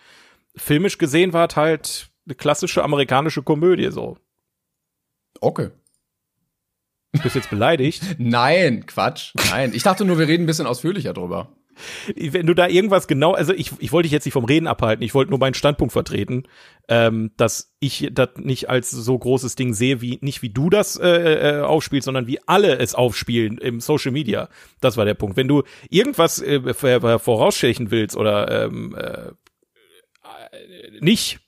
[0.55, 4.17] filmisch gesehen war es halt eine klassische amerikanische Komödie so.
[5.39, 5.69] Okay.
[7.13, 8.03] Bist du jetzt beleidigt?
[8.19, 9.33] Nein, Quatsch.
[9.51, 9.71] Nein.
[9.73, 11.49] Ich dachte nur, wir reden ein bisschen ausführlicher drüber
[12.15, 15.03] wenn du da irgendwas genau, also ich, ich wollte dich jetzt nicht vom Reden abhalten,
[15.03, 16.43] ich wollte nur meinen Standpunkt vertreten,
[16.88, 20.97] ähm, dass ich das nicht als so großes Ding sehe, wie nicht wie du das
[20.97, 24.49] äh, äh, aufspielst, sondern wie alle es aufspielen im Social Media.
[24.82, 25.38] Das war der Punkt.
[25.38, 29.32] Wenn du irgendwas äh, vorausstechen willst oder ähm, äh,
[30.99, 31.39] nicht,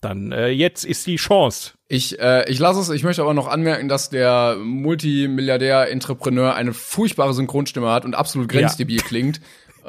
[0.00, 1.72] dann äh, jetzt ist die Chance.
[1.88, 7.34] Ich, äh, ich lasse es, ich möchte aber noch anmerken, dass der Multimilliardär-Entrepreneur eine furchtbare
[7.34, 9.04] Synchronstimme hat und absolut grenzdebil ja.
[9.04, 9.40] klingt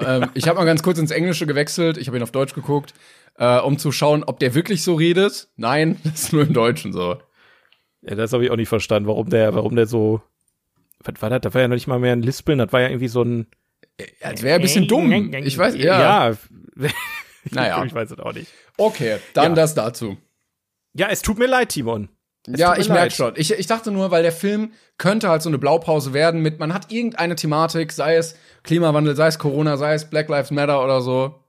[0.06, 1.98] ähm, ich habe mal ganz kurz ins Englische gewechselt.
[1.98, 2.94] Ich habe ihn auf Deutsch geguckt,
[3.38, 5.48] äh, um zu schauen, ob der wirklich so redet.
[5.56, 7.18] Nein, das ist nur im Deutschen so.
[8.02, 10.22] Ja, das habe ich auch nicht verstanden, warum der, warum der so.
[11.04, 11.42] Was war das?
[11.42, 13.48] Da war ja noch nicht mal mehr ein Lispeln, das war ja irgendwie so ein.
[14.22, 15.34] Als wäre ein bisschen dumm.
[15.34, 16.30] Ich weiß, ja.
[16.30, 16.38] Ja.
[17.52, 17.84] naja.
[17.86, 18.52] ich weiß es auch nicht.
[18.78, 19.56] Okay, dann ja.
[19.56, 20.18] das dazu.
[20.94, 22.10] Ja, es tut mir leid, Timon.
[22.48, 23.34] Es ja, ich merke schon.
[23.36, 26.74] Ich, ich dachte nur, weil der Film könnte halt so eine Blaupause werden mit, man
[26.74, 31.02] hat irgendeine Thematik, sei es Klimawandel, sei es Corona, sei es Black Lives Matter oder
[31.02, 31.44] so,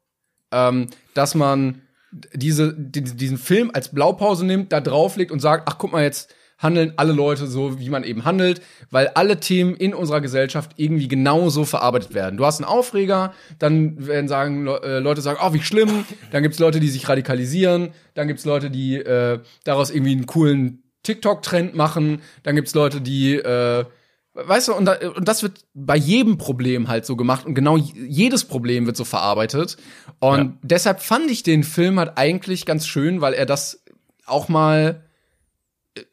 [0.52, 1.82] ähm, dass man
[2.12, 6.92] diese, diesen Film als Blaupause nimmt, da drauflegt und sagt, ach guck mal, jetzt handeln
[6.96, 11.64] alle Leute so, wie man eben handelt, weil alle Themen in unserer Gesellschaft irgendwie genauso
[11.64, 12.36] verarbeitet werden.
[12.36, 16.04] Du hast einen Aufreger, dann werden sagen äh, Leute sagen, oh, wie schlimm.
[16.30, 17.88] Dann gibt's Leute, die sich radikalisieren.
[18.14, 22.20] Dann gibt's Leute, die äh, daraus irgendwie einen coolen TikTok-Trend machen.
[22.42, 23.84] Dann gibt's Leute, die äh,
[24.32, 27.76] Weißt du, und, da, und das wird bei jedem Problem halt so gemacht und genau
[27.76, 29.76] jedes Problem wird so verarbeitet.
[30.20, 30.52] Und ja.
[30.62, 33.82] deshalb fand ich den Film halt eigentlich ganz schön, weil er das
[34.26, 35.02] auch mal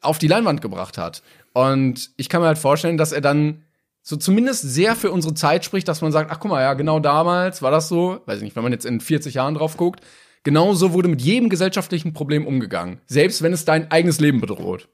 [0.00, 1.22] auf die Leinwand gebracht hat.
[1.52, 3.64] Und ich kann mir halt vorstellen, dass er dann
[4.02, 7.00] so zumindest sehr für unsere Zeit spricht, dass man sagt, ach guck mal, ja, genau
[7.00, 10.00] damals war das so, weiß ich nicht, wenn man jetzt in 40 Jahren drauf guckt,
[10.44, 14.88] genau so wurde mit jedem gesellschaftlichen Problem umgegangen, selbst wenn es dein eigenes Leben bedroht.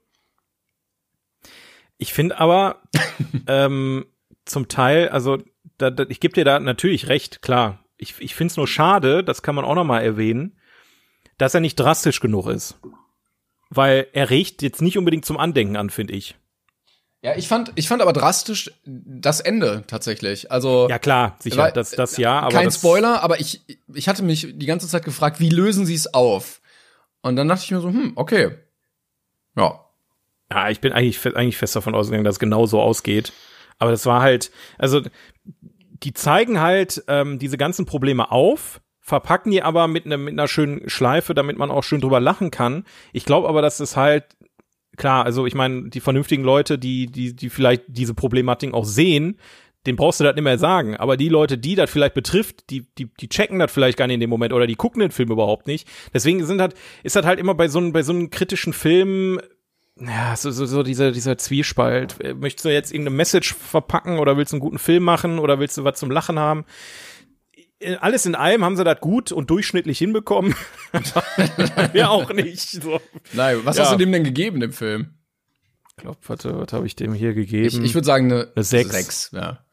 [1.96, 2.82] Ich finde aber
[3.46, 4.06] ähm,
[4.44, 5.38] zum Teil, also
[5.78, 7.84] da, da, ich gebe dir da natürlich recht, klar.
[7.96, 10.58] Ich, ich finde es nur schade, das kann man auch noch mal erwähnen,
[11.38, 12.80] dass er nicht drastisch genug ist
[13.76, 16.36] weil er regt jetzt nicht unbedingt zum Andenken an, finde ich.
[17.22, 20.52] Ja, ich fand, ich fand aber drastisch das Ende tatsächlich.
[20.52, 22.40] Also ja klar, sicher, das, das ja.
[22.40, 23.62] Aber kein Spoiler, aber ich,
[23.94, 26.60] ich hatte mich die ganze Zeit gefragt, wie lösen sie es auf?
[27.22, 28.50] Und dann dachte ich mir so, hm, okay,
[29.56, 29.80] ja.
[30.50, 33.32] Ja, ich bin eigentlich, eigentlich fest davon ausgegangen, dass es genau so ausgeht.
[33.78, 35.00] Aber das war halt, also
[36.02, 40.48] die zeigen halt ähm, diese ganzen Probleme auf verpacken die aber mit, ne, mit einer
[40.48, 42.84] schönen Schleife, damit man auch schön drüber lachen kann.
[43.12, 44.24] Ich glaube aber, dass es halt
[44.96, 49.38] klar, also ich meine, die vernünftigen Leute, die, die, die vielleicht diese Problematik auch sehen,
[49.86, 50.96] den brauchst du das nicht mehr sagen.
[50.96, 54.14] Aber die Leute, die das vielleicht betrifft, die, die, die checken das vielleicht gar nicht
[54.14, 55.86] in dem Moment oder die gucken den Film überhaupt nicht.
[56.14, 59.38] Deswegen sind halt, ist das halt immer bei so einem, bei so einem kritischen Film,
[60.00, 62.16] ja, so, so, so dieser, dieser Zwiespalt.
[62.40, 65.76] Möchtest du jetzt irgendeine Message verpacken oder willst du einen guten Film machen oder willst
[65.76, 66.64] du was zum Lachen haben?
[68.00, 70.54] Alles in allem haben sie das gut und durchschnittlich hinbekommen.
[71.92, 72.82] ja auch nicht.
[72.82, 73.00] So.
[73.32, 73.84] Nein, was ja.
[73.84, 75.14] hast du dem denn gegeben, dem Film?
[75.96, 77.66] Ich glaube, warte, was habe ich dem hier gegeben?
[77.66, 78.90] Ich, ich würde sagen eine, eine 6.
[78.90, 79.64] 6 ja.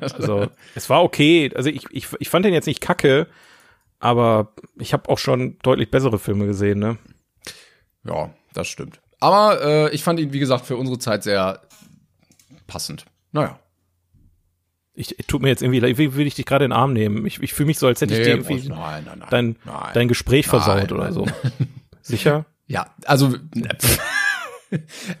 [0.00, 1.50] also, es war okay.
[1.54, 3.26] Also ich, ich, ich fand den jetzt nicht kacke,
[3.98, 6.96] aber ich habe auch schon deutlich bessere Filme gesehen, ne?
[8.04, 9.00] Ja, das stimmt.
[9.20, 11.60] Aber äh, ich fand ihn, wie gesagt, für unsere Zeit sehr
[12.66, 13.04] passend.
[13.30, 13.60] Naja.
[14.94, 17.24] Ich tut mir jetzt irgendwie, wie will ich dich gerade in den Arm nehmen?
[17.24, 19.56] Ich, ich fühle mich so, als hätte nee, ich dir irgendwie nein, nein, nein, dein,
[19.94, 21.26] dein Gespräch versaut oder so.
[22.02, 22.44] Sicher?
[22.66, 23.34] Ja, also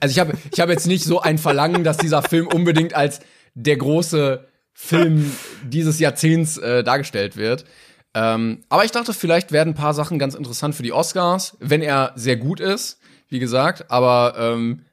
[0.00, 3.20] also ich habe ich habe jetzt nicht so ein Verlangen, dass dieser Film unbedingt als
[3.54, 5.30] der große Film
[5.64, 7.64] dieses Jahrzehnts äh, dargestellt wird.
[8.14, 11.82] Ähm, aber ich dachte, vielleicht werden ein paar Sachen ganz interessant für die Oscars, wenn
[11.82, 12.98] er sehr gut ist,
[13.28, 13.90] wie gesagt.
[13.90, 14.84] Aber ähm,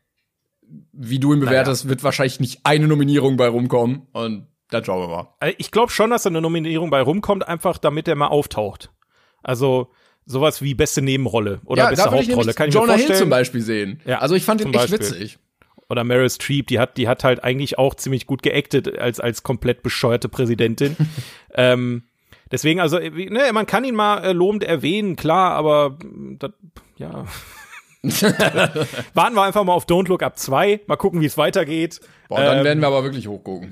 [0.91, 1.89] wie du ihn bewertest, naja.
[1.89, 4.03] wird wahrscheinlich nicht eine Nominierung bei rumkommen.
[4.11, 5.27] Und dann schauen wir mal.
[5.39, 8.91] Äh, ich glaube schon, dass da eine Nominierung bei rumkommt, einfach damit er mal auftaucht.
[9.41, 9.91] Also
[10.25, 12.53] sowas wie beste Nebenrolle oder ja, beste Hauptrolle.
[12.53, 13.11] Kann ich Jonah mir vorstellen.
[13.11, 14.01] Hill zum Beispiel sehen.
[14.05, 15.39] Ja, also ich fand ihn echt witzig.
[15.89, 19.41] Oder Meryl Streep, die hat, die hat halt eigentlich auch ziemlich gut geactet als als
[19.41, 20.95] komplett bescheuerte Präsidentin.
[21.55, 22.03] ähm,
[22.51, 25.97] deswegen, also ne, man kann ihn mal äh, lobend erwähnen, klar, aber
[26.37, 26.51] das,
[26.97, 27.25] ja.
[29.13, 31.99] Warten wir einfach mal auf Don't Look Up 2, mal gucken, wie es weitergeht.
[32.29, 33.71] Boah, dann ähm, werden wir aber wirklich hochgucken.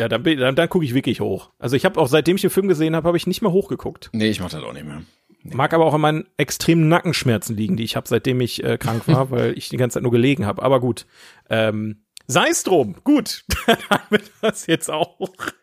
[0.00, 1.50] Ja, dann, dann, dann gucke ich wirklich hoch.
[1.58, 4.08] Also ich habe auch, seitdem ich den Film gesehen habe, habe ich nicht mehr hochgeguckt.
[4.14, 5.02] Nee, ich mach das auch nicht mehr.
[5.42, 5.54] Nee.
[5.54, 9.06] Mag aber auch an meinen extremen Nackenschmerzen liegen, die ich habe, seitdem ich äh, krank
[9.08, 10.62] war, weil ich die ganze Zeit nur gelegen habe.
[10.62, 11.04] Aber gut.
[11.50, 12.96] Ähm, Sei es drum.
[13.04, 13.44] Gut.
[13.66, 15.18] Dann haben wir das jetzt auch.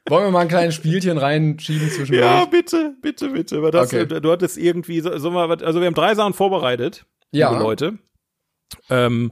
[0.07, 3.63] Wollen wir mal ein kleines Spielchen reinschieben zwischen Ja, bitte, bitte, bitte.
[3.63, 4.05] Weil das, okay.
[4.05, 7.07] du, du hattest irgendwie, so, so mal, also wir haben drei Sachen vorbereitet.
[7.31, 7.49] Ja.
[7.49, 7.97] Liebe Leute.
[8.91, 9.31] Ähm,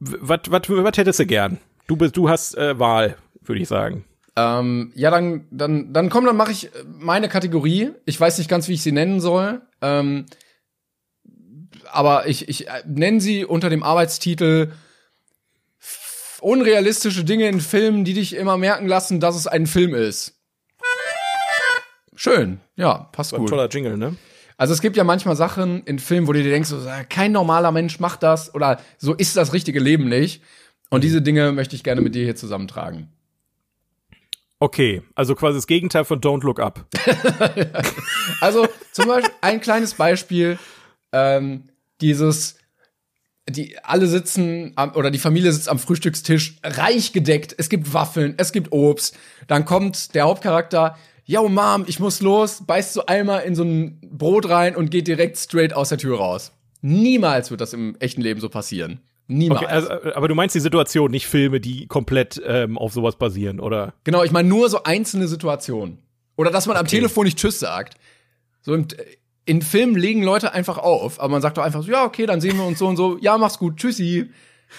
[0.00, 1.60] was, was, was hättest du gern?
[1.86, 4.04] Du bist, du hast äh, Wahl, würde ich sagen.
[4.36, 7.92] Ähm, ja, dann, dann, dann komm, dann mache ich meine Kategorie.
[8.04, 9.62] Ich weiß nicht ganz, wie ich sie nennen soll.
[9.80, 10.26] Ähm,
[11.92, 14.72] aber ich, ich äh, nenne sie unter dem Arbeitstitel
[16.40, 20.38] unrealistische Dinge in Filmen, die dich immer merken lassen, dass es ein Film ist.
[22.14, 23.40] Schön, ja, passt gut.
[23.40, 24.16] Ein toller Jingle, ne?
[24.56, 26.78] Also es gibt ja manchmal Sachen in Filmen, wo du dir denkst, so,
[27.08, 30.42] kein normaler Mensch macht das oder so ist das richtige Leben nicht.
[30.90, 33.08] Und diese Dinge möchte ich gerne mit dir hier zusammentragen.
[34.60, 36.86] Okay, also quasi das Gegenteil von Don't Look Up.
[38.40, 40.58] also zum Beispiel ein kleines Beispiel,
[41.12, 41.64] ähm,
[42.00, 42.56] dieses,
[43.48, 48.34] die alle sitzen am, oder die Familie sitzt am Frühstückstisch, reich gedeckt, es gibt Waffeln,
[48.38, 49.16] es gibt Obst,
[49.48, 54.00] dann kommt der Hauptcharakter, yo Mom, ich muss los, beißt so einmal in so ein
[54.02, 56.52] Brot rein und geht direkt straight aus der Tür raus.
[56.80, 59.00] Niemals wird das im echten Leben so passieren.
[59.26, 59.62] Niemals.
[59.62, 63.58] Okay, also, aber du meinst die Situation, nicht Filme, die komplett ähm, auf sowas basieren,
[63.58, 63.94] oder?
[64.04, 65.98] Genau, ich meine nur so einzelne Situationen.
[66.36, 66.80] Oder dass man okay.
[66.80, 67.94] am Telefon nicht Tschüss sagt.
[68.60, 68.86] So im,
[69.46, 72.40] in Filmen legen Leute einfach auf, aber man sagt doch einfach so, ja, okay, dann
[72.40, 74.30] sehen wir uns so und so, ja, mach's gut, tschüssi.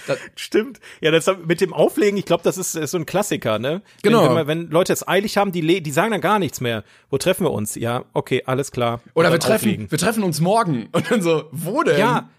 [0.07, 0.79] Das Stimmt.
[1.01, 3.81] Ja, das mit dem Auflegen, ich glaube, das ist, ist, so ein Klassiker, ne?
[4.01, 4.21] Genau.
[4.21, 6.83] Wenn, wenn, man, wenn, Leute es eilig haben, die, die sagen dann gar nichts mehr.
[7.09, 7.75] Wo treffen wir uns?
[7.75, 9.01] Ja, okay, alles klar.
[9.13, 10.89] Oder wir treffen, wir treffen uns morgen.
[10.91, 11.99] Und dann so, wo denn?
[11.99, 12.29] Ja.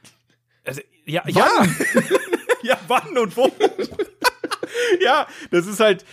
[1.07, 1.77] Also, ja, wann?
[1.95, 2.19] ja.
[2.63, 3.53] ja, wann und wo?
[5.05, 6.05] ja, das ist halt,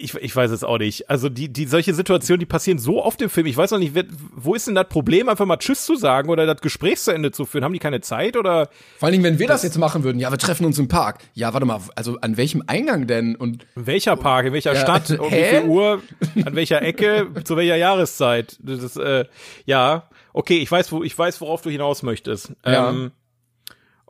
[0.00, 1.10] ich, ich weiß es auch nicht.
[1.10, 3.46] Also die, die solche Situationen, die passieren so oft im Film.
[3.46, 3.94] Ich weiß noch nicht,
[4.34, 7.30] wo ist denn das Problem, einfach mal Tschüss zu sagen oder das Gespräch zu Ende
[7.32, 7.64] zu führen?
[7.64, 8.70] Haben die keine Zeit oder?
[8.98, 10.88] Vor allen Dingen, wenn wir das, das jetzt machen würden, ja, wir treffen uns im
[10.88, 11.18] Park.
[11.34, 13.36] Ja, warte mal, also an welchem Eingang denn?
[13.36, 14.46] Und welcher Park?
[14.46, 15.10] In welcher ja, Stadt?
[15.18, 16.02] Um wie viel Uhr?
[16.44, 17.28] An welcher Ecke?
[17.44, 18.58] zu welcher Jahreszeit?
[18.62, 19.26] Das ist, äh,
[19.66, 22.52] ja, okay, ich weiß, wo, ich weiß, worauf du hinaus möchtest.
[22.64, 22.90] Ja.
[22.90, 23.12] Ähm,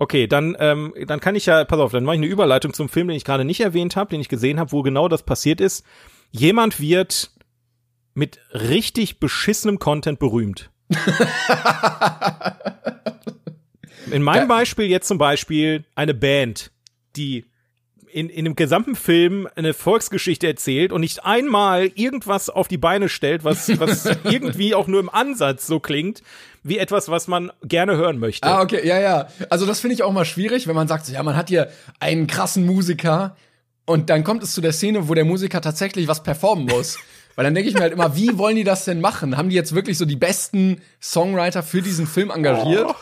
[0.00, 2.88] Okay, dann, ähm, dann kann ich ja, pass auf, dann mache ich eine Überleitung zum
[2.88, 5.60] Film, den ich gerade nicht erwähnt habe, den ich gesehen habe, wo genau das passiert
[5.60, 5.84] ist.
[6.30, 7.32] Jemand wird
[8.14, 10.70] mit richtig beschissenem Content berühmt.
[14.10, 16.72] In meinem Beispiel jetzt zum Beispiel eine Band,
[17.16, 17.44] die
[18.12, 23.08] in, in dem gesamten Film eine Volksgeschichte erzählt und nicht einmal irgendwas auf die Beine
[23.08, 26.22] stellt, was, was irgendwie auch nur im Ansatz so klingt,
[26.62, 28.46] wie etwas, was man gerne hören möchte.
[28.48, 29.28] Ah, okay, ja, ja.
[29.48, 32.26] Also das finde ich auch mal schwierig, wenn man sagt, ja, man hat hier einen
[32.26, 33.36] krassen Musiker
[33.86, 36.98] und dann kommt es zu der Szene, wo der Musiker tatsächlich was performen muss.
[37.36, 39.36] Weil dann denke ich mir halt immer, wie wollen die das denn machen?
[39.36, 42.86] Haben die jetzt wirklich so die besten Songwriter für diesen Film engagiert?
[42.88, 42.94] Oh.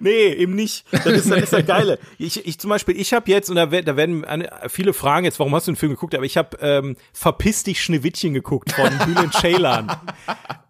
[0.00, 0.84] Nee, eben nicht.
[0.90, 1.98] Das ist, das ist das Geile.
[2.18, 4.24] Ich, ich zum Beispiel, ich habe jetzt, und da, da werden
[4.68, 7.82] viele fragen jetzt, warum hast du den Film geguckt, aber ich habe ähm, Verpiss dich
[7.82, 9.90] Schneewittchen geguckt von Bülent Ceylan.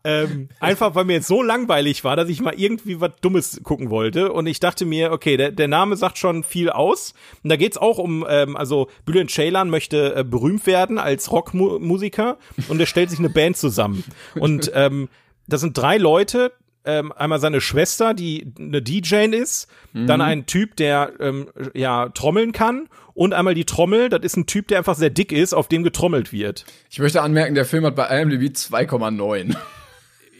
[0.05, 3.91] ähm, einfach, weil mir jetzt so langweilig war, dass ich mal irgendwie was Dummes gucken
[3.91, 4.33] wollte.
[4.33, 7.15] Und ich dachte mir, okay, der, der Name sagt schon viel aus.
[7.43, 12.39] Und da geht's auch um, ähm, also Bülent Ceylan möchte äh, berühmt werden als Rockmusiker
[12.69, 14.05] und er stellt sich eine Band zusammen.
[14.35, 15.09] Und ähm,
[15.47, 16.53] das sind drei Leute,
[16.85, 20.07] ähm, einmal seine Schwester, die eine DJ ist, mhm.
[20.07, 24.47] dann ein Typ, der ähm, ja trommeln kann und einmal die Trommel, das ist ein
[24.47, 26.66] Typ, der einfach sehr dick ist, auf dem getrommelt wird.
[26.91, 29.57] Ich möchte anmerken, der Film hat bei IMDb 2,9.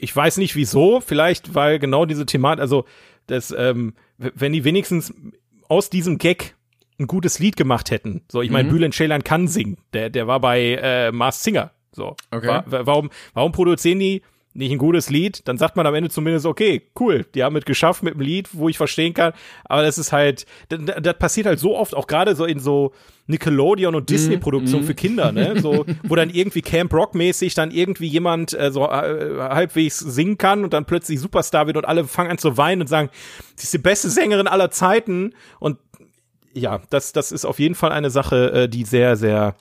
[0.01, 2.85] Ich weiß nicht wieso, vielleicht weil genau diese Thematik, also
[3.27, 5.13] das, ähm, wenn die wenigstens
[5.67, 6.55] aus diesem Gag
[6.99, 8.21] ein gutes Lied gemacht hätten.
[8.29, 8.73] So, ich meine, mhm.
[8.73, 9.77] Bülent Ceylan kann singen.
[9.93, 11.71] Der, der war bei äh, Mars Singer.
[11.91, 12.15] So.
[12.31, 12.47] Okay.
[12.47, 14.21] War, warum, warum produzieren die
[14.55, 17.65] nicht ein gutes Lied, dann sagt man am Ende zumindest, okay, cool, die haben es
[17.65, 19.33] geschafft mit einem Lied, wo ich verstehen kann,
[19.65, 22.93] aber das ist halt, das, das passiert halt so oft, auch gerade so in so
[23.27, 24.87] Nickelodeon und Disney-Produktionen mm, mm.
[24.87, 29.39] für Kinder, ne, so, wo dann irgendwie Camp Rock-mäßig dann irgendwie jemand äh, so äh,
[29.39, 32.87] halbwegs singen kann und dann plötzlich Superstar wird und alle fangen an zu weinen und
[32.87, 33.09] sagen,
[33.55, 35.77] sie ist die beste Sängerin aller Zeiten und
[36.53, 39.55] ja, das, das ist auf jeden Fall eine Sache, äh, die sehr, sehr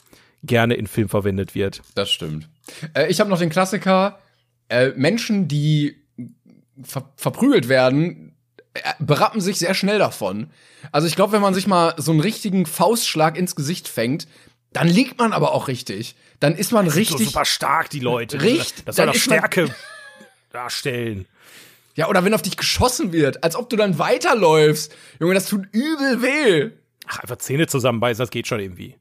[0.45, 1.82] gerne in Film verwendet wird.
[1.95, 2.49] Das stimmt.
[2.95, 4.18] Äh, ich habe noch den Klassiker,
[4.69, 5.97] äh, Menschen, die
[6.83, 8.35] ver verprügelt werden,
[8.75, 10.51] äh, berappen sich sehr schnell davon.
[10.93, 14.27] Also ich glaube, wenn man sich mal so einen richtigen Faustschlag ins Gesicht fängt,
[14.73, 16.17] dann liegt man aber auch richtig.
[16.41, 17.19] Dann ist man das richtig.
[17.19, 18.43] So super stark, die Leute.
[18.43, 18.85] Richtig.
[18.85, 19.75] Das soll doch Stärke
[20.51, 21.27] darstellen.
[21.95, 24.95] Ja, oder wenn auf dich geschossen wird, als ob du dann weiterläufst.
[25.21, 26.71] Junge, das tut übel weh.
[27.07, 28.97] Ach, einfach Zähne zusammenbeißen, das geht schon irgendwie.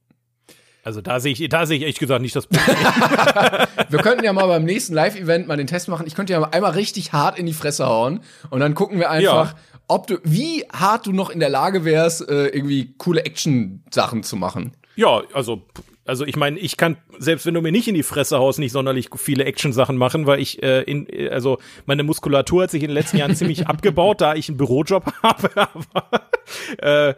[0.83, 2.75] Also da sehe ich, da sehe ich echt gesagt nicht das Problem.
[3.89, 6.05] Wir könnten ja mal beim nächsten Live-Event mal den Test machen.
[6.07, 8.19] Ich könnte ja einmal richtig hart in die Fresse hauen
[8.49, 9.59] und dann gucken wir einfach, ja.
[9.87, 14.35] ob du, wie hart du noch in der Lage wärst, äh, irgendwie coole Action-Sachen zu
[14.35, 14.73] machen.
[14.95, 15.63] Ja, also
[16.05, 18.73] also ich meine, ich kann selbst wenn du mir nicht in die Fresse haust, nicht
[18.73, 22.95] sonderlich viele Action-Sachen machen, weil ich äh, in also meine Muskulatur hat sich in den
[22.95, 25.49] letzten Jahren ziemlich abgebaut, da ich einen Bürojob habe.
[25.55, 27.15] Aber äh,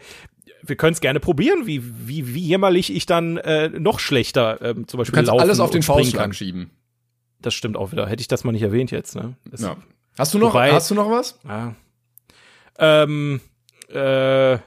[0.68, 4.88] wir können es gerne probieren, wie, wie, wie jämmerlich ich dann äh, noch schlechter ähm,
[4.88, 6.72] zum Beispiel du kannst laufen alles auf den Faustschlag schieben.
[7.42, 8.08] Das stimmt auch wieder.
[8.08, 9.16] Hätte ich das mal nicht erwähnt jetzt.
[9.16, 9.36] Ne?
[9.50, 9.78] Das, ja.
[10.18, 10.54] Hast du noch?
[10.54, 11.40] Wobei, hast du noch was?
[11.48, 11.76] Ja.
[12.80, 13.42] Ähm,
[13.94, 14.60] äh, äh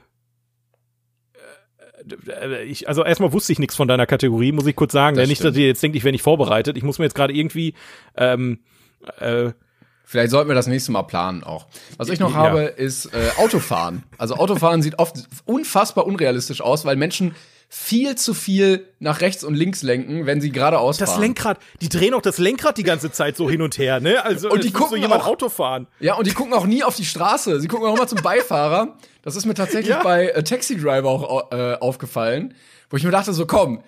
[2.65, 5.17] ich, also erstmal wusste ich nichts von deiner Kategorie, muss ich kurz sagen.
[5.17, 6.77] Das nicht, dass ihr jetzt denkt, ich wäre nicht vorbereitet.
[6.77, 7.75] Ich muss mir jetzt gerade irgendwie
[8.17, 8.61] ähm,
[9.19, 9.53] äh,
[10.11, 11.67] Vielleicht sollten wir das nächste Mal planen auch.
[11.99, 12.37] Was ich noch ja.
[12.37, 14.05] habe, ist äh, Autofahren.
[14.17, 17.35] Also Autofahren sieht oft unfassbar unrealistisch aus, weil Menschen
[17.69, 21.11] viel zu viel nach rechts und links lenken, wenn sie geradeaus fahren.
[21.11, 24.25] Das Lenkrad, die drehen auch das Lenkrad die ganze Zeit so hin und her, ne?
[24.25, 25.87] Also und die gucken so jemand auch, Auto fahren.
[26.01, 27.61] Ja, und die gucken auch nie auf die Straße.
[27.61, 28.97] Sie gucken auch immer zum Beifahrer.
[29.21, 30.03] Das ist mir tatsächlich ja.
[30.03, 32.55] bei äh, Taxi Driver auch äh, aufgefallen,
[32.89, 33.83] wo ich mir dachte so, komm,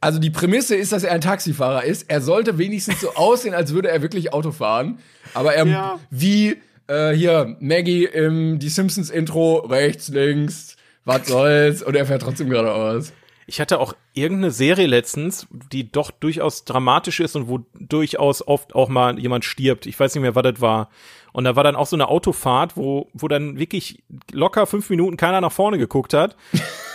[0.00, 2.08] also die Prämisse ist, dass er ein Taxifahrer ist.
[2.08, 4.98] Er sollte wenigstens so aussehen, als würde er wirklich Auto fahren.
[5.34, 6.00] Aber er, ja.
[6.10, 6.56] wie
[6.86, 12.48] äh, hier, Maggie im Die Simpsons Intro, rechts, links, was soll's, und er fährt trotzdem
[12.48, 13.12] geradeaus.
[13.48, 18.74] Ich hatte auch irgendeine Serie letztens, die doch durchaus dramatisch ist und wo durchaus oft
[18.74, 19.86] auch mal jemand stirbt.
[19.86, 20.90] Ich weiß nicht mehr, was das war.
[21.32, 24.02] Und da war dann auch so eine Autofahrt, wo, wo dann wirklich
[24.32, 26.34] locker fünf Minuten keiner nach vorne geguckt hat.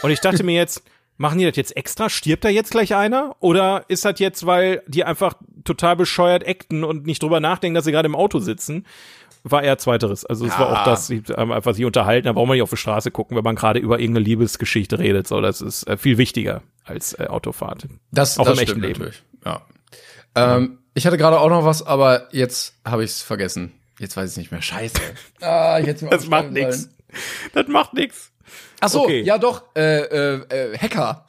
[0.02, 0.84] Und ich dachte mir jetzt,
[1.22, 2.10] machen die das jetzt extra?
[2.10, 3.36] Stirbt da jetzt gleich einer?
[3.40, 7.86] Oder ist das jetzt, weil die einfach total bescheuert acten und nicht drüber nachdenken, dass
[7.86, 8.86] sie gerade im Auto sitzen?
[9.44, 10.24] war eher zweiteres.
[10.24, 10.60] Also es ja.
[10.60, 13.36] war auch das, ähm, einfach sich unterhalten, da braucht man nicht auf die Straße gucken,
[13.36, 15.28] wenn man gerade über irgendeine Liebesgeschichte redet.
[15.28, 17.88] So, das ist äh, viel wichtiger als äh, Autofahrt.
[18.12, 19.00] Das, auch das im echten Leben.
[19.00, 19.24] Natürlich.
[19.44, 19.62] Ja.
[20.36, 23.72] Ähm, ich hatte gerade auch noch was, aber jetzt habe ich es vergessen.
[23.98, 24.62] Jetzt weiß ich nicht mehr.
[24.62, 25.02] Scheiße.
[25.42, 26.90] ah, jetzt das macht nix.
[27.54, 28.31] Das macht nix.
[28.82, 29.22] Ach so, okay.
[29.22, 29.64] ja doch.
[29.76, 31.26] Äh, äh, äh, Hacker.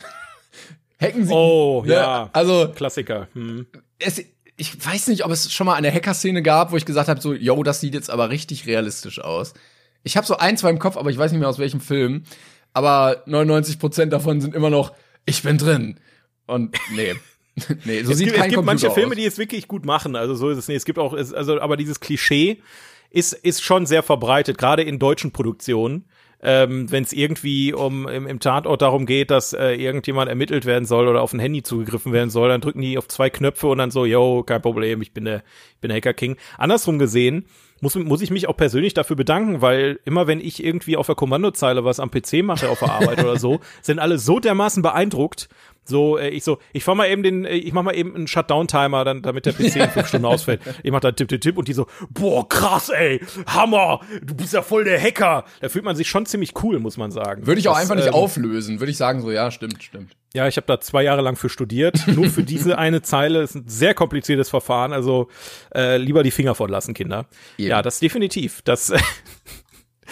[1.01, 1.33] Hacken sie.
[1.33, 1.95] Oh, ne?
[1.95, 2.31] ja.
[2.33, 3.29] Also Klassiker.
[3.35, 3.67] Hm.
[3.99, 4.23] Es,
[4.57, 7.35] ich weiß nicht, ob es schon mal eine Hacker-Szene gab, wo ich gesagt habe, so,
[7.35, 9.55] yo, das sieht jetzt aber richtig realistisch aus.
[10.03, 12.25] Ich habe so ein, zwei im Kopf, aber ich weiß nicht mehr aus welchem Film.
[12.73, 14.93] Aber 99% davon sind immer noch,
[15.27, 16.01] ich bin drin.
[16.47, 17.15] Und nee.
[17.85, 18.95] nee, so es sieht gibt, kein Es gibt manche aus.
[18.95, 20.17] Filme, die es wirklich gut machen.
[20.17, 20.79] Also so ist es nicht.
[20.79, 22.63] Es gibt auch, also, aber dieses Klischee
[23.11, 26.07] ist, ist schon sehr verbreitet, gerade in deutschen Produktionen
[26.43, 30.85] ähm, wenn es irgendwie um im, im Tatort darum geht, dass äh, irgendjemand ermittelt werden
[30.85, 33.79] soll oder auf ein Handy zugegriffen werden soll, dann drücken die auf zwei Knöpfe und
[33.79, 35.43] dann so, yo, kein Problem, ich bin der,
[35.75, 36.37] ich bin der Hacker King.
[36.59, 37.47] Andersrum gesehen,
[37.81, 41.17] muss, muss ich mich auch persönlich dafür bedanken, weil immer wenn ich irgendwie auf der
[41.17, 45.49] Kommandozeile was am PC mache auf der Arbeit oder so, sind alle so dermaßen beeindruckt,
[45.85, 48.27] so, äh, ich so, ich fahr mal eben den, äh, ich mach mal eben einen
[48.27, 50.61] Shutdown-Timer, dann, damit der PC in fünf Stunden ausfällt.
[50.83, 54.53] Ich mach da Tipp, Tipp, Tipp und die so, boah, krass, ey, Hammer, du bist
[54.53, 55.45] ja voll der Hacker.
[55.61, 57.47] Da fühlt man sich schon ziemlich cool, muss man sagen.
[57.47, 60.17] Würde ich auch das, einfach nicht ähm, auflösen, würde ich sagen, so, ja, stimmt, stimmt.
[60.35, 62.07] Ja, ich habe da zwei Jahre lang für studiert.
[62.07, 64.93] Nur für diese eine Zeile ist ein sehr kompliziertes Verfahren.
[64.93, 65.29] Also
[65.75, 67.27] äh, lieber die Finger von lassen, Kinder.
[67.59, 67.69] Eben.
[67.69, 68.63] Ja, das definitiv.
[68.63, 68.93] Das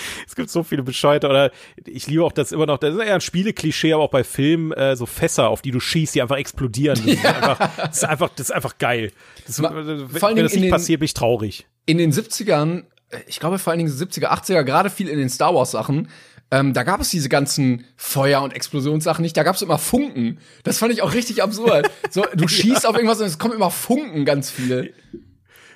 [0.27, 1.51] es gibt so viele Bescheide oder
[1.85, 4.73] ich liebe auch das immer noch, das ist eher ein Spieleklischee, aber auch bei Filmen
[4.73, 7.01] äh, so Fässer, auf die du schießt, die einfach explodieren.
[7.05, 7.31] Das, ja.
[7.31, 9.13] ist, einfach, das ist einfach, das ist einfach geil.
[9.47, 11.67] Das, Ma, wenn, wenn das nicht den, passiert, bin ich traurig.
[11.87, 15.29] In den 70ern, äh, ich glaube vor allen Dingen 70er, 80er, gerade viel in den
[15.29, 16.09] Star Wars Sachen,
[16.53, 20.39] ähm, da gab es diese ganzen Feuer- und Explosionssachen nicht, da gab es immer Funken.
[20.65, 21.89] Das fand ich auch richtig absurd.
[22.11, 22.91] So, du schießt ja.
[22.91, 24.93] auf irgendwas und es kommen immer Funken ganz viel.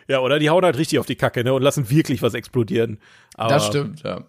[0.08, 2.98] Ja, oder die hauen halt richtig auf die Kacke, ne, und lassen wirklich was explodieren.
[3.36, 4.22] Aber, das stimmt, ja.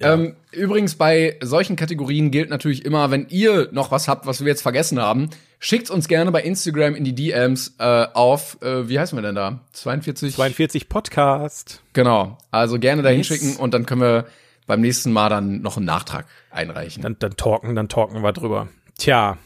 [0.00, 0.12] ja.
[0.14, 4.48] Ähm, übrigens, bei solchen Kategorien gilt natürlich immer, wenn ihr noch was habt, was wir
[4.48, 8.98] jetzt vergessen haben, schickt's uns gerne bei Instagram in die DMs äh, auf, äh, wie
[8.98, 9.60] heißen wir denn da?
[9.72, 10.34] 42?
[10.34, 11.82] 42 Podcast.
[11.92, 12.36] Genau.
[12.50, 13.26] Also gerne dahin yes.
[13.26, 14.26] schicken und dann können wir
[14.66, 17.02] beim nächsten Mal dann noch einen Nachtrag einreichen.
[17.02, 18.68] Dann, dann talken, dann talken wir drüber.
[18.98, 19.38] Tja,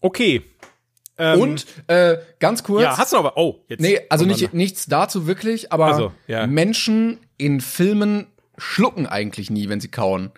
[0.00, 0.42] okay.
[1.20, 2.82] Ähm, und äh, ganz kurz.
[2.82, 3.36] Ja, hast du aber.
[3.36, 3.80] Oh, jetzt.
[3.80, 6.46] Nee, also nicht, nichts dazu wirklich, aber also, ja.
[6.46, 8.26] Menschen in Filmen
[8.58, 10.32] schlucken eigentlich nie, wenn sie kauen.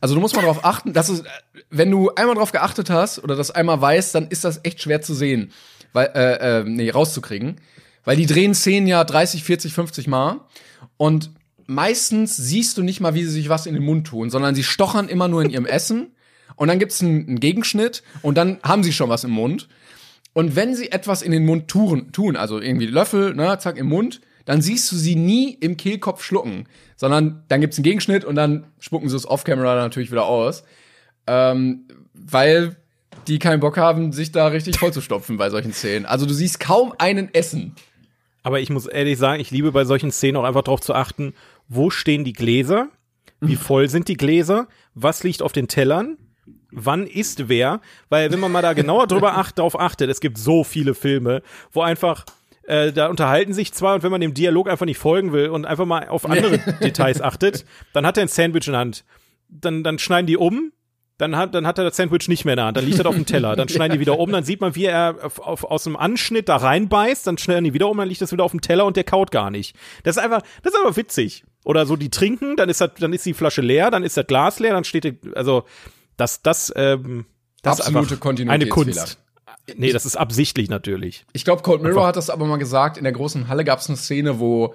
[0.00, 1.22] Also du musst mal darauf achten, dass es,
[1.70, 5.02] wenn du einmal darauf geachtet hast oder das einmal weißt, dann ist das echt schwer
[5.02, 5.52] zu sehen,
[5.92, 7.60] weil äh, äh, nee rauszukriegen,
[8.04, 10.40] weil die drehen Szenen ja 30, 40, 50 Mal
[10.96, 11.30] und
[11.66, 14.64] meistens siehst du nicht mal, wie sie sich was in den Mund tun, sondern sie
[14.64, 16.14] stochern immer nur in ihrem Essen
[16.56, 19.68] und dann gibt's einen, einen Gegenschnitt und dann haben sie schon was im Mund.
[20.36, 23.86] Und wenn sie etwas in den Mund tun, tun also irgendwie Löffel, ne, zack, im
[23.86, 28.34] Mund, dann siehst du sie nie im Kehlkopf schlucken, sondern dann gibt's einen Gegenschnitt und
[28.34, 30.62] dann spucken sie es off-camera natürlich wieder aus.
[31.26, 32.76] Ähm, weil
[33.28, 36.04] die keinen Bock haben, sich da richtig vollzustopfen bei solchen Szenen.
[36.04, 37.74] Also du siehst kaum einen essen.
[38.42, 41.32] Aber ich muss ehrlich sagen, ich liebe bei solchen Szenen auch einfach darauf zu achten,
[41.66, 42.90] wo stehen die Gläser,
[43.40, 46.18] wie voll sind die Gläser, was liegt auf den Tellern,
[46.76, 50.38] wann ist wer, weil wenn man mal da genauer drüber acht, darauf achtet, es gibt
[50.38, 52.24] so viele Filme, wo einfach
[52.66, 55.64] äh, da unterhalten sich zwar und wenn man dem Dialog einfach nicht folgen will und
[55.64, 59.04] einfach mal auf andere Details achtet, dann hat er ein Sandwich in der Hand.
[59.48, 60.72] Dann, dann schneiden die um,
[61.18, 63.06] dann hat, dann hat er das Sandwich nicht mehr in der Hand, dann liegt er
[63.06, 65.64] auf dem Teller, dann schneiden die wieder um, dann sieht man, wie er auf, auf,
[65.64, 68.50] aus dem Anschnitt da reinbeißt, dann schneiden die wieder um, dann liegt das wieder auf
[68.50, 69.74] dem Teller und der kaut gar nicht.
[70.02, 71.44] Das ist einfach, das ist einfach witzig.
[71.64, 74.26] Oder so, die trinken, dann ist das, dann ist die Flasche leer, dann ist das
[74.26, 75.64] Glas leer, dann steht, die, also,
[76.16, 77.26] das, das, ähm,
[77.62, 79.18] das Absolute ist einfach eine Kunst.
[79.74, 81.24] Nee, das ist absichtlich natürlich.
[81.32, 82.08] Ich glaube, Cold Mirror Einfach.
[82.08, 82.98] hat das aber mal gesagt.
[82.98, 84.74] In der großen Halle gab es eine Szene, wo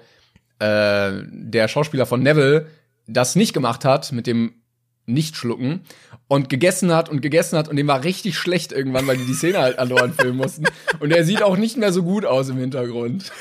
[0.58, 2.66] äh, der Schauspieler von Neville
[3.06, 4.54] das nicht gemacht hat mit dem
[5.06, 5.80] Nicht-Schlucken
[6.28, 9.34] und gegessen hat und gegessen hat und dem war richtig schlecht irgendwann, weil die die
[9.34, 10.64] Szene halt andauernd filmen mussten.
[11.00, 13.32] Und er sieht auch nicht mehr so gut aus im Hintergrund.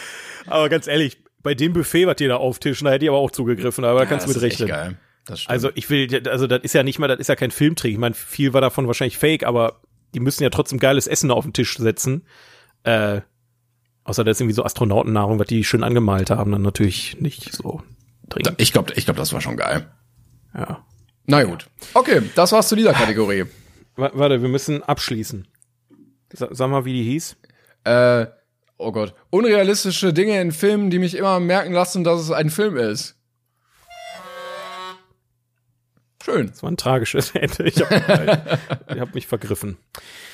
[0.47, 3.31] Aber ganz ehrlich, bei dem Buffet, was die da auftischen, da hätte ich aber auch
[3.31, 4.97] zugegriffen, aber da kannst du mit rechnen.
[5.45, 7.93] Also ich will, also das ist ja nicht mal, das ist ja kein Filmtrick.
[7.93, 9.81] Ich meine, viel war davon wahrscheinlich fake, aber
[10.13, 12.25] die müssen ja trotzdem geiles Essen auf den Tisch setzen.
[12.83, 13.21] Äh,
[14.03, 17.81] außer das ist irgendwie so Astronautennahrung, was die schön angemalt haben, dann natürlich nicht so.
[18.29, 18.59] dringend.
[18.59, 19.89] Ich glaube, ich glaub, das war schon geil.
[20.53, 20.83] Ja.
[21.27, 21.67] Na gut.
[21.93, 23.45] Okay, das war's zu dieser Kategorie.
[23.95, 25.47] Warte, wir müssen abschließen.
[26.33, 27.37] Sag mal, wie die hieß.
[27.83, 28.25] Äh,
[28.77, 29.13] oh Gott.
[29.29, 33.20] Unrealistische Dinge in Filmen, die mich immer merken lassen, dass es ein Film ist.
[36.23, 36.47] Schön.
[36.47, 37.63] Das war ein tragisches Ende.
[37.63, 38.59] Ich habe
[38.99, 39.77] hab mich vergriffen.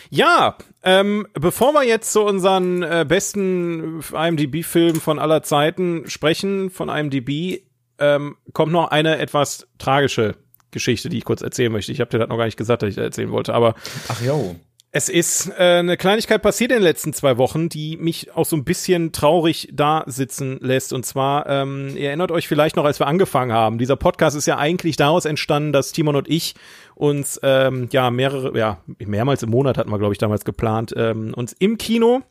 [0.10, 6.90] Ja, ähm, bevor wir jetzt zu unseren äh, besten IMDb-Filmen von aller Zeiten sprechen, von
[6.90, 7.62] IMDb,
[8.00, 10.36] ähm, kommt noch eine etwas tragische
[10.72, 11.92] Geschichte, die ich kurz erzählen möchte.
[11.92, 13.76] Ich habe dir das noch gar nicht gesagt, dass ich das erzählen wollte, aber
[14.08, 14.56] Ach jo.
[14.92, 18.56] Es ist äh, eine Kleinigkeit passiert in den letzten zwei Wochen, die mich auch so
[18.56, 20.94] ein bisschen traurig da sitzen lässt.
[20.94, 23.78] Und zwar, ähm, ihr erinnert euch vielleicht noch, als wir angefangen haben.
[23.78, 26.56] Dieser Podcast ist ja eigentlich daraus entstanden, dass Timon und ich
[26.96, 31.34] uns ähm, ja mehrere, ja mehrmals im Monat hatten wir glaube ich damals geplant, ähm,
[31.36, 32.24] uns im Kino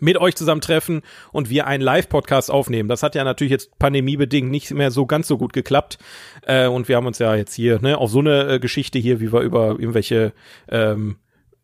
[0.00, 2.88] mit euch zusammentreffen und wir einen Live-Podcast aufnehmen.
[2.88, 5.98] Das hat ja natürlich jetzt pandemiebedingt nicht mehr so ganz so gut geklappt.
[6.46, 9.20] Äh, und wir haben uns ja jetzt hier ne, auf so eine äh, Geschichte hier,
[9.20, 10.32] wie wir über irgendwelche
[10.68, 11.16] ähm,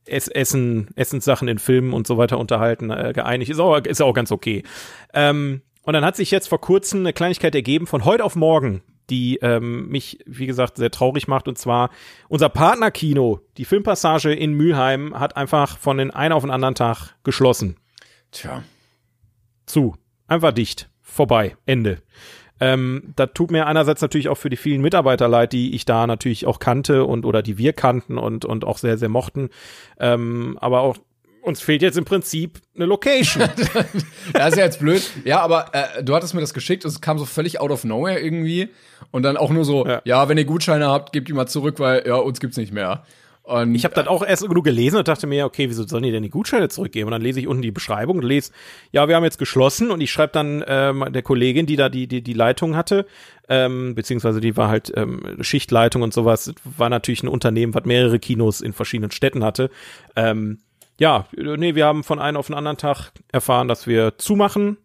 [0.09, 3.51] Essen, Essenssachen in Filmen und so weiter unterhalten, äh, geeinigt.
[3.51, 4.63] Ist auch, ist auch ganz okay.
[5.15, 8.83] Ähm, und dann hat sich jetzt vor kurzem eine Kleinigkeit ergeben, von heute auf morgen,
[9.11, 11.49] die ähm, mich, wie gesagt, sehr traurig macht.
[11.49, 11.91] Und zwar
[12.29, 17.15] unser Partnerkino, die Filmpassage in Mülheim, hat einfach von den einen auf den anderen Tag
[17.25, 17.77] geschlossen.
[18.33, 18.63] Tja.
[19.67, 19.95] Zu.
[20.27, 20.91] Einfach dicht.
[21.01, 21.57] Vorbei.
[21.65, 22.03] Ende.
[22.61, 26.07] Ähm, da tut mir einerseits natürlich auch für die vielen Mitarbeiter leid, die ich da
[26.07, 29.51] natürlich auch kannte und oder die wir kannten und, und auch sehr, sehr mochten.
[30.01, 30.97] Ähm, aber auch
[31.43, 33.49] uns fehlt jetzt im Prinzip eine Location.
[34.33, 35.03] das ist ja jetzt blöd.
[35.25, 37.85] Ja, aber äh, du hattest mir das geschickt und es kam so völlig out of
[37.85, 38.69] nowhere irgendwie.
[39.11, 41.79] Und dann auch nur so, ja, ja wenn ihr Gutscheine habt, gebt die mal zurück,
[41.79, 43.05] weil ja, uns gibt's nicht mehr.
[43.49, 46.11] Und ich habe dann auch erst genug gelesen und dachte mir, okay, wieso sollen die
[46.11, 47.07] denn die Gutscheine zurückgeben?
[47.07, 48.53] Und dann lese ich unten die Beschreibung und lese,
[48.92, 52.07] ja, wir haben jetzt geschlossen und ich schreibe dann ähm, der Kollegin, die da die,
[52.07, 53.07] die, die Leitung hatte,
[53.49, 58.18] ähm, beziehungsweise die war halt ähm, Schichtleitung und sowas, war natürlich ein Unternehmen, was mehrere
[58.18, 59.70] Kinos in verschiedenen Städten hatte.
[60.14, 60.59] Ähm,
[61.01, 64.76] ja, nee, wir haben von einem auf den anderen Tag erfahren, dass wir zumachen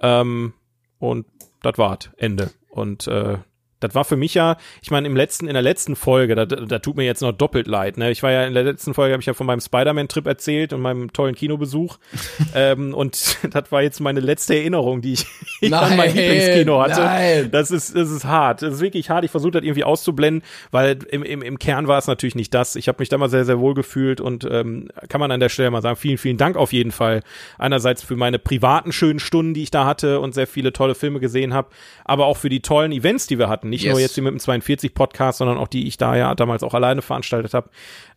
[0.00, 0.54] ähm,
[0.98, 1.26] und
[1.60, 2.52] das war's, Ende.
[2.70, 3.36] Und äh,
[3.80, 6.78] das war für mich ja, ich meine, im letzten, in der letzten Folge, da, da
[6.78, 7.96] tut mir jetzt noch doppelt leid.
[7.96, 8.10] Ne?
[8.10, 10.80] Ich war ja in der letzten Folge, habe ich ja von meinem Spider-Man-Trip erzählt und
[10.80, 11.98] meinem tollen Kinobesuch.
[12.54, 15.26] ähm, und das war jetzt meine letzte Erinnerung, die ich,
[15.60, 17.00] ich nein, an mein Lieblingskino hatte.
[17.00, 17.50] Nein.
[17.50, 18.62] Das ist, das ist hart.
[18.62, 19.24] Das ist wirklich hart.
[19.24, 22.76] Ich versuche das irgendwie auszublenden, weil im, im, im Kern war es natürlich nicht das.
[22.76, 25.48] Ich habe mich da mal sehr, sehr wohl gefühlt und ähm, kann man an der
[25.48, 27.22] Stelle mal sagen, vielen, vielen Dank auf jeden Fall.
[27.58, 31.20] Einerseits für meine privaten schönen Stunden, die ich da hatte und sehr viele tolle Filme
[31.20, 31.68] gesehen habe,
[32.04, 33.67] aber auch für die tollen Events, die wir hatten.
[33.68, 33.92] Nicht yes.
[33.92, 36.74] nur jetzt die mit dem 42 Podcast, sondern auch die ich da ja damals auch
[36.74, 37.70] alleine veranstaltet habe.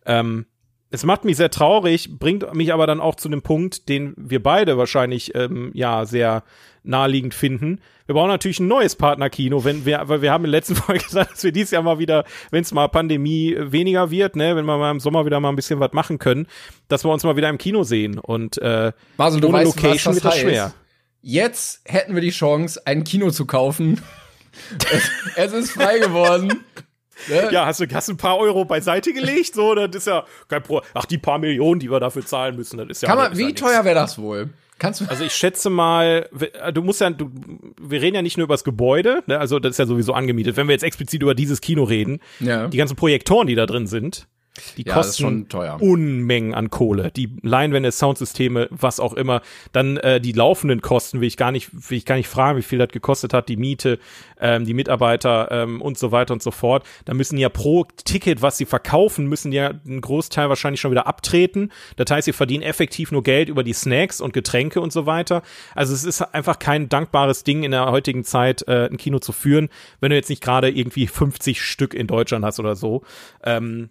[0.06, 0.46] Ähm,
[0.92, 4.42] es macht mich sehr traurig, bringt mich aber dann auch zu dem Punkt, den wir
[4.42, 6.44] beide wahrscheinlich ähm, ja sehr
[6.84, 7.80] naheliegend finden.
[8.04, 11.02] Wir brauchen natürlich ein neues Partnerkino, wenn wir, weil wir haben in der letzten Folge
[11.02, 14.66] gesagt, dass wir dieses Jahr mal wieder, wenn es mal Pandemie weniger wird, ne, wenn
[14.66, 16.46] wir mal im Sommer wieder mal ein bisschen was machen können,
[16.88, 18.18] dass wir uns mal wieder im Kino sehen.
[18.18, 20.74] Und äh, Basel, ohne weißt, Location wird das schwer.
[21.22, 24.02] Jetzt hätten wir die Chance, ein Kino zu kaufen
[24.92, 26.64] es, es ist frei geworden.
[27.28, 27.48] Ne?
[27.52, 29.54] Ja, hast du, hast ein paar Euro beiseite gelegt?
[29.54, 30.82] So, das ist ja kein Pro.
[30.94, 33.08] Ach, die paar Millionen, die wir dafür zahlen müssen, das ist ja.
[33.08, 34.50] Kann man, wie ja teuer wäre das wohl?
[34.78, 35.04] Kannst du?
[35.08, 36.28] Also ich schätze mal,
[36.74, 37.30] du musst ja, du,
[37.80, 39.38] wir reden ja nicht nur über das Gebäude, ne?
[39.38, 40.56] also das ist ja sowieso angemietet.
[40.56, 42.66] Wenn wir jetzt explizit über dieses Kino reden, ja.
[42.66, 44.26] die ganzen Projektoren, die da drin sind,
[44.76, 45.46] die ja, kosten
[45.80, 47.10] Unmengen an Kohle.
[47.10, 49.40] Die Leinwände, Soundsysteme, was auch immer.
[49.72, 52.62] Dann äh, die laufenden Kosten, will ich gar nicht, will ich gar nicht fragen, wie
[52.62, 53.98] viel das gekostet hat, die Miete,
[54.38, 56.84] ähm, die Mitarbeiter ähm, und so weiter und so fort.
[57.06, 61.06] Da müssen ja pro Ticket, was sie verkaufen, müssen ja einen Großteil wahrscheinlich schon wieder
[61.06, 61.72] abtreten.
[61.96, 65.42] Das heißt, sie verdienen effektiv nur Geld über die Snacks und Getränke und so weiter.
[65.74, 69.32] Also es ist einfach kein dankbares Ding in der heutigen Zeit, äh, ein Kino zu
[69.32, 73.02] führen, wenn du jetzt nicht gerade irgendwie 50 Stück in Deutschland hast oder so.
[73.42, 73.88] Ähm,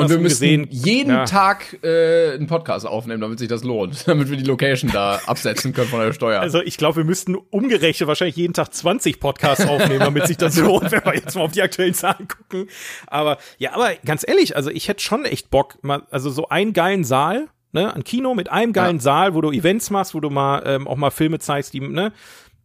[0.00, 1.24] und wir müssen gesehen, jeden ja.
[1.24, 5.72] Tag äh, einen Podcast aufnehmen, damit sich das lohnt, damit wir die Location da absetzen
[5.72, 6.40] können von der Steuer.
[6.40, 10.56] Also ich glaube, wir müssten umgerechnet wahrscheinlich jeden Tag 20 Podcasts aufnehmen, damit sich das
[10.60, 12.68] lohnt, wenn wir jetzt mal auf die aktuellen Zahlen gucken.
[13.06, 16.72] Aber ja, aber ganz ehrlich, also ich hätte schon echt Bock, mal, also so einen
[16.72, 19.02] geilen Saal, ne, ein Kino mit einem geilen ja.
[19.02, 22.12] Saal, wo du Events machst, wo du mal ähm, auch mal Filme zeigst, die, ne,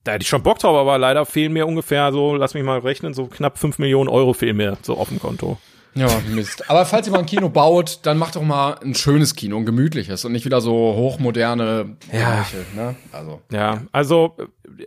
[0.03, 2.79] da hätte ich schon Bock drauf, aber leider fehlen mir ungefähr so, lass mich mal
[2.79, 5.57] rechnen, so knapp fünf Millionen Euro fehlen mir so auf dem Konto.
[5.97, 6.69] Ja, Mist.
[6.69, 9.65] Aber falls ihr mal ein Kino baut, dann macht doch mal ein schönes Kino, ein
[9.65, 12.29] gemütliches und nicht wieder so hochmoderne ja.
[12.29, 12.95] Bereiche, ne?
[13.11, 13.41] Also.
[13.51, 14.37] Ja, also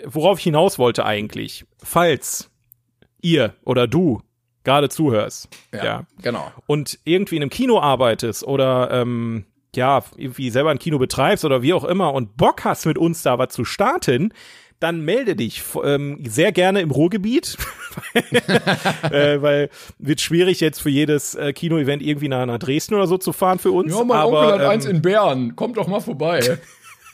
[0.05, 2.51] worauf ich hinaus wollte eigentlich, falls
[3.23, 4.23] ihr oder du
[4.65, 6.51] gerade zuhörst, ja, ja, genau.
[6.67, 11.63] Und irgendwie in einem Kino arbeitest oder ähm, ja, irgendwie selber ein Kino betreibst oder
[11.63, 14.33] wie auch immer und Bock hast mit uns da was zu starten,
[14.81, 17.57] dann melde dich ähm, sehr gerne im Ruhrgebiet,
[19.11, 23.19] äh, weil wird schwierig jetzt für jedes äh, Kino-Event irgendwie nach, nach Dresden oder so
[23.19, 23.95] zu fahren für uns.
[23.95, 25.55] Ja, mein aber, Onkel hat ähm, eins in Bern.
[25.55, 26.59] Kommt doch mal vorbei.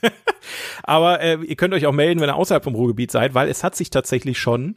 [0.84, 3.64] aber äh, ihr könnt euch auch melden, wenn ihr außerhalb vom Ruhrgebiet seid, weil es
[3.64, 4.76] hat sich tatsächlich schon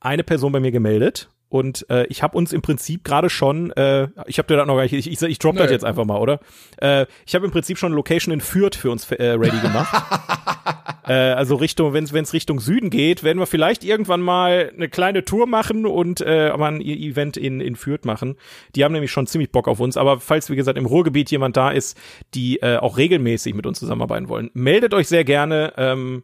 [0.00, 4.08] eine Person bei mir gemeldet und äh, ich habe uns im Prinzip gerade schon, äh,
[4.26, 6.18] ich habe dir das noch gar nicht, ich, ich, ich drop das jetzt einfach mal,
[6.18, 6.38] oder?
[6.80, 9.92] Äh, ich habe im Prinzip schon Location in Fürth für uns äh, ready gemacht.
[11.08, 15.24] äh, also Richtung, wenn es Richtung Süden geht, werden wir vielleicht irgendwann mal eine kleine
[15.24, 18.36] Tour machen und äh, mal ein e-, Event in, in Fürth machen.
[18.76, 19.96] Die haben nämlich schon ziemlich Bock auf uns.
[19.96, 21.98] Aber falls, wie gesagt, im Ruhrgebiet jemand da ist,
[22.34, 26.22] die äh, auch regelmäßig mit uns zusammenarbeiten wollen, meldet euch sehr gerne ähm,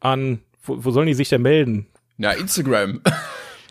[0.00, 1.86] an, wo, wo sollen die sich denn melden?
[2.18, 3.00] Ja, Instagram.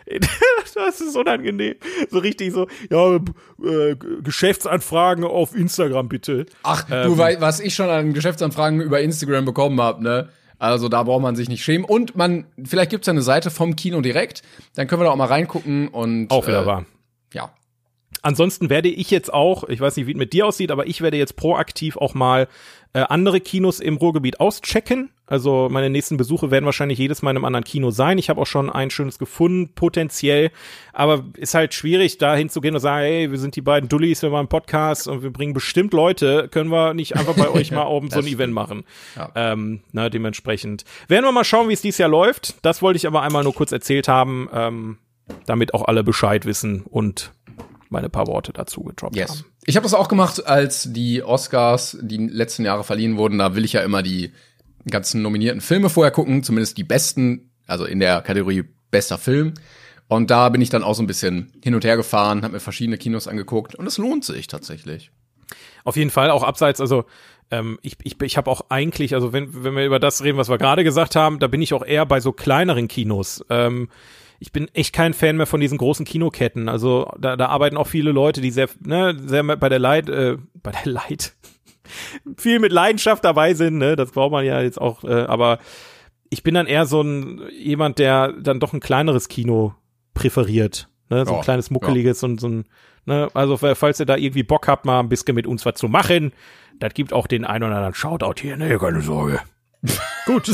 [0.74, 1.74] das ist unangenehm.
[2.10, 6.46] So richtig so, ja, äh, Geschäftsanfragen auf Instagram bitte.
[6.62, 10.28] Ach, ähm, du weißt, was ich schon an Geschäftsanfragen über Instagram bekommen habe, ne?
[10.58, 11.84] Also da braucht man sich nicht schämen.
[11.84, 14.42] Und man, vielleicht gibt's ja eine Seite vom Kino direkt,
[14.76, 16.30] dann können wir da auch mal reingucken und.
[16.30, 16.86] Auch wieder äh, wahr.
[17.32, 17.50] Ja.
[18.22, 21.00] Ansonsten werde ich jetzt auch, ich weiß nicht, wie es mit dir aussieht, aber ich
[21.00, 22.46] werde jetzt proaktiv auch mal
[22.92, 25.10] äh, andere Kinos im Ruhrgebiet auschecken.
[25.32, 28.18] Also meine nächsten Besuche werden wahrscheinlich jedes Mal in einem anderen Kino sein.
[28.18, 30.50] Ich habe auch schon ein schönes gefunden, potenziell.
[30.92, 34.28] Aber ist halt schwierig, da hinzugehen und sagen, hey, wir sind die beiden Dullis, wir
[34.28, 36.48] machen einen Podcast und wir bringen bestimmt Leute.
[36.50, 38.84] Können wir nicht einfach bei euch mal oben so ein Event machen?
[39.16, 39.30] Ja.
[39.34, 40.84] Ähm, na, dementsprechend.
[41.08, 42.56] Werden wir mal schauen, wie es dieses Jahr läuft.
[42.60, 44.98] Das wollte ich aber einmal nur kurz erzählt haben, ähm,
[45.46, 47.32] damit auch alle Bescheid wissen und
[47.88, 49.30] meine paar Worte dazu gedroppt yes.
[49.30, 49.44] haben.
[49.64, 53.38] Ich habe das auch gemacht, als die Oscars die letzten Jahre verliehen wurden.
[53.38, 54.32] Da will ich ja immer die
[54.90, 59.54] ganzen nominierten Filme vorher gucken, zumindest die besten, also in der Kategorie bester Film.
[60.08, 62.60] Und da bin ich dann auch so ein bisschen hin und her gefahren, habe mir
[62.60, 65.10] verschiedene Kinos angeguckt und es lohnt sich tatsächlich.
[65.84, 67.04] Auf jeden Fall, auch abseits, also
[67.50, 70.48] ähm, ich, ich, ich habe auch eigentlich, also wenn, wenn wir über das reden, was
[70.48, 73.44] wir gerade gesagt haben, da bin ich auch eher bei so kleineren Kinos.
[73.50, 73.88] Ähm,
[74.38, 76.68] ich bin echt kein Fan mehr von diesen großen Kinoketten.
[76.68, 80.36] Also da, da arbeiten auch viele Leute, die sehr, ne, sehr bei der Leid, äh,
[80.54, 81.34] bei der Leid,
[82.36, 83.96] viel mit Leidenschaft dabei sind, ne?
[83.96, 85.58] Das braucht man ja jetzt auch, äh, aber
[86.30, 89.74] ich bin dann eher so ein jemand, der dann doch ein kleineres Kino
[90.14, 90.88] präferiert.
[91.10, 91.26] Ne?
[91.26, 92.28] So ein kleines, muckeliges ja.
[92.28, 92.64] und so ein,
[93.04, 95.88] ne, also falls ihr da irgendwie Bock habt, mal ein bisschen mit uns was zu
[95.88, 96.32] machen,
[96.78, 99.40] das gibt auch den einen oder anderen Shoutout hier, ne, keine Sorge.
[100.26, 100.46] Gut.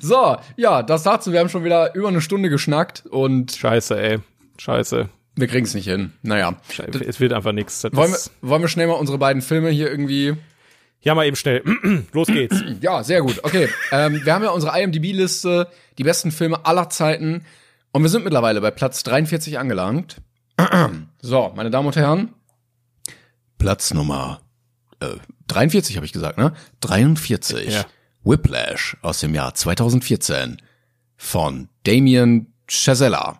[0.00, 1.32] so, ja, das dazu.
[1.32, 3.52] Wir haben schon wieder über eine Stunde geschnackt und.
[3.52, 4.18] Scheiße, ey.
[4.56, 5.08] Scheiße.
[5.34, 6.12] Wir kriegen es nicht hin.
[6.22, 6.54] Naja.
[6.70, 7.84] Scheiße, es wird einfach nichts.
[7.92, 10.36] Wollen wir, wollen wir schnell mal unsere beiden Filme hier irgendwie.
[11.00, 11.62] Ja, mal eben schnell.
[12.12, 12.62] Los geht's.
[12.80, 13.42] ja, sehr gut.
[13.44, 13.68] Okay.
[13.92, 17.44] ähm, wir haben ja unsere IMDb-Liste, die besten Filme aller Zeiten.
[17.92, 20.16] Und wir sind mittlerweile bei Platz 43 angelangt.
[21.20, 22.34] so, meine Damen und Herren.
[23.58, 24.40] Platz Nummer
[25.00, 25.16] äh,
[25.48, 26.52] 43 habe ich gesagt, ne?
[26.80, 27.72] 43.
[27.72, 27.86] Ja.
[28.24, 30.60] Whiplash aus dem Jahr 2014
[31.16, 33.38] von Damien Chazelle.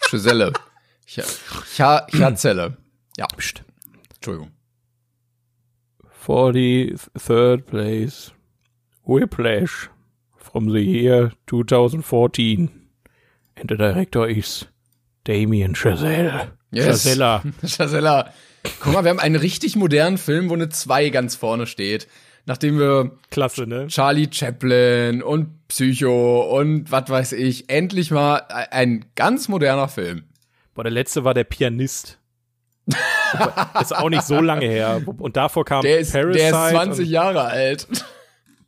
[0.00, 0.52] Chazelle?
[1.08, 1.26] Chazelle.
[1.74, 2.06] Chazelle.
[2.10, 2.76] Chazelle.
[3.16, 3.26] Ja.
[3.28, 3.64] Psst.
[4.14, 4.50] Entschuldigung.
[6.26, 8.32] 43rd place.
[9.06, 9.88] Whiplash
[10.36, 12.70] from the year 2014.
[13.56, 14.66] And the director is
[15.24, 16.52] Damien Chazelle.
[16.70, 17.06] Yes.
[17.06, 17.42] Chazella.
[17.62, 18.32] Chazella.
[18.80, 22.06] Guck mal, wir haben einen richtig modernen Film, wo eine 2 ganz vorne steht.
[22.44, 23.86] Nachdem wir Klasse, ne?
[23.88, 30.24] Charlie Chaplin und Psycho und was weiß ich, endlich mal ein ganz moderner Film.
[30.78, 32.20] Boah, der letzte war der Pianist.
[33.80, 35.02] ist auch nicht so lange her.
[35.18, 36.38] Und davor kam der ist, Parasite.
[36.38, 37.88] Der ist 20 Jahre alt.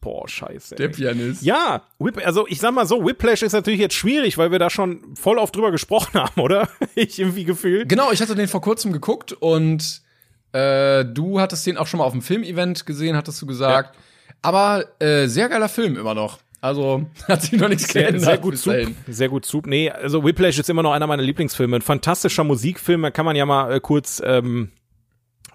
[0.01, 0.75] Boah, scheiße.
[0.75, 1.45] Der Pianist.
[1.45, 1.83] Ja,
[2.25, 5.39] also ich sag mal so, Whiplash ist natürlich jetzt schwierig, weil wir da schon voll
[5.39, 6.69] oft drüber gesprochen haben, oder?
[6.97, 7.89] ich irgendwie gefühlt.
[7.89, 10.03] Genau, ich hatte den vor kurzem geguckt und
[10.51, 13.95] äh, du hattest den auch schon mal auf dem Filmevent gesehen, hattest du gesagt.
[13.95, 14.03] Ja.
[14.43, 16.41] Aber äh, sehr geiler Film immer noch.
[16.61, 18.23] Also hat sich noch nichts geändert.
[18.23, 18.95] Sehr gut Soup.
[19.07, 19.67] Sehr gut Soup.
[19.67, 21.77] Nee, also Whiplash ist immer noch einer meiner Lieblingsfilme.
[21.77, 24.71] Ein fantastischer Musikfilm, kann man ja mal äh, kurz ähm,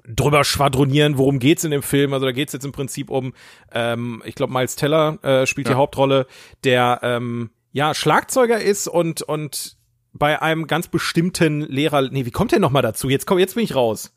[0.07, 2.13] drüber schwadronieren, worum geht's in dem Film.
[2.13, 3.33] Also da geht's jetzt im Prinzip um,
[3.71, 5.73] ähm, ich glaube, Miles Teller äh, spielt ja.
[5.73, 6.27] die Hauptrolle,
[6.63, 9.77] der ähm, ja Schlagzeuger ist und und
[10.13, 12.09] bei einem ganz bestimmten Lehrer.
[12.09, 13.09] Nee, wie kommt der noch mal dazu?
[13.09, 14.13] Jetzt komm, jetzt bin ich raus.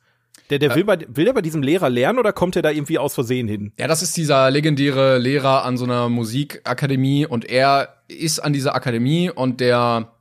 [0.51, 2.99] Der, der will, bei, will der bei diesem Lehrer lernen oder kommt er da irgendwie
[2.99, 3.73] aus Versehen hin?
[3.79, 8.75] Ja, das ist dieser legendäre Lehrer an so einer Musikakademie und er ist an dieser
[8.75, 10.13] Akademie und der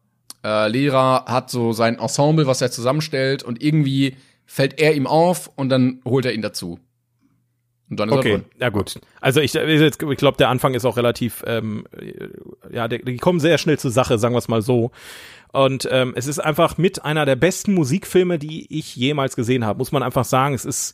[0.44, 5.50] äh, Lehrer hat so sein Ensemble, was er zusammenstellt und irgendwie fällt er ihm auf
[5.56, 6.80] und dann holt er ihn dazu.
[7.90, 8.46] Und dann ist okay, er drin.
[8.60, 9.00] ja gut.
[9.22, 11.86] Also ich, ich glaube, der Anfang ist auch relativ, ähm,
[12.70, 14.92] ja, die, die kommen sehr schnell zur Sache, sagen wir es mal so.
[15.54, 19.80] Und ähm, es ist einfach mit einer der besten Musikfilme, die ich jemals gesehen habe,
[19.80, 20.54] muss man einfach sagen.
[20.54, 20.94] Es ist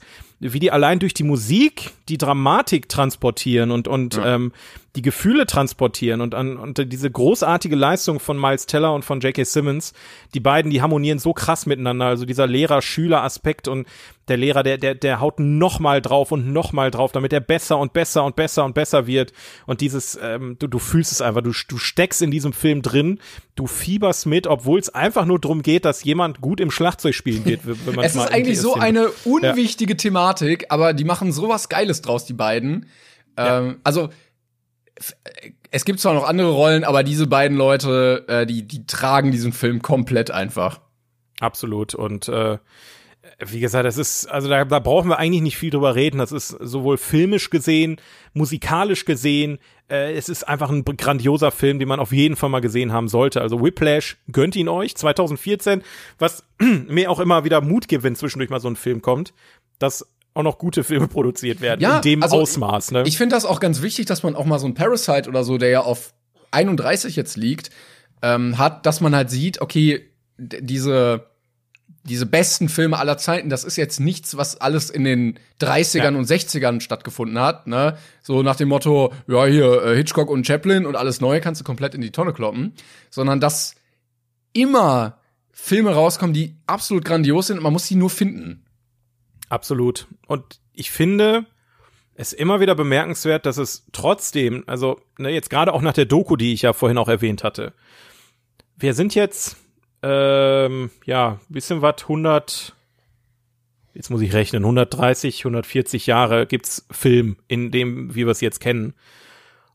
[0.52, 4.36] wie die allein durch die Musik die Dramatik transportieren und und ja.
[4.36, 4.52] ähm,
[4.96, 9.44] die Gefühle transportieren und an und diese großartige Leistung von Miles Teller und von J.K.
[9.46, 9.94] Simmons,
[10.34, 12.06] die beiden, die harmonieren so krass miteinander.
[12.06, 13.88] Also dieser Lehrer-Schüler-Aspekt und
[14.28, 17.40] der Lehrer, der der der haut noch mal drauf und noch mal drauf, damit er
[17.40, 19.32] besser und besser und besser und besser wird.
[19.66, 23.20] Und dieses, ähm, du du fühlst es einfach, du du steckst in diesem Film drin,
[23.56, 27.44] du fieberst mit, obwohl es einfach nur darum geht, dass jemand gut im Schlagzeug spielen
[27.44, 27.62] geht.
[27.64, 29.98] Wenn es ist eigentlich so eine unwichtige ja.
[29.98, 32.88] Thematik, aber die machen sowas Geiles draus, die beiden.
[33.38, 33.60] Ja.
[33.60, 34.10] Ähm, also
[35.72, 39.54] es gibt zwar noch andere Rollen, aber diese beiden Leute, äh, die, die tragen diesen
[39.54, 40.80] Film komplett einfach.
[41.40, 41.96] Absolut.
[41.96, 42.58] Und äh,
[43.40, 46.18] wie gesagt, das ist, also da, da brauchen wir eigentlich nicht viel drüber reden.
[46.18, 47.98] Das ist sowohl filmisch gesehen,
[48.34, 49.60] musikalisch gesehen,
[49.90, 53.08] äh, es ist einfach ein grandioser Film, den man auf jeden Fall mal gesehen haben
[53.08, 53.42] sollte.
[53.42, 55.84] Also Whiplash, gönnt ihn euch, 2014,
[56.20, 56.44] was
[56.88, 59.34] mir auch immer wieder Mut gibt, wenn zwischendurch mal so ein Film kommt,
[59.80, 62.92] dass auch noch gute Filme produziert werden ja, in dem also Ausmaß.
[62.92, 63.04] Ne?
[63.06, 65.58] Ich finde das auch ganz wichtig, dass man auch mal so ein Parasite oder so,
[65.58, 66.14] der ja auf
[66.52, 67.70] 31 jetzt liegt,
[68.22, 71.28] ähm, hat, dass man halt sieht, okay, diese
[72.04, 76.10] diese besten Filme aller Zeiten, das ist jetzt nichts, was alles in den 30ern ja.
[76.10, 77.98] und 60ern stattgefunden hat, ne?
[78.22, 81.66] So nach dem Motto, ja, hier äh, Hitchcock und Chaplin und alles neue kannst du
[81.66, 82.74] komplett in die Tonne kloppen,
[83.10, 83.76] sondern dass
[84.52, 85.18] immer
[85.52, 88.66] Filme rauskommen, die absolut grandios sind und man muss sie nur finden.
[89.48, 90.08] Absolut.
[90.28, 91.46] Und ich finde
[92.16, 96.36] es immer wieder bemerkenswert, dass es trotzdem, also ne, jetzt gerade auch nach der Doku,
[96.36, 97.74] die ich ja vorhin auch erwähnt hatte,
[98.76, 99.58] wir sind jetzt
[100.04, 102.76] ähm, ja, bisschen was, 100,
[103.94, 108.60] jetzt muss ich rechnen, 130, 140 Jahre gibt's Film, in dem, wie wir es jetzt
[108.60, 108.94] kennen.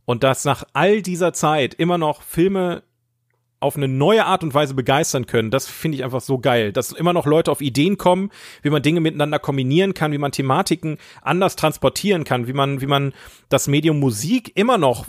[0.05, 2.83] Und dass nach all dieser Zeit immer noch Filme
[3.61, 6.73] auf eine neue Art und Weise begeistern können, das finde ich einfach so geil.
[6.73, 8.31] Dass immer noch Leute auf Ideen kommen,
[8.63, 12.87] wie man Dinge miteinander kombinieren kann, wie man Thematiken anders transportieren kann, wie man, wie
[12.87, 13.13] man
[13.49, 15.07] das Medium Musik immer noch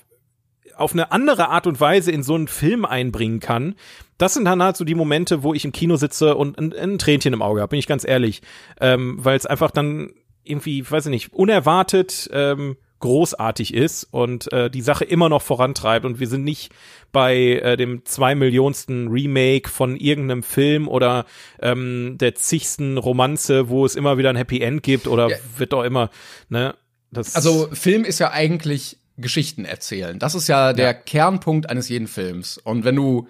[0.79, 3.75] auf eine andere Art und Weise in so einen Film einbringen kann.
[4.17, 6.97] Das sind dann halt so die Momente, wo ich im Kino sitze und ein, ein
[6.97, 8.41] Tränchen im Auge habe, bin ich ganz ehrlich.
[8.81, 10.11] Ähm, Weil es einfach dann
[10.43, 16.05] irgendwie, weiß ich nicht, unerwartet ähm, großartig ist und äh, die Sache immer noch vorantreibt
[16.05, 16.71] und wir sind nicht
[17.11, 21.25] bei äh, dem zwei Millionsten Remake von irgendeinem Film oder
[21.61, 25.37] ähm, der zigsten Romanze, wo es immer wieder ein Happy End gibt oder ja.
[25.57, 26.09] wird doch immer,
[26.49, 26.75] ne?
[27.11, 30.19] Das also Film ist ja eigentlich Geschichten erzählen.
[30.19, 30.93] Das ist ja der ja.
[30.93, 32.57] Kernpunkt eines jeden Films.
[32.57, 33.27] Und wenn du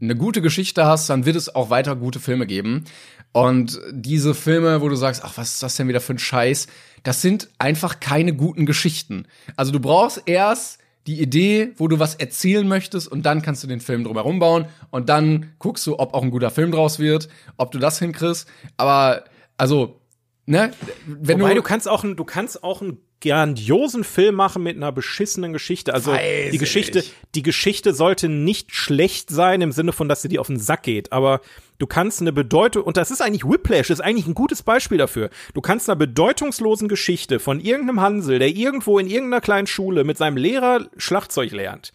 [0.00, 2.84] eine gute Geschichte hast, dann wird es auch weiter gute Filme geben.
[3.32, 6.66] Und diese Filme, wo du sagst, ach, was ist das denn wieder für ein Scheiß,
[7.02, 9.26] das sind einfach keine guten Geschichten.
[9.56, 13.66] Also du brauchst erst die Idee, wo du was erzählen möchtest und dann kannst du
[13.66, 17.28] den Film drumherum bauen und dann guckst du, ob auch ein guter Film draus wird,
[17.56, 18.48] ob du das hinkriegst.
[18.76, 19.24] Aber
[19.56, 20.00] also,
[20.46, 20.72] ne,
[21.06, 24.92] wenn Wobei, du, du kannst auch du kannst auch ein grandiosen Film machen mit einer
[24.92, 25.92] beschissenen Geschichte.
[25.92, 27.12] Also Weiß die Geschichte, ich.
[27.34, 30.84] die Geschichte sollte nicht schlecht sein im Sinne von, dass sie dir auf den Sack
[30.84, 31.40] geht, aber
[31.78, 35.30] du kannst eine Bedeutung, und das ist eigentlich Whiplash, ist eigentlich ein gutes Beispiel dafür.
[35.54, 40.16] Du kannst einer bedeutungslosen Geschichte von irgendeinem Hansel, der irgendwo in irgendeiner kleinen Schule mit
[40.16, 41.92] seinem Lehrer Schlagzeug lernt,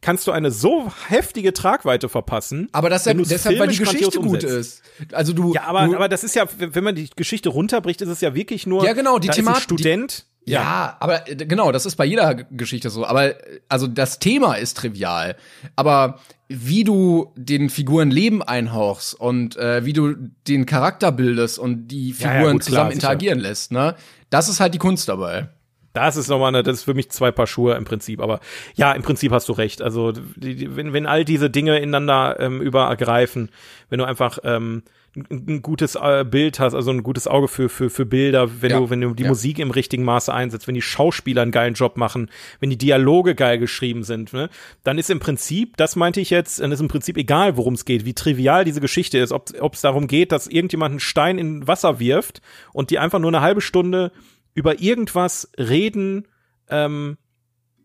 [0.00, 2.68] kannst du eine so heftige Tragweite verpassen.
[2.72, 4.82] Aber das ist deshalb, weil die Geschichte gut ist.
[5.12, 5.54] Also du.
[5.54, 8.34] Ja, aber, du, aber das ist ja, wenn man die Geschichte runterbricht, ist es ja
[8.34, 8.84] wirklich nur.
[8.84, 9.62] Ja, genau, die Thematik.
[9.62, 10.26] Student.
[10.46, 10.60] Ja.
[10.60, 13.06] ja, aber äh, genau, das ist bei jeder Geschichte so.
[13.06, 15.36] Aber äh, also das Thema ist trivial.
[15.76, 20.14] Aber wie du den Figuren Leben einhauchst und äh, wie du
[20.46, 23.48] den Charakter bildest und die Figuren ja, ja, gut, zusammen klar, interagieren sicher.
[23.48, 23.94] lässt, ne?
[24.30, 25.48] Das ist halt die Kunst dabei.
[25.94, 28.20] Das ist nochmal eine, das ist für mich zwei Paar Schuhe im Prinzip.
[28.20, 28.40] Aber
[28.74, 29.80] ja, im Prinzip hast du recht.
[29.80, 33.50] Also die, die, wenn, wenn all diese Dinge ineinander ähm, übergreifen,
[33.90, 34.82] wenn du einfach ähm,
[35.16, 38.80] ein gutes äh, Bild hast, also ein gutes Auge für, für, für Bilder, wenn ja.
[38.80, 39.28] du, wenn du die ja.
[39.28, 43.34] Musik im richtigen Maße einsetzt, wenn die Schauspieler einen geilen Job machen, wenn die Dialoge
[43.34, 44.50] geil geschrieben sind, ne,
[44.82, 47.84] dann ist im Prinzip, das meinte ich jetzt, dann ist im Prinzip egal, worum es
[47.84, 51.66] geht, wie trivial diese Geschichte ist, ob es darum geht, dass irgendjemand einen Stein in
[51.68, 52.42] Wasser wirft
[52.72, 54.10] und die einfach nur eine halbe Stunde
[54.54, 56.26] über irgendwas reden,
[56.68, 57.18] ähm,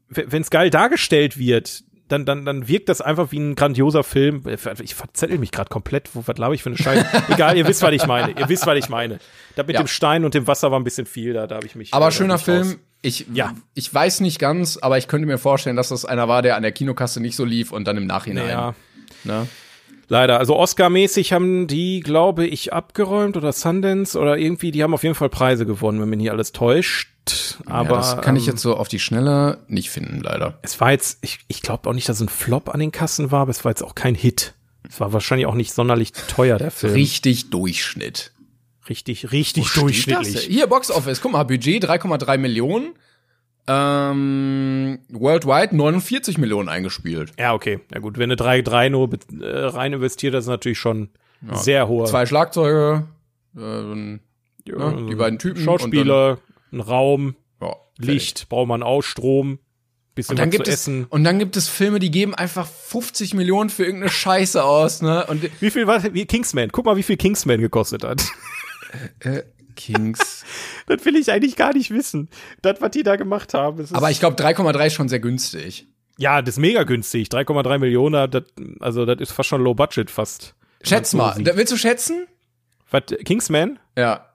[0.10, 4.44] wenn es geil dargestellt wird, dann, dann, dann wirkt das einfach wie ein grandioser Film.
[4.82, 6.10] Ich verzettel mich gerade komplett.
[6.14, 7.06] Was glaube ich für eine Scheiße?
[7.30, 8.32] Egal, ihr wisst, was ich meine.
[8.32, 9.20] Ihr wisst, was ich meine.
[9.56, 9.84] Da mit ja.
[9.84, 11.94] dem Stein und dem Wasser war ein bisschen viel, da, da habe ich mich.
[11.94, 12.80] Aber schöner Film.
[13.02, 13.54] Ich, ja.
[13.76, 16.64] ich weiß nicht ganz, aber ich könnte mir vorstellen, dass das einer war, der an
[16.64, 18.50] der Kinokasse nicht so lief und dann im Nachhinein.
[18.50, 18.76] Ja.
[19.24, 19.48] Ne?
[20.10, 20.40] Leider.
[20.40, 25.16] Also Oscar-mäßig haben die, glaube ich, abgeräumt oder Sundance oder irgendwie, die haben auf jeden
[25.16, 27.10] Fall Preise gewonnen, wenn mich nicht alles täuscht.
[27.68, 30.58] Aber ja, das kann ich ähm, jetzt so auf die Schnelle nicht finden, leider.
[30.64, 33.32] Es war jetzt, ich, ich glaube auch nicht, dass es ein Flop an den Kassen
[33.32, 34.56] war, aber es war jetzt auch kein Hit.
[34.90, 36.94] Es war wahrscheinlich auch nicht sonderlich teuer, der Film.
[36.94, 38.32] Richtig Durchschnitt.
[38.90, 40.40] Richtig, richtig durchschnittlich.
[40.40, 42.96] Hier, Box Office, guck mal, Budget 3,3 Millionen.
[43.72, 47.34] Ähm, worldwide 49 Millionen eingespielt.
[47.38, 47.80] Ja, okay.
[47.94, 49.10] Ja gut, wenn du 3,3 nur
[49.42, 51.10] äh, rein investiert, das ist natürlich schon
[51.48, 51.56] ja.
[51.56, 52.08] sehr hohe.
[52.08, 53.06] Zwei Schlagzeuge,
[53.56, 55.62] äh, ja, ne, die beiden Typen.
[55.62, 56.40] Schauspieler,
[56.72, 59.60] dann, ein Raum, ja, Licht, braucht man auch, Strom,
[60.16, 61.02] bisschen und dann gibt zu essen.
[61.04, 65.04] Es, und dann gibt es Filme, die geben einfach 50 Millionen für irgendeine Scheiße aus,
[65.04, 65.28] ne?
[65.28, 66.70] Und wie viel war wie Kingsman?
[66.72, 68.26] Guck mal, wie viel Kingsman gekostet hat.
[69.20, 69.44] Äh,
[69.80, 70.44] Kings.
[70.88, 72.30] das will ich eigentlich gar nicht wissen.
[72.62, 73.88] Das, was die da gemacht haben.
[73.94, 75.88] Aber ich glaube, 3,3 ist schon sehr günstig.
[76.18, 77.30] Ja, das ist mega günstig.
[77.30, 78.44] 3,3 Millionen, das,
[78.82, 80.54] also das ist fast schon Low Budget fast.
[80.84, 81.34] Schätz mal.
[81.34, 82.28] So willst du schätzen?
[82.92, 83.80] Was, Kingsman?
[83.98, 84.26] Ja.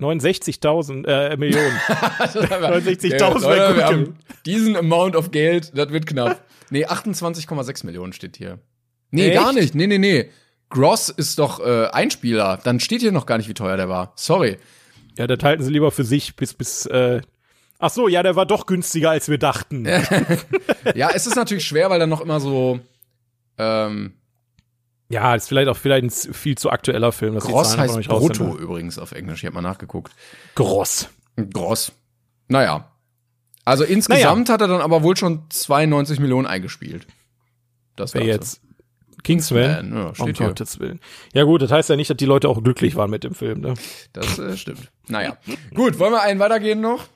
[0.00, 1.76] 69.000 äh, Millionen.
[1.88, 6.44] 69.000 ja, wir haben diesen Amount of Geld, das wird knapp.
[6.70, 8.58] Nee, 28,6 Millionen steht hier.
[9.10, 9.40] Nee, Echt?
[9.40, 9.74] gar nicht.
[9.74, 10.30] Nee, nee, nee.
[10.70, 12.58] Gross ist doch äh, Einspieler.
[12.62, 14.12] Dann steht hier noch gar nicht, wie teuer der war.
[14.16, 14.58] Sorry.
[15.16, 17.20] Ja, das halten sie lieber für sich bis bis äh
[17.80, 19.86] Ach so, ja, der war doch günstiger als wir dachten.
[20.94, 22.80] ja, es ist natürlich schwer, weil dann noch immer so
[23.56, 24.14] ähm,
[25.08, 27.34] ja, ist vielleicht auch vielleicht ein viel zu aktueller Film.
[27.34, 29.40] Das Gross heißt Brutto übrigens auf Englisch.
[29.42, 30.12] Ich habe mal nachgeguckt.
[30.54, 31.08] Gross.
[31.52, 31.92] Gross.
[32.48, 32.90] Naja.
[33.64, 34.54] Also insgesamt naja.
[34.54, 37.06] hat er dann aber wohl schon 92 Millionen eingespielt.
[37.96, 38.60] Das wäre jetzt
[39.22, 39.92] Kingsman.
[39.94, 41.00] Ja, steht um Gottes Willen.
[41.32, 43.60] Ja gut, das heißt ja nicht, dass die Leute auch glücklich waren mit dem Film.
[43.60, 43.74] Ne?
[44.12, 44.90] Das äh, stimmt.
[45.08, 45.36] Naja.
[45.74, 47.06] gut, wollen wir einen weitergehen noch?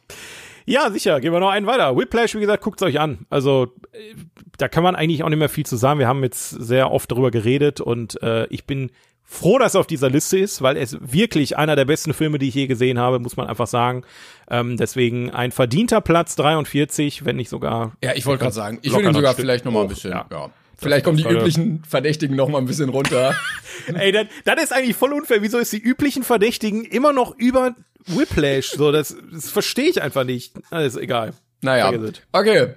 [0.64, 1.20] Ja, sicher.
[1.20, 1.96] Gehen wir noch einen weiter.
[1.96, 3.26] Whiplash, wie gesagt, guckt's euch an.
[3.30, 4.14] Also äh,
[4.58, 5.98] da kann man eigentlich auch nicht mehr viel zu sagen.
[5.98, 8.90] Wir haben jetzt sehr oft darüber geredet und äh, ich bin
[9.24, 12.48] froh, dass er auf dieser Liste ist, weil es wirklich einer der besten Filme, die
[12.48, 14.04] ich je gesehen habe, muss man einfach sagen.
[14.50, 17.92] Ähm, deswegen ein verdienter Platz 43, wenn nicht sogar.
[18.02, 20.10] Ja, ich wollte gerade sagen, ich will ihn sogar vielleicht noch mal ein bisschen.
[20.10, 20.26] Ja.
[20.30, 20.50] ja.
[20.82, 23.34] Vielleicht kommen die üblichen Verdächtigen noch mal ein bisschen runter.
[23.94, 25.42] Ey, das, das ist eigentlich voll unfair.
[25.42, 27.74] Wieso ist die üblichen Verdächtigen immer noch über
[28.06, 28.70] Whiplash?
[28.70, 30.54] So, das, das verstehe ich einfach nicht.
[30.70, 31.34] Alles egal.
[31.62, 31.92] Naja.
[32.32, 32.74] Okay.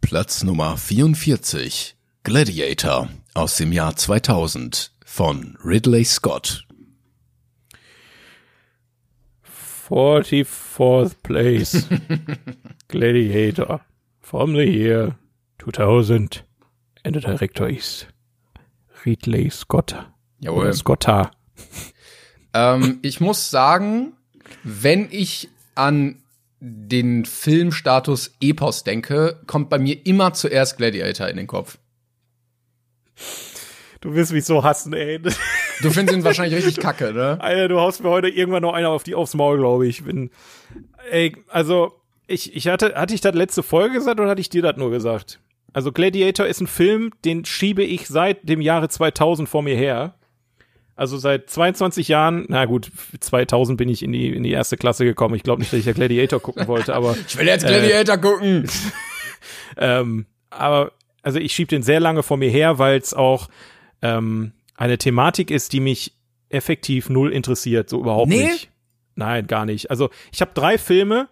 [0.00, 1.96] Platz Nummer 44.
[2.22, 6.64] Gladiator aus dem Jahr 2000 von Ridley Scott.
[9.88, 11.86] 44th place.
[12.88, 13.80] Gladiator
[14.20, 15.16] from the year
[15.58, 16.44] 2000.
[17.04, 18.06] And the director is
[19.04, 19.94] Ridley Scott.
[20.40, 20.62] Jawohl.
[20.62, 21.30] Oder Scotta.
[22.54, 24.12] Ähm, ich muss sagen,
[24.62, 26.22] wenn ich an
[26.60, 31.78] den Filmstatus Epos denke, kommt bei mir immer zuerst Gladiator in den Kopf.
[34.00, 35.20] Du wirst mich so hassen, ey.
[35.20, 37.40] Du findest ihn wahrscheinlich richtig kacke, ne?
[37.40, 40.04] Alter, du haust mir heute irgendwann noch einer auf die aufs Maul, glaube ich.
[40.04, 40.30] Bin,
[41.10, 41.92] ey, also
[42.26, 44.90] ich, ich hatte, hatte ich das letzte Folge gesagt oder hatte ich dir das nur
[44.90, 45.40] gesagt?
[45.72, 50.14] Also Gladiator ist ein Film, den schiebe ich seit dem Jahre 2000 vor mir her.
[50.96, 52.90] Also seit 22 Jahren, na gut,
[53.20, 55.36] 2000 bin ich in die, in die erste Klasse gekommen.
[55.36, 57.16] Ich glaube nicht, dass ich ja Gladiator gucken wollte, aber.
[57.28, 58.68] ich will jetzt Gladiator äh, gucken!
[59.76, 60.90] ähm, aber,
[61.22, 63.48] also ich schiebe den sehr lange vor mir her, weil es auch
[64.02, 66.14] ähm, eine Thematik ist, die mich
[66.48, 68.44] effektiv null interessiert, so überhaupt nee?
[68.44, 68.70] nicht.
[69.14, 69.90] Nein, gar nicht.
[69.90, 71.28] Also ich habe drei Filme,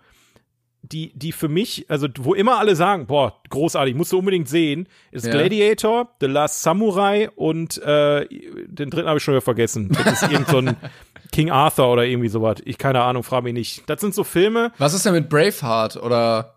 [0.83, 4.89] die, die für mich, also wo immer alle sagen, boah, großartig, musst du unbedingt sehen,
[5.11, 5.33] ist ja.
[5.33, 8.27] Gladiator, The Last Samurai und äh,
[8.67, 9.91] den dritten habe ich schon wieder vergessen.
[10.05, 10.77] Das ist irgend so ein
[11.33, 12.57] King Arthur oder irgendwie sowas.
[12.65, 13.91] Ich keine Ahnung, frage mich nicht.
[13.91, 14.73] Das sind so Filme.
[14.79, 16.55] Was ist denn mit Braveheart oder?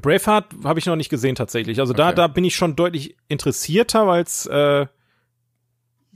[0.00, 1.80] Braveheart habe ich noch nicht gesehen tatsächlich.
[1.80, 2.02] Also okay.
[2.02, 4.86] da, da bin ich schon deutlich interessierter, weil es äh,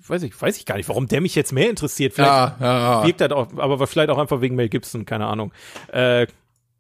[0.08, 2.14] weiß ich, weiß ich gar nicht, warum der mich jetzt mehr interessiert.
[2.14, 3.06] Vielleicht ja, ja, ja.
[3.06, 5.52] wirkt das auch, aber vielleicht auch einfach wegen Mel Gibson, keine Ahnung.
[5.88, 6.26] Äh,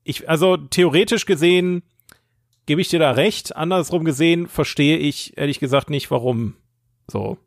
[0.06, 1.82] ich, also theoretisch gesehen
[2.66, 3.56] gebe ich dir da recht.
[3.56, 6.54] Andersrum gesehen verstehe ich ehrlich gesagt nicht, warum
[7.10, 7.38] so.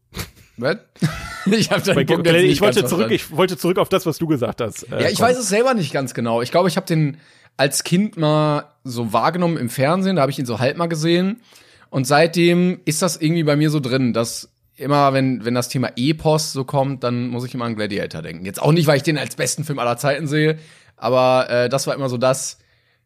[0.57, 0.77] Was?
[1.45, 4.27] ich habe deinen Punkt jetzt ich wollte zurück, ich wollte zurück auf das, was du
[4.27, 4.83] gesagt hast.
[4.83, 5.27] Äh, ja, ich komm.
[5.27, 6.41] weiß es selber nicht ganz genau.
[6.41, 7.17] Ich glaube, ich habe den
[7.55, 11.41] als Kind mal so wahrgenommen im Fernsehen, da habe ich ihn so halb mal gesehen
[11.89, 15.91] und seitdem ist das irgendwie bei mir so drin, dass immer wenn wenn das Thema
[15.95, 18.45] Epos so kommt, dann muss ich immer an Gladiator denken.
[18.45, 20.57] Jetzt auch nicht, weil ich den als besten Film aller Zeiten sehe,
[20.99, 22.59] aber äh, das war immer so das.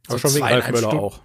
[0.07, 1.21] So Aber schon wegen Ralf Möller auch.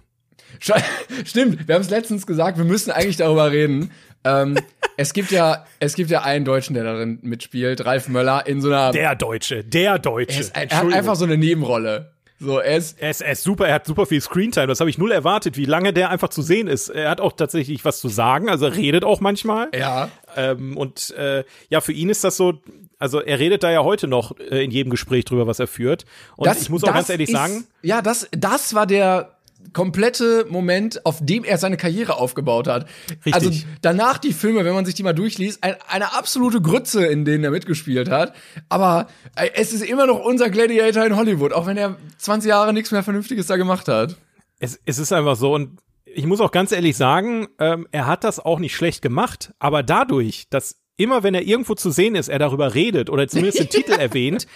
[1.25, 3.91] Stimmt, wir haben es letztens gesagt, wir müssen eigentlich darüber reden.
[4.23, 4.57] ähm,
[4.97, 8.67] es gibt ja, es gibt ja einen Deutschen, der darin mitspielt, Ralf Möller in so
[8.67, 8.91] einer.
[8.91, 10.33] Der Deutsche, der Deutsche.
[10.33, 12.13] Er, ist, er hat einfach so eine Nebenrolle.
[12.41, 14.67] So, er ist, er ist, er ist super, er hat super viel Screentime.
[14.67, 16.87] Das habe ich null erwartet, wie lange der einfach zu sehen ist.
[16.87, 19.67] Er hat auch tatsächlich was zu sagen, also er redet auch manchmal.
[19.77, 20.09] Ja.
[20.37, 22.53] Ähm, und äh, ja, für ihn ist das so,
[22.99, 26.05] also er redet da ja heute noch äh, in jedem Gespräch drüber, was er führt.
[26.35, 27.65] Und das, ich muss auch ganz ehrlich ist, sagen.
[27.81, 29.39] Ja, das, das war der
[29.73, 32.87] komplette Moment, auf dem er seine Karriere aufgebaut hat.
[33.25, 33.33] Richtig.
[33.33, 33.51] Also
[33.81, 37.43] danach die Filme, wenn man sich die mal durchliest, ein, eine absolute Grütze, in denen
[37.43, 38.33] er mitgespielt hat.
[38.67, 42.73] Aber äh, es ist immer noch unser Gladiator in Hollywood, auch wenn er 20 Jahre
[42.73, 44.17] nichts mehr Vernünftiges da gemacht hat.
[44.59, 48.23] Es, es ist einfach so und ich muss auch ganz ehrlich sagen, ähm, er hat
[48.23, 52.27] das auch nicht schlecht gemacht, aber dadurch, dass immer wenn er irgendwo zu sehen ist,
[52.27, 54.47] er darüber redet oder zumindest den Titel erwähnt,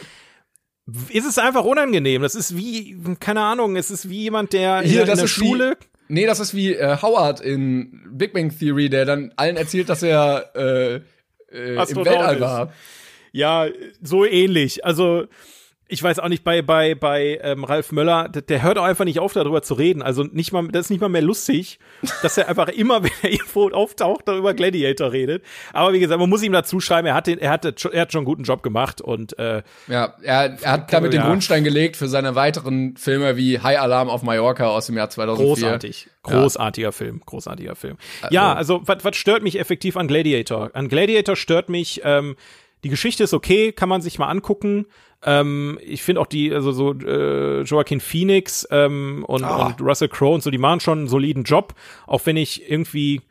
[1.09, 2.21] ist es einfach unangenehm.
[2.21, 5.31] Das ist wie, keine Ahnung, es ist wie jemand, der Hier, in, das der ist
[5.31, 5.77] Schule.
[6.07, 9.87] Wie, nee, das ist wie äh, Howard in Big Bang Theory, der dann allen erzählt,
[9.87, 10.95] dass er äh,
[11.51, 12.73] äh, im Weltall war.
[13.31, 13.67] Ja,
[14.01, 14.85] so ähnlich.
[14.85, 15.25] Also
[15.93, 19.05] ich weiß auch nicht, bei, bei, bei ähm, Ralf Möller, der, der hört auch einfach
[19.05, 20.01] nicht auf, darüber zu reden.
[20.01, 21.77] Also nicht mal, das ist nicht mal mehr lustig,
[22.23, 25.43] dass er einfach immer, wenn er irgendwo auftaucht, darüber Gladiator redet.
[25.71, 28.11] Aber wie gesagt, man muss ihm dazu schreiben, er hat den, er hatte, er hat
[28.11, 31.21] schon einen guten Job gemacht und äh, Ja, er, er hat damit ja.
[31.21, 35.11] den Grundstein gelegt für seine weiteren Filme wie High Alarm auf Mallorca aus dem Jahr
[35.11, 35.45] 2004.
[35.45, 36.07] Großartig.
[36.23, 36.91] Großartiger ja.
[36.91, 37.97] Film, großartiger Film.
[38.21, 40.71] Also, ja, also was, was stört mich effektiv an Gladiator?
[40.73, 42.35] An Gladiator stört mich, ähm,
[42.83, 44.87] die Geschichte ist okay, kann man sich mal angucken.
[45.25, 49.65] Ähm, ich finde auch die, also so äh, Joaquin Phoenix ähm, und, oh.
[49.65, 51.73] und Russell Crowe und so, die machen schon einen soliden Job,
[52.07, 53.21] auch wenn ich irgendwie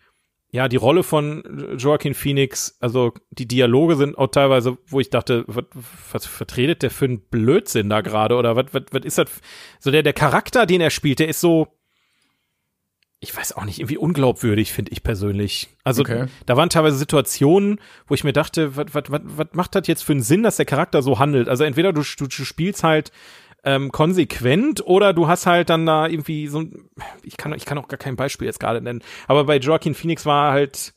[0.54, 5.44] ja, die Rolle von Joaquin Phoenix, also die Dialoge sind auch teilweise, wo ich dachte,
[5.46, 5.64] was,
[6.12, 9.30] was vertretet der für einen Blödsinn da gerade oder was, was, was ist das?
[9.80, 11.68] So der, der Charakter, den er spielt, der ist so,
[13.22, 15.68] ich weiß auch nicht, irgendwie unglaubwürdig, finde ich persönlich.
[15.84, 16.26] Also okay.
[16.44, 19.04] da waren teilweise Situationen, wo ich mir dachte, was,
[19.52, 21.48] macht das jetzt für einen Sinn, dass der Charakter so handelt?
[21.48, 23.12] Also entweder du, du, du spielst halt
[23.62, 26.64] ähm, konsequent oder du hast halt dann da irgendwie so
[27.22, 30.26] ich kann ich kann auch gar kein Beispiel jetzt gerade nennen, aber bei Joaquin Phoenix
[30.26, 30.92] war halt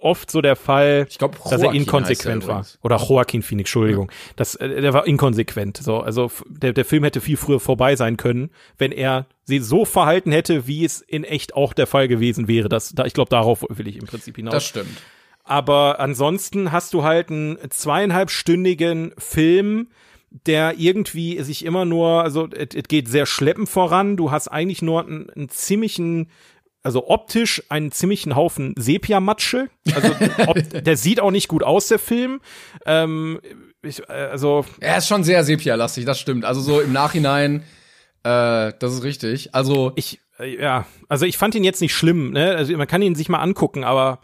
[0.00, 2.66] oft so der Fall, glaub, dass er inkonsequent er war.
[2.82, 4.10] Oder Joaquin Phoenix, Entschuldigung.
[4.10, 4.32] Ja.
[4.36, 5.76] Das, äh, der war inkonsequent.
[5.78, 9.84] So, also der, der Film hätte viel früher vorbei sein können, wenn er sie so
[9.84, 12.68] verhalten hätte, wie es in echt auch der Fall gewesen wäre.
[12.68, 14.54] Das, da, ich glaube, darauf will ich im Prinzip hinaus.
[14.54, 15.02] Das stimmt.
[15.44, 19.88] Aber ansonsten hast du halt einen zweieinhalbstündigen Film,
[20.46, 24.16] der irgendwie sich immer nur, also es geht sehr schleppend voran.
[24.16, 26.28] Du hast eigentlich nur einen, einen ziemlichen
[26.82, 29.68] also optisch einen ziemlichen Haufen Sepia-Matsche.
[29.94, 30.14] Also
[30.80, 32.40] der sieht auch nicht gut aus, der Film.
[32.86, 33.40] Ähm,
[33.82, 36.44] ich, äh, also er ist schon sehr Sepia-lastig, das stimmt.
[36.44, 37.62] Also so im Nachhinein,
[38.22, 39.54] äh, das ist richtig.
[39.54, 42.32] Also ich, äh, ja, also ich fand ihn jetzt nicht schlimm.
[42.32, 42.56] Ne?
[42.56, 44.20] Also man kann ihn sich mal angucken, aber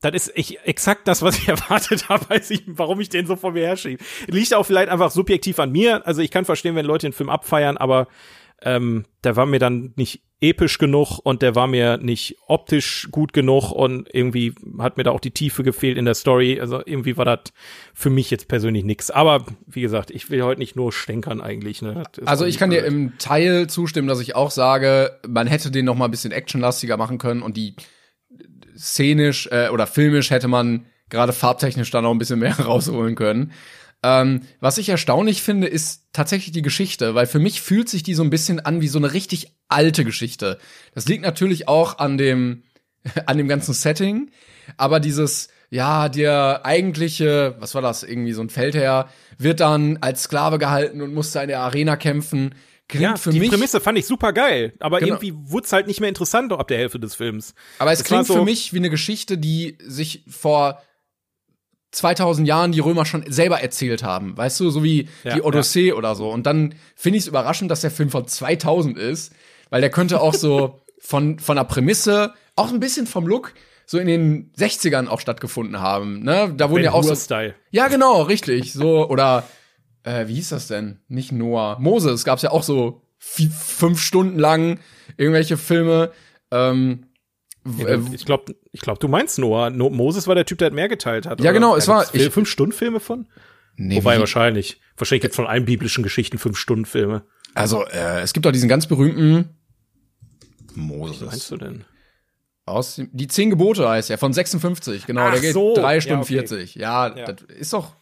[0.00, 3.36] das ist ich, exakt das, was ich erwartet habe, weiß ich, warum ich den so
[3.36, 4.02] vor mir herschiebe.
[4.28, 6.06] Liegt auch vielleicht einfach subjektiv an mir.
[6.06, 8.08] Also ich kann verstehen, wenn Leute den Film abfeiern, aber
[8.62, 13.32] ähm, der war mir dann nicht episch genug und der war mir nicht optisch gut
[13.32, 16.60] genug und irgendwie hat mir da auch die Tiefe gefehlt in der Story.
[16.60, 17.52] Also irgendwie war das
[17.94, 19.10] für mich jetzt persönlich nix.
[19.10, 21.80] Aber wie gesagt, ich will heute nicht nur stänkern eigentlich.
[21.80, 22.02] Ne?
[22.24, 22.82] Also ich kann blöd.
[22.82, 26.32] dir im Teil zustimmen, dass ich auch sage, man hätte den noch mal ein bisschen
[26.32, 27.76] actionlastiger machen können und die
[28.76, 33.52] szenisch äh, oder filmisch hätte man gerade farbtechnisch da noch ein bisschen mehr rausholen können.
[34.02, 38.14] Ähm, was ich erstaunlich finde, ist tatsächlich die Geschichte, weil für mich fühlt sich die
[38.14, 40.58] so ein bisschen an wie so eine richtig alte Geschichte.
[40.94, 42.64] Das liegt natürlich auch an dem,
[43.26, 44.30] an dem ganzen Setting,
[44.76, 49.08] aber dieses, ja, der eigentliche, was war das, irgendwie so ein Feldherr,
[49.38, 52.54] wird dann als Sklave gehalten und muss da in der Arena kämpfen.
[52.88, 55.14] Klingt ja, für die mich, Prämisse fand ich super geil, aber genau.
[55.14, 57.54] irgendwie wurde es halt nicht mehr interessant ab der Hälfte des Films.
[57.78, 60.82] Aber es das klingt so für mich wie eine Geschichte, die sich vor
[61.92, 65.88] 2000 Jahren die Römer schon selber erzählt haben, weißt du, so wie ja, die Odyssee
[65.88, 65.94] ja.
[65.94, 66.30] oder so.
[66.30, 69.32] Und dann finde ich es überraschend, dass der Film von 2000 ist,
[69.70, 73.54] weil der könnte auch so von von der Prämisse, auch ein bisschen vom Look,
[73.86, 76.22] so in den 60ern auch stattgefunden haben.
[76.22, 76.52] Ne?
[76.56, 77.54] Da wurden ben ja auch so Style.
[77.70, 78.72] Ja, genau, richtig.
[78.72, 79.44] So oder
[80.02, 81.00] äh, wie hieß das denn?
[81.08, 84.80] Nicht Noah, Moses gab's ja auch so fünf Stunden lang
[85.16, 86.10] irgendwelche Filme.
[86.50, 87.11] Ähm, äh,
[88.12, 89.70] ich glaube, ich glaub, du meinst Noah.
[89.70, 91.40] No Moses war der Typ, der mehr geteilt hat.
[91.40, 92.06] Ja, genau, es war.
[92.12, 93.26] Ich, fünf Stunden Filme von?
[93.76, 94.20] Nee, Wobei wie?
[94.20, 94.80] wahrscheinlich.
[94.96, 97.24] Wahrscheinlich gibt's von allen biblischen Geschichten fünf Stunden Filme.
[97.54, 99.50] Also, äh, es gibt auch diesen ganz berühmten
[100.74, 101.22] Moses.
[101.22, 101.84] Was meinst du denn?
[102.64, 105.22] Aus die zehn Gebote heißt er von 56, genau.
[105.22, 105.74] Ach der geht so.
[105.74, 106.48] drei Stunden ja, okay.
[106.48, 106.74] 40.
[106.76, 107.96] Ja, ja, das ist doch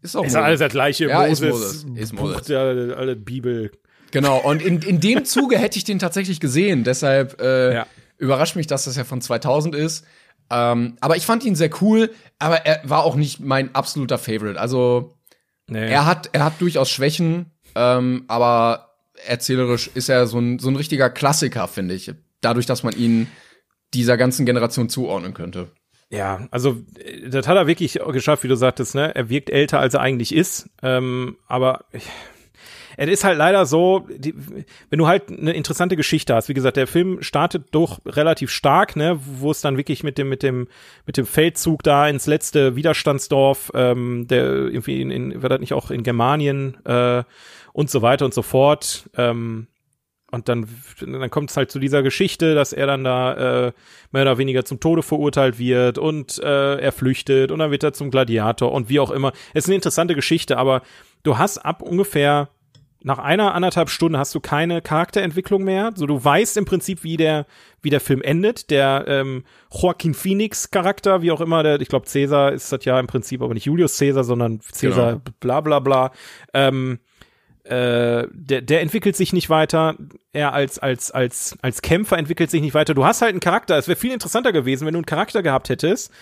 [0.00, 0.24] ist doch.
[0.24, 1.08] Ist alles der gleiche.
[1.08, 1.86] Ja, Moses, ist Moses.
[1.96, 2.36] Ist Moses.
[2.36, 3.70] Buch der, alle Bibel.
[4.10, 4.38] Genau.
[4.38, 6.84] Und in, in dem Zuge hätte ich den tatsächlich gesehen.
[6.84, 7.86] Deshalb äh, ja
[8.22, 10.04] überrascht mich, dass das ja von 2000 ist.
[10.50, 14.60] Ähm, aber ich fand ihn sehr cool, aber er war auch nicht mein absoluter Favorite.
[14.60, 15.14] Also
[15.66, 15.90] nee.
[15.90, 18.94] er hat er hat durchaus Schwächen, ähm, aber
[19.26, 22.12] erzählerisch ist er so ein so ein richtiger Klassiker, finde ich.
[22.40, 23.28] Dadurch, dass man ihn
[23.94, 25.70] dieser ganzen Generation zuordnen könnte.
[26.10, 26.76] Ja, also
[27.26, 29.14] das hat er wirklich geschafft, wie du sagtest, ne?
[29.14, 30.68] Er wirkt älter, als er eigentlich ist.
[30.82, 31.86] Ähm, aber
[32.96, 34.34] es ist halt leider so, die,
[34.90, 38.96] wenn du halt eine interessante Geschichte hast, wie gesagt, der Film startet doch relativ stark,
[38.96, 40.68] ne, wo es dann wirklich mit dem, mit dem,
[41.06, 45.72] mit dem Feldzug da ins letzte Widerstandsdorf, ähm, der irgendwie in, in war das nicht
[45.72, 47.24] auch in Germanien, äh,
[47.72, 49.10] und so weiter und so fort.
[49.16, 49.66] Ähm,
[50.30, 50.66] und dann,
[51.00, 53.72] dann kommt es halt zu dieser Geschichte, dass er dann da äh,
[54.12, 57.92] mehr oder weniger zum Tode verurteilt wird und äh, er flüchtet und dann wird er
[57.92, 59.32] zum Gladiator und wie auch immer.
[59.52, 60.82] Es ist eine interessante Geschichte, aber
[61.22, 62.48] du hast ab ungefähr
[63.04, 65.92] nach einer anderthalb Stunden hast du keine Charakterentwicklung mehr.
[65.94, 67.46] So, du weißt im Prinzip, wie der,
[67.82, 68.70] wie der Film endet.
[68.70, 72.98] Der ähm, Joaquin Phoenix Charakter, wie auch immer, der, ich glaube, Caesar ist das ja
[72.98, 75.22] im Prinzip aber nicht Julius Caesar, sondern Caesar, genau.
[75.40, 76.12] bla bla bla.
[76.54, 76.98] Ähm,
[77.64, 79.96] äh, der, der entwickelt sich nicht weiter.
[80.32, 82.94] Er als, als, als, als Kämpfer entwickelt sich nicht weiter.
[82.94, 83.78] Du hast halt einen Charakter.
[83.78, 86.12] Es wäre viel interessanter gewesen, wenn du einen Charakter gehabt hättest,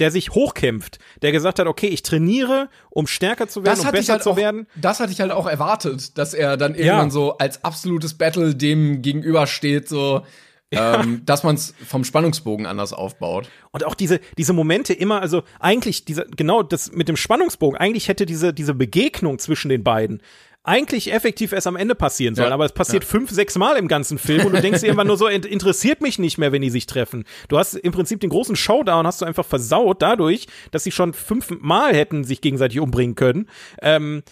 [0.00, 4.14] der sich hochkämpft, der gesagt hat, okay, ich trainiere, um stärker zu werden, um besser
[4.14, 4.66] halt zu auch, werden.
[4.74, 7.10] Das hatte ich halt auch erwartet, dass er dann irgendwann ja.
[7.10, 10.22] so als absolutes Battle dem gegenübersteht, so
[10.72, 11.00] ja.
[11.00, 13.48] ähm, dass man es vom Spannungsbogen anders aufbaut.
[13.72, 18.08] Und auch diese, diese Momente immer, also eigentlich, diese, genau das mit dem Spannungsbogen, eigentlich
[18.08, 20.22] hätte diese, diese Begegnung zwischen den beiden
[20.62, 23.08] eigentlich effektiv erst am Ende passieren sollen, ja, aber es passiert ja.
[23.08, 26.18] fünf, sechs Mal im ganzen Film und du denkst dir irgendwann nur so, interessiert mich
[26.18, 27.24] nicht mehr, wenn die sich treffen.
[27.48, 31.14] Du hast im Prinzip den großen Showdown hast du einfach versaut dadurch, dass sie schon
[31.14, 33.48] fünfmal hätten sich gegenseitig umbringen können.
[33.80, 34.22] Ähm,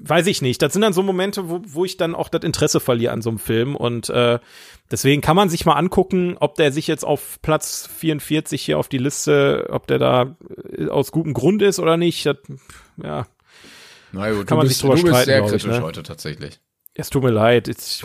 [0.00, 0.60] weiß ich nicht.
[0.60, 3.30] Das sind dann so Momente, wo, wo ich dann auch das Interesse verliere an so
[3.30, 4.38] einem Film und äh,
[4.90, 8.88] deswegen kann man sich mal angucken, ob der sich jetzt auf Platz 44 hier auf
[8.88, 10.36] die Liste, ob der da
[10.76, 12.26] äh, aus gutem Grund ist oder nicht.
[12.26, 12.36] Das,
[13.02, 13.26] ja,
[14.14, 15.82] na gut, kann man bist, sich drüber du bist sehr kritisch ich, ne?
[15.82, 16.60] heute tatsächlich.
[16.94, 18.04] Es tut mir leid, ich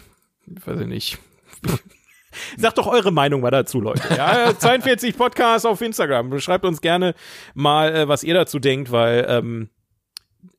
[0.65, 1.17] weiß ich nicht.
[2.57, 4.03] Sagt doch eure Meinung mal dazu, Leute.
[4.15, 6.39] Ja, 42 Podcasts auf Instagram.
[6.39, 7.15] Schreibt uns gerne
[7.53, 9.69] mal, äh, was ihr dazu denkt, weil ähm,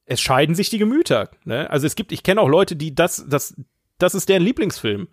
[0.07, 1.31] es scheiden sich die Gemüter.
[1.45, 1.71] Ne?
[1.71, 3.55] Also es gibt, ich kenne auch Leute, die das, das,
[3.99, 5.09] das ist deren Lieblingsfilm.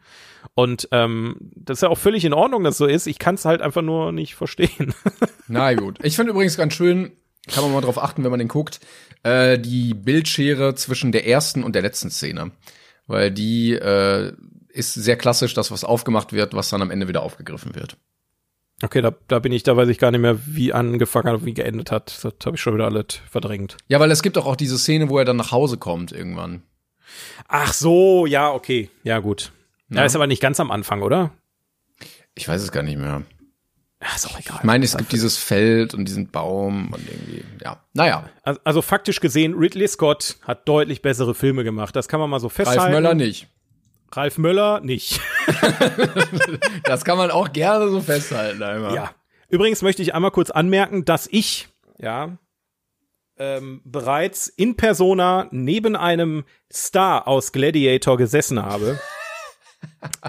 [0.56, 3.06] Und ähm, das ist ja auch völlig in Ordnung, dass so ist.
[3.08, 4.94] Ich kann es halt einfach nur nicht verstehen.
[5.48, 6.00] Na gut.
[6.02, 7.12] Ich finde übrigens ganz schön,
[7.48, 8.80] kann man mal drauf achten, wenn man den guckt,
[9.24, 12.52] äh, die Bildschere zwischen der ersten und der letzten Szene.
[13.08, 14.34] Weil die äh,
[14.70, 17.98] ist sehr klassisch, das, was aufgemacht wird, was dann am Ende wieder aufgegriffen wird.
[18.84, 21.54] Okay, da, da bin ich, da weiß ich gar nicht mehr, wie angefangen hat, wie
[21.54, 22.24] geendet hat.
[22.24, 23.78] Das habe ich schon wieder alles verdrängt.
[23.88, 26.62] Ja, weil es gibt auch, auch diese Szene, wo er dann nach Hause kommt irgendwann.
[27.48, 28.90] Ach so, ja, okay.
[29.04, 29.52] Ja, gut.
[29.90, 31.32] Ja, ja ist aber nicht ganz am Anfang, oder?
[32.36, 33.24] Ich weiß es gar nicht mehr.
[34.02, 34.58] Ja, ist auch egal.
[34.60, 37.82] Ich meine, es gibt dieses Feld und diesen Baum und irgendwie, ja.
[37.94, 38.30] Naja.
[38.44, 41.96] Also, also faktisch gesehen, Ridley Scott hat deutlich bessere Filme gemacht.
[41.96, 42.82] Das kann man mal so festhalten.
[42.82, 43.48] Ralf Möller nicht.
[44.12, 45.20] Ralf Möller nicht.
[46.84, 48.94] das kann man auch gerne so festhalten einmal.
[48.94, 49.12] Ja.
[49.50, 51.68] Übrigens möchte ich einmal kurz anmerken, dass ich,
[51.98, 52.38] ja,
[53.40, 59.00] ähm, bereits in Persona neben einem Star aus Gladiator gesessen habe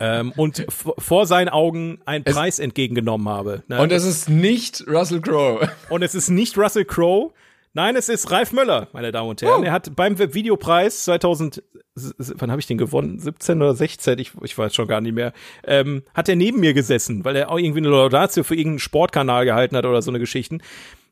[0.01, 3.63] ähm, und vor seinen Augen einen es Preis entgegengenommen habe.
[3.69, 3.81] Ne?
[3.81, 5.69] Und es ist nicht Russell Crowe.
[5.89, 7.33] Und es ist nicht Russell Crowe.
[7.75, 9.61] Nein, es ist Ralf Möller, meine Damen und Herren.
[9.61, 9.65] Oh.
[9.65, 11.63] Er hat beim Webvideopreis 2000,
[11.95, 13.19] wann habe ich den gewonnen?
[13.19, 14.19] 17 oder 16?
[14.19, 15.33] Ich, ich weiß schon gar nicht mehr.
[15.65, 19.45] Ähm, hat er neben mir gesessen, weil er auch irgendwie eine Laudatio für irgendeinen Sportkanal
[19.45, 20.61] gehalten hat oder so eine Geschichten.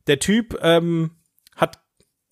[0.06, 1.10] Der Typ ähm,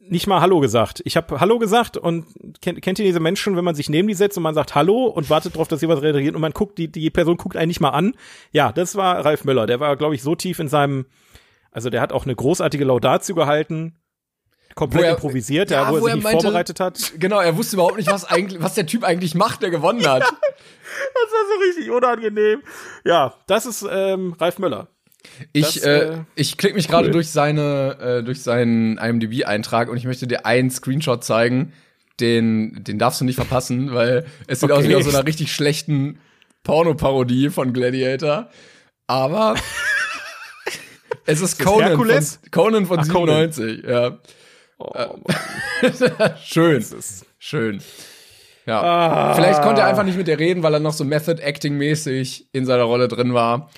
[0.08, 1.02] nicht mal Hallo gesagt.
[1.04, 2.26] Ich habe Hallo gesagt und
[2.60, 5.06] kennt, kennt ihr diese Menschen, wenn man sich neben die setzt und man sagt Hallo
[5.06, 7.80] und wartet darauf, dass jemand reagiert und man guckt, die, die Person guckt einen nicht
[7.80, 8.14] mal an.
[8.52, 9.66] Ja, das war Ralf Möller.
[9.66, 11.06] Der war, glaube ich, so tief in seinem,
[11.70, 13.96] also der hat auch eine großartige Laudatio gehalten.
[14.74, 17.12] Komplett er, improvisiert, ja, wo er wo sich er meinte, vorbereitet hat.
[17.18, 20.22] Genau, er wusste überhaupt nicht, was eigentlich, was der Typ eigentlich macht, der gewonnen hat.
[20.22, 22.62] Ja, das war so richtig unangenehm.
[23.04, 24.88] Ja, das ist ähm, Ralf Möller.
[25.52, 26.92] Ich, das, äh, äh, ich klicke mich cool.
[26.92, 31.72] gerade durch seine, äh, durch seinen IMDb-Eintrag und ich möchte dir einen Screenshot zeigen,
[32.20, 34.80] den, den darfst du nicht verpassen, weil es sieht okay.
[34.80, 36.18] aus wie aus so einer richtig schlechten
[36.62, 38.48] Pornoparodie von Gladiator.
[39.06, 39.56] Aber
[41.26, 42.08] es ist, ist Conan von,
[42.50, 43.94] Conan von Ach, 97, Conan.
[43.94, 44.18] ja.
[44.78, 44.92] Oh,
[46.44, 46.84] schön.
[47.38, 47.80] Schön.
[48.66, 48.82] Ja.
[48.82, 49.34] Ah.
[49.34, 52.48] Vielleicht konnte er einfach nicht mit dir reden, weil er noch so Method Acting mäßig
[52.52, 53.70] in seiner Rolle drin war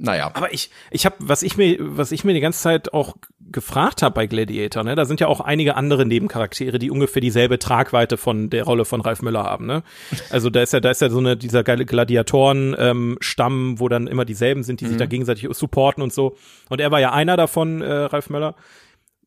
[0.00, 0.30] naja.
[0.32, 3.16] Aber ich, ich habe, was ich mir, was ich mir die ganze Zeit auch
[3.52, 7.58] gefragt habe bei Gladiator, ne, da sind ja auch einige andere Nebencharaktere, die ungefähr dieselbe
[7.58, 9.82] Tragweite von der Rolle von Ralf Müller haben, ne?
[10.30, 14.06] Also da ist ja, da ist ja so eine dieser geile Gladiatoren-Stamm, ähm, wo dann
[14.06, 14.88] immer dieselben sind, die mhm.
[14.90, 16.36] sich da gegenseitig supporten und so.
[16.70, 18.54] Und er war ja einer davon, äh, Ralf Möller.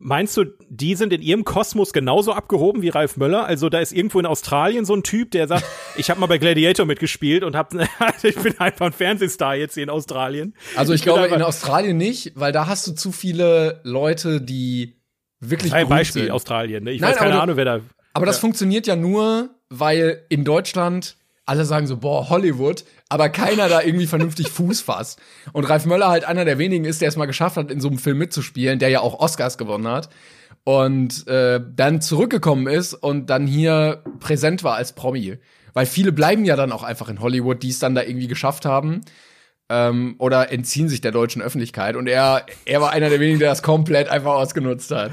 [0.05, 3.45] Meinst du, die sind in ihrem Kosmos genauso abgehoben wie Ralf Möller?
[3.45, 5.63] Also da ist irgendwo in Australien so ein Typ, der sagt,
[5.95, 7.73] ich habe mal bei Gladiator mitgespielt und hab,
[8.23, 10.55] ich bin einfach ein Fernsehstar jetzt hier in Australien.
[10.75, 14.99] Also ich, ich glaube in Australien nicht, weil da hast du zu viele Leute, die
[15.39, 16.31] wirklich Ein Beispiel sind.
[16.31, 16.91] Australien, ne?
[16.91, 17.79] Ich Nein, weiß keine Ahnung, wer da
[18.13, 18.41] Aber das ja.
[18.41, 24.07] funktioniert ja nur, weil in Deutschland alle sagen so, boah, Hollywood, aber keiner da irgendwie
[24.07, 25.19] vernünftig Fuß fasst.
[25.51, 27.89] Und Ralf Möller halt einer der wenigen ist, der es mal geschafft hat, in so
[27.89, 30.09] einem Film mitzuspielen, der ja auch Oscars gewonnen hat.
[30.63, 35.37] Und äh, dann zurückgekommen ist und dann hier präsent war als Promi.
[35.73, 38.65] Weil viele bleiben ja dann auch einfach in Hollywood, die es dann da irgendwie geschafft
[38.65, 39.01] haben.
[39.69, 41.95] Ähm, oder entziehen sich der deutschen Öffentlichkeit.
[41.97, 45.11] Und er, er war einer der wenigen, der das komplett einfach ausgenutzt hat.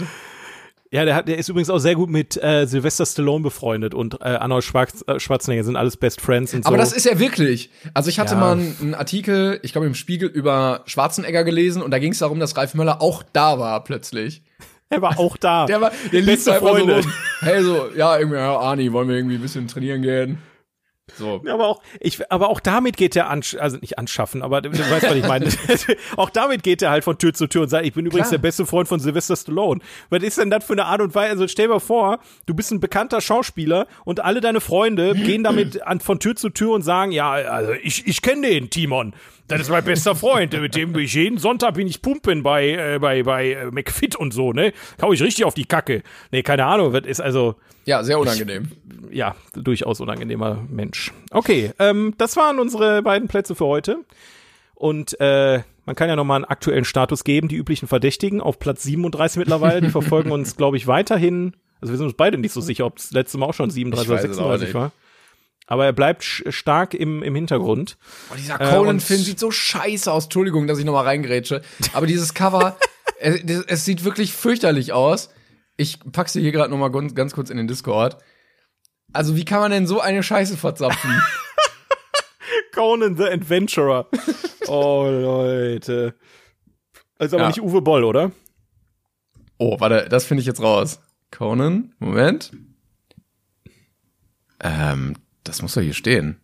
[0.92, 4.14] Ja, der, hat, der ist übrigens auch sehr gut mit äh, Sylvester Stallone befreundet und
[4.14, 6.68] äh, Arnold Schwarz, äh, Schwarzenegger sind alles Best Friends und so.
[6.68, 7.70] Aber das ist er wirklich.
[7.94, 8.40] Also ich hatte ja.
[8.40, 12.40] mal einen Artikel, ich glaube im Spiegel, über Schwarzenegger gelesen und da ging es darum,
[12.40, 14.42] dass Ralf Möller auch da war plötzlich.
[14.88, 15.66] Er war auch da.
[15.66, 16.90] der war, der lief so rum.
[17.38, 20.38] Hey, so, ja, irgendwie, ja, Arni, wollen wir irgendwie ein bisschen trainieren gehen?
[21.16, 21.42] So.
[21.44, 24.70] Ja, aber auch, ich, aber auch damit geht er an, also nicht anschaffen, aber du
[24.70, 25.48] weißt, was ich meine.
[26.16, 28.38] auch damit geht er halt von Tür zu Tür und sagt, ich bin übrigens Klar.
[28.38, 29.80] der beste Freund von Sylvester Stallone.
[30.08, 31.30] Was ist denn das für eine Art und Weise?
[31.30, 35.44] Also stell dir mal vor, du bist ein bekannter Schauspieler und alle deine Freunde gehen
[35.44, 39.14] damit an, von Tür zu Tür und sagen, ja, also ich, ich kenne den, Timon.
[39.50, 40.52] Das ist mein bester Freund.
[40.52, 44.14] Mit dem bin ich jeden Sonntag bin ich pumpen bei, äh, bei, bei äh, McFit
[44.14, 44.72] und so, ne?
[44.96, 46.04] Kau ich richtig auf die Kacke.
[46.30, 47.56] Nee, keine Ahnung, was ist also.
[47.84, 48.68] Ja, sehr unangenehm.
[49.10, 51.12] Ich, ja, durchaus unangenehmer Mensch.
[51.32, 54.04] Okay, ähm, das waren unsere beiden Plätze für heute.
[54.76, 57.48] Und äh, man kann ja nochmal einen aktuellen Status geben.
[57.48, 59.80] Die üblichen Verdächtigen auf Platz 37 mittlerweile.
[59.80, 61.56] Die verfolgen uns, glaube ich, weiterhin.
[61.80, 64.08] Also wir sind uns beide nicht so sicher, ob es letzte Mal auch schon 37
[64.08, 64.92] oder 36 war
[65.70, 67.96] aber er bleibt stark im, im Hintergrund.
[68.28, 70.24] Oh, dieser Conan-Film äh, sieht so scheiße aus.
[70.24, 71.62] Entschuldigung, dass ich nochmal reingrätsche.
[71.92, 72.76] Aber dieses Cover,
[73.20, 75.30] es, es, sieht wirklich fürchterlich aus.
[75.76, 78.18] Ich pack's dir hier gerade nochmal ganz, ganz kurz in den Discord.
[79.12, 81.22] Also, wie kann man denn so eine Scheiße verzapfen?
[82.74, 84.08] Conan the Adventurer.
[84.66, 86.14] Oh, Leute.
[87.18, 87.48] Also aber ja.
[87.48, 88.30] nicht Uwe Boll, oder?
[89.58, 91.00] Oh, warte, das finde ich jetzt raus.
[91.32, 92.52] Conan, Moment.
[94.62, 96.40] Ähm, das muss doch hier stehen.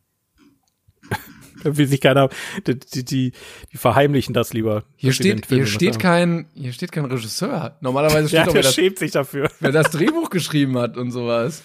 [1.62, 2.28] da will sich keiner,
[2.66, 3.32] die, die, die,
[3.73, 4.85] die verheimlichen das lieber.
[4.97, 7.77] Hier steht, hier steht kein, hier steht kein Regisseur.
[7.81, 9.51] Normalerweise steht ja, doch, wer das, schämt sich dafür.
[9.60, 11.62] Wer das Drehbuch geschrieben hat und sowas.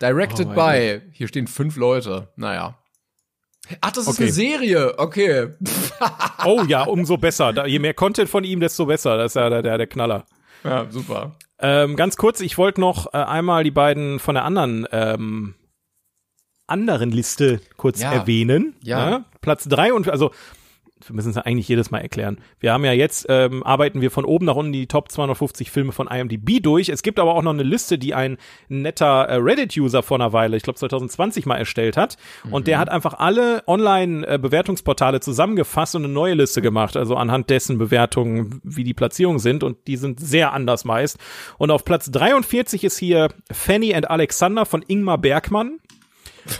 [0.00, 1.00] Directed oh, by.
[1.12, 2.28] Hier stehen fünf Leute.
[2.36, 2.78] Naja.
[3.80, 4.24] Ach, das ist okay.
[4.24, 4.98] eine Serie.
[4.98, 5.48] Okay.
[6.44, 7.52] oh ja, umso besser.
[7.52, 9.16] Da, je mehr Content von ihm, desto besser.
[9.16, 10.26] Das ist ja der, der, der Knaller.
[10.64, 11.36] Ja, super.
[11.58, 15.54] Ähm, ganz kurz, ich wollte noch äh, einmal die beiden von der anderen ähm,
[16.66, 18.12] anderen Liste kurz ja.
[18.12, 18.74] erwähnen.
[18.82, 19.10] Ja.
[19.10, 19.24] ja.
[19.40, 20.30] Platz drei und also
[21.08, 22.38] wir müssen es eigentlich jedes Mal erklären.
[22.60, 25.92] Wir haben ja jetzt, ähm, arbeiten wir von oben nach unten die Top 250 Filme
[25.92, 26.88] von IMDb durch.
[26.88, 28.38] Es gibt aber auch noch eine Liste, die ein
[28.68, 32.16] netter äh, Reddit-User vor einer Weile, ich glaube 2020 mal erstellt hat.
[32.44, 32.52] Mhm.
[32.52, 36.96] Und der hat einfach alle Online-Bewertungsportale zusammengefasst und eine neue Liste gemacht.
[36.96, 39.62] Also anhand dessen Bewertungen, wie die Platzierungen sind.
[39.62, 41.18] Und die sind sehr anders meist.
[41.58, 45.80] Und auf Platz 43 ist hier Fanny and Alexander von Ingmar Bergmann.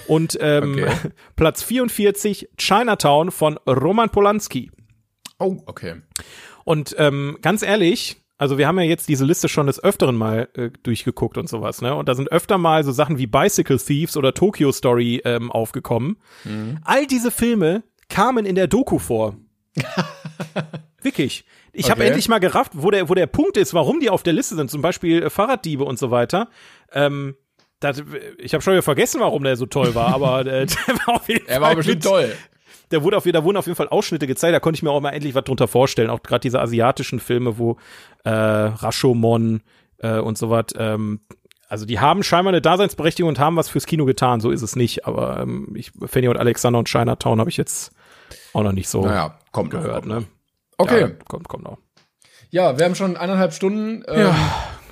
[0.07, 0.93] Und ähm, okay.
[1.37, 4.71] Platz 44 Chinatown von Roman Polanski.
[5.39, 5.97] Oh, okay.
[6.65, 10.49] Und ähm, ganz ehrlich, also wir haben ja jetzt diese Liste schon des Öfteren mal
[10.55, 11.95] äh, durchgeguckt und sowas, ne?
[11.95, 16.17] Und da sind öfter mal so Sachen wie Bicycle Thieves oder Tokyo Story ähm, aufgekommen.
[16.45, 16.79] Mhm.
[16.85, 19.37] All diese Filme kamen in der Doku vor.
[21.03, 21.45] Wirklich.
[21.73, 21.91] Ich okay.
[21.91, 24.55] habe endlich mal gerafft, wo der, wo der Punkt ist, warum die auf der Liste
[24.55, 24.71] sind.
[24.71, 26.49] Zum Beispiel äh, Fahrraddiebe und so weiter.
[26.93, 27.37] Ähm,
[27.85, 28.03] das,
[28.39, 31.29] ich habe schon wieder vergessen, warum der so toll war, aber äh, der war auf
[31.29, 32.33] jeden er war bestimmt toll.
[32.91, 35.01] Der wurde auf, da wurden auf jeden Fall Ausschnitte gezeigt, da konnte ich mir auch
[35.01, 36.11] mal endlich was drunter vorstellen.
[36.11, 37.79] Auch gerade diese asiatischen Filme, wo
[38.25, 39.63] äh, Rashomon
[39.99, 41.21] äh, und so was, ähm,
[41.69, 44.77] also die haben scheinbar eine Daseinsberechtigung und haben was fürs Kino getan, so ist es
[44.77, 45.07] nicht.
[45.07, 47.93] Aber ähm, ich, Fanny und Alexander und Chinatown habe ich jetzt
[48.53, 50.07] auch noch nicht so naja, kommt gehört.
[50.07, 50.27] Noch, ne?
[50.79, 51.01] Okay.
[51.01, 51.79] Ja, kommt, kommt noch.
[52.51, 54.05] Ja, wir haben schon eineinhalb Stunden.
[54.07, 54.37] Ähm, ja,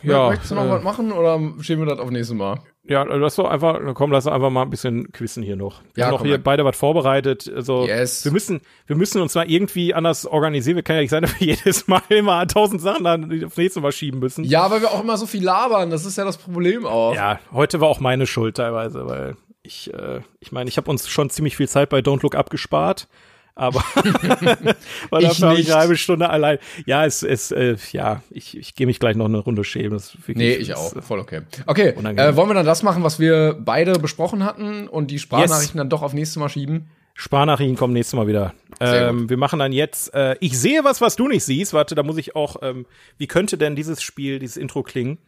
[0.02, 0.28] ja.
[0.28, 2.60] Möchtest du noch äh, was machen oder schieben wir das auf nächstes Mal?
[2.84, 5.82] Ja, lass doch einfach, komm, lass doch einfach mal ein bisschen quizzen hier noch.
[5.94, 7.50] Wir ja, haben noch hier beide was vorbereitet.
[7.54, 8.24] Also yes.
[8.24, 10.76] wir müssen, wir müssen uns mal irgendwie anders organisieren.
[10.76, 13.80] Wir können ja nicht sein, dass wir jedes Mal immer tausend Sachen dann aufs nächste
[13.80, 14.42] Mal schieben müssen.
[14.42, 15.90] Ja, weil wir auch immer so viel labern.
[15.90, 17.14] Das ist ja das Problem auch.
[17.14, 21.08] Ja, heute war auch meine Schuld teilweise, weil ich, äh, ich meine, ich habe uns
[21.08, 23.06] schon ziemlich viel Zeit bei Don't Look abgespart
[23.54, 23.80] aber
[25.10, 26.58] weil dafür habe ich eine halbe Stunde allein.
[26.86, 29.92] Ja, es ist, äh, ja, ich, ich gehe mich gleich noch eine Runde schämen.
[29.92, 31.02] Das nee, ich auch.
[31.02, 31.42] Voll okay.
[31.66, 35.76] Okay, äh, wollen wir dann das machen, was wir beide besprochen hatten und die Sprachnachrichten
[35.76, 35.80] yes.
[35.80, 36.90] dann doch auf nächstes Mal schieben?
[37.14, 38.54] Sparnachrichten kommen nächstes Mal wieder.
[38.80, 41.74] Ähm, wir machen dann jetzt, äh, ich sehe was, was du nicht siehst.
[41.74, 42.86] Warte, da muss ich auch, ähm,
[43.18, 45.18] wie könnte denn dieses Spiel, dieses Intro klingen?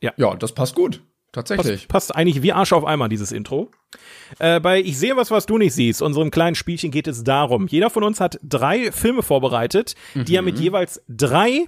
[0.00, 0.12] Ja.
[0.16, 1.02] Ja, das passt gut.
[1.38, 1.88] Tatsächlich.
[1.88, 3.70] Passt, passt eigentlich wie Arsch auf einmal, dieses Intro.
[4.38, 7.66] Äh, bei Ich sehe was, was du nicht siehst, unserem kleinen Spielchen geht es darum.
[7.68, 10.24] Jeder von uns hat drei Filme vorbereitet, mhm.
[10.24, 10.62] die er mit mhm.
[10.62, 11.66] jeweils drei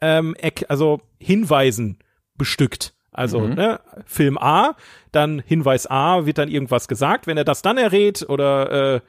[0.00, 0.36] ähm,
[0.68, 1.98] also Hinweisen
[2.36, 2.94] bestückt.
[3.12, 3.54] Also mhm.
[3.54, 4.74] ne, Film A,
[5.12, 7.26] dann Hinweis A, wird dann irgendwas gesagt.
[7.26, 9.00] Wenn er das dann errät oder äh,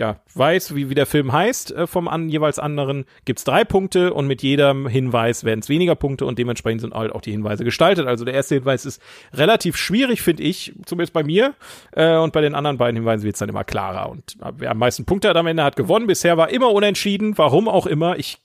[0.00, 4.14] ja, weiß, wie, wie der Film heißt äh, vom an, jeweils anderen, gibt's drei Punkte
[4.14, 7.64] und mit jedem Hinweis werden es weniger Punkte und dementsprechend sind halt auch die Hinweise
[7.64, 8.06] gestaltet.
[8.06, 9.02] Also der erste Hinweis ist
[9.34, 11.54] relativ schwierig, finde ich, zumindest bei mir.
[11.92, 14.08] Äh, und bei den anderen beiden Hinweisen wird's dann immer klarer.
[14.08, 16.06] Und wer am meisten Punkte hat am Ende, hat gewonnen.
[16.06, 18.18] Bisher war immer unentschieden, warum auch immer.
[18.18, 18.38] Ich,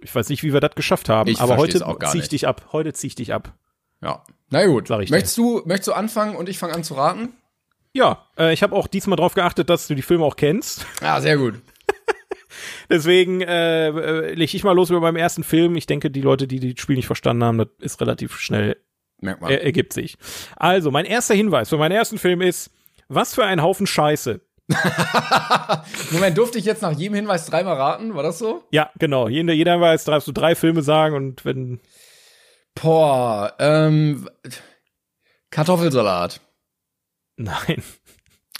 [0.00, 2.68] ich weiß nicht, wie wir das geschafft haben, ich aber heute zieh ich dich ab.
[2.70, 3.52] Heute zieh ich dich ab.
[4.00, 4.22] Ja.
[4.50, 4.86] Na gut.
[4.86, 7.30] Sag ich möchtest, du, möchtest du anfangen und ich fange an zu raten?
[7.92, 10.86] Ja, äh, ich habe auch diesmal darauf geachtet, dass du die Filme auch kennst.
[11.00, 11.54] Ja, sehr gut.
[12.88, 15.76] Deswegen äh, äh, leg ich mal los über meinem ersten Film.
[15.76, 18.76] Ich denke, die Leute, die das Spiel nicht verstanden haben, das ist relativ schnell
[19.20, 19.50] Merkt man.
[19.50, 20.16] Er, ergibt sich.
[20.56, 22.70] Also, mein erster Hinweis für meinen ersten Film ist,
[23.08, 24.40] was für ein Haufen Scheiße.
[26.10, 28.14] Moment, durfte ich jetzt nach jedem Hinweis dreimal raten?
[28.14, 28.62] War das so?
[28.70, 29.28] Ja, genau.
[29.28, 31.80] Jeder, jeder Hinweis darfst du drei Filme sagen und wenn.
[32.80, 34.28] Boah, ähm,
[35.50, 36.40] Kartoffelsalat.
[37.42, 37.82] Nein.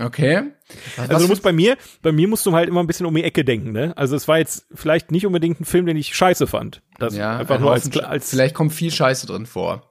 [0.00, 0.52] Okay.
[0.96, 3.14] Was also du musst bei mir, bei mir musst du halt immer ein bisschen um
[3.14, 3.92] die Ecke denken, ne?
[3.96, 6.82] Also es war jetzt vielleicht nicht unbedingt ein Film, den ich scheiße fand.
[6.98, 9.90] Das ja, einfach nur als, als vielleicht kommt viel Scheiße drin vor.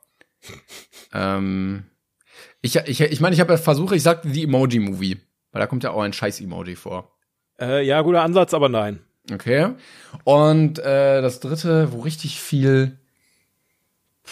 [1.13, 1.85] ähm,
[2.61, 5.17] ich ich ich meine, ich habe ja versucht, ich sag die Emoji Movie,
[5.51, 7.11] weil da kommt ja auch ein Scheiß Emoji vor.
[7.59, 8.99] Äh, ja, guter Ansatz, aber nein.
[9.31, 9.73] Okay.
[10.23, 12.99] Und äh, das dritte, wo richtig viel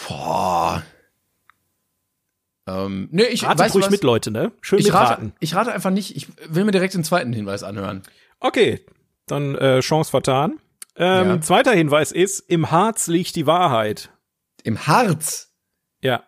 [0.06, 0.82] Boah,
[2.68, 3.90] ähm, nee, ich Rate weiß ruhig was?
[3.90, 4.52] mit, Leute, ne?
[4.60, 5.32] Schön ich rate, raten.
[5.40, 6.16] Ich rate einfach nicht.
[6.16, 8.02] Ich will mir direkt den zweiten Hinweis anhören.
[8.40, 8.84] Okay,
[9.26, 10.58] dann äh, Chance vertan.
[10.96, 11.40] Ähm, ja.
[11.40, 14.10] Zweiter Hinweis ist, im Harz liegt die Wahrheit.
[14.64, 15.52] Im Harz?
[16.02, 16.24] Ja.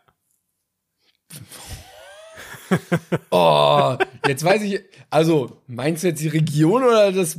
[3.31, 3.97] oh,
[4.27, 4.81] jetzt weiß ich,
[5.11, 7.39] also meinst du jetzt die Region oder das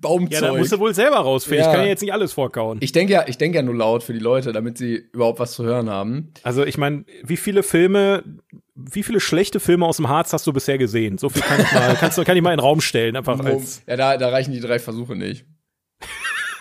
[0.00, 0.32] Baumzeug.
[0.32, 1.64] Ja, da musst du wohl selber rausfinden.
[1.64, 1.70] Ja.
[1.70, 2.78] Ich kann ja jetzt nicht alles vorkauen.
[2.80, 5.52] Ich denke ja, ich denke ja nur laut für die Leute, damit sie überhaupt was
[5.52, 6.32] zu hören haben.
[6.42, 8.24] Also ich meine, wie viele Filme,
[8.74, 11.18] wie viele schlechte Filme aus dem Harz hast du bisher gesehen?
[11.18, 13.38] So viel kann ich mal, kannst du, kann ich mal in den Raum stellen, einfach
[13.40, 13.82] als.
[13.86, 15.44] Ja, da, da reichen die drei Versuche nicht.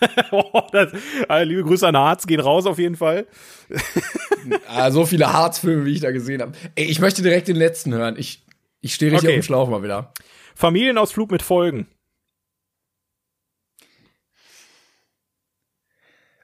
[0.31, 0.91] oh, das,
[1.27, 3.27] also, liebe Grüße an Harz, gehen raus auf jeden Fall.
[4.67, 6.53] ah, so viele Harz-Filme, wie ich da gesehen habe.
[6.75, 8.15] Ey, ich möchte direkt den letzten hören.
[8.17, 8.45] Ich,
[8.81, 9.37] ich stehe richtig okay.
[9.37, 10.13] auf dem Schlauch mal wieder.
[10.55, 11.87] Familienausflug mit Folgen.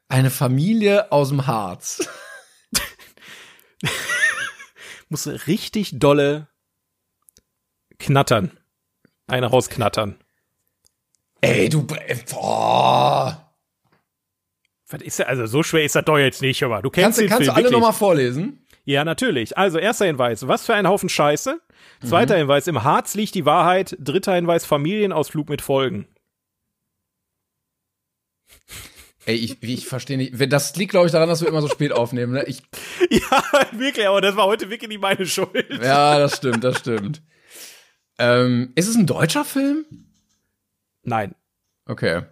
[0.07, 2.07] Eine Familie aus dem Harz.
[5.10, 6.48] Muss richtig dolle
[7.98, 8.57] knattern.
[9.27, 10.19] Eine rausknattern.
[11.41, 11.86] Ey, du.
[12.30, 13.53] Boah.
[14.88, 17.19] Was ist ja, also so schwer ist das doch jetzt nicht, aber du kennst kannst,
[17.19, 18.65] den kannst Film, du alle nochmal vorlesen?
[18.84, 19.57] Ja, natürlich.
[19.57, 21.60] Also, erster Hinweis, was für ein Haufen Scheiße.
[22.03, 22.40] Zweiter mhm.
[22.40, 23.95] Hinweis, im Harz liegt die Wahrheit.
[23.99, 26.07] Dritter Hinweis, Familienausflug mit Folgen.
[29.26, 30.34] Ey, ich, ich verstehe nicht.
[30.52, 32.34] Das liegt, glaube ich, daran, dass wir immer so spät aufnehmen.
[32.34, 32.43] Ne?
[32.45, 32.61] Ich,
[33.10, 35.68] ja, wirklich, aber das war heute wirklich nicht meine Schuld.
[35.81, 37.22] Ja, das stimmt, das stimmt.
[38.19, 39.85] Ähm, ist es ein deutscher Film?
[41.03, 41.35] Nein.
[41.85, 42.23] Okay.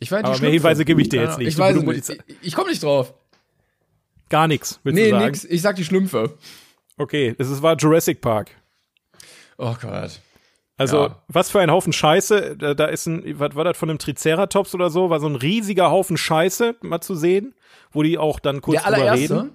[0.00, 1.48] Ich weiß, aber mehr Hinweise gebe ich dir jetzt nicht.
[1.48, 2.08] Ich weiß nicht.
[2.08, 3.14] Ich, ich komme nicht drauf.
[4.30, 5.26] Gar nichts, willst nee, du sagen?
[5.26, 5.44] nix.
[5.44, 6.38] Ich sag die Schlümpfe.
[6.96, 8.50] Okay, es war Jurassic Park.
[9.58, 10.20] Oh Gott.
[10.82, 11.22] Also, ja.
[11.28, 12.56] was für ein Haufen Scheiße.
[12.56, 15.10] Da, da ist ein, was war das von einem Triceratops oder so?
[15.10, 17.54] War so ein riesiger Haufen Scheiße mal zu sehen,
[17.92, 19.52] wo die auch dann kurz Der drüber reden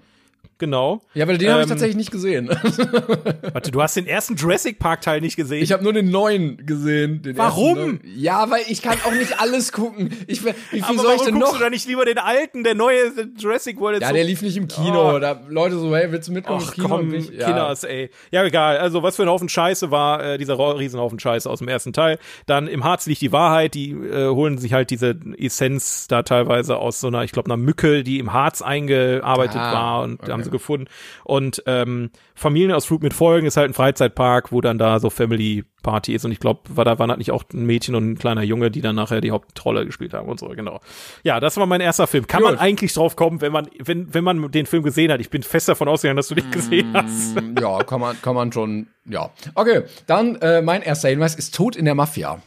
[0.58, 1.02] genau.
[1.14, 2.50] Ja, aber den ähm, habe ich tatsächlich nicht gesehen.
[3.54, 5.64] Warte, du hast den ersten Jurassic Park Teil nicht gesehen?
[5.64, 7.22] Ich habe nur den neuen gesehen.
[7.22, 8.00] Den warum?
[8.04, 10.12] Ja, weil ich kann auch nicht alles gucken.
[10.28, 11.54] Ich, wie viel aber soll ich denn noch?
[11.54, 14.02] du da nicht lieber den alten, der neue Jurassic World?
[14.02, 15.16] Ja, so der lief nicht im Kino.
[15.16, 15.20] Oh.
[15.20, 16.88] Da Leute so, hey, willst du mitkommen Ach, im Kino?
[16.88, 17.46] Komm, ich, ja.
[17.46, 18.10] Kinders, ey.
[18.32, 18.78] Ja, egal.
[18.78, 22.20] Also, was für ein Haufen Scheiße war äh, dieser Riesenhaufen Scheiße aus dem ersten Teil.
[22.46, 23.74] Dann im Harz liegt die Wahrheit.
[23.74, 27.58] Die äh, holen sich halt diese Essenz da teilweise aus so einer, ich glaube, einer
[27.58, 30.32] Mücke, die im Harz eingearbeitet ah, war und okay.
[30.32, 30.88] haben sie gefunden.
[31.24, 36.14] Und ähm, Familienausflug mit Folgen ist halt ein Freizeitpark, wo dann da so Family Party
[36.14, 36.26] ist.
[36.26, 38.70] Und ich glaube, war da waren halt nicht auch ein Mädchen und ein kleiner Junge,
[38.72, 40.82] die dann nachher die Hauptrolle gespielt haben und so, genau.
[41.24, 42.28] Ja, das war mein erster Film.
[42.28, 42.52] Kann Gut.
[42.52, 45.22] man eigentlich drauf kommen, wenn man, wenn, wenn man den Film gesehen hat?
[45.22, 47.36] Ich bin fest davon ausgegangen, dass du den gesehen mm, hast.
[47.62, 49.32] ja, kann man, kann man schon, ja.
[49.56, 52.42] Okay, dann äh, mein erster Hinweis ist Tod in der Mafia.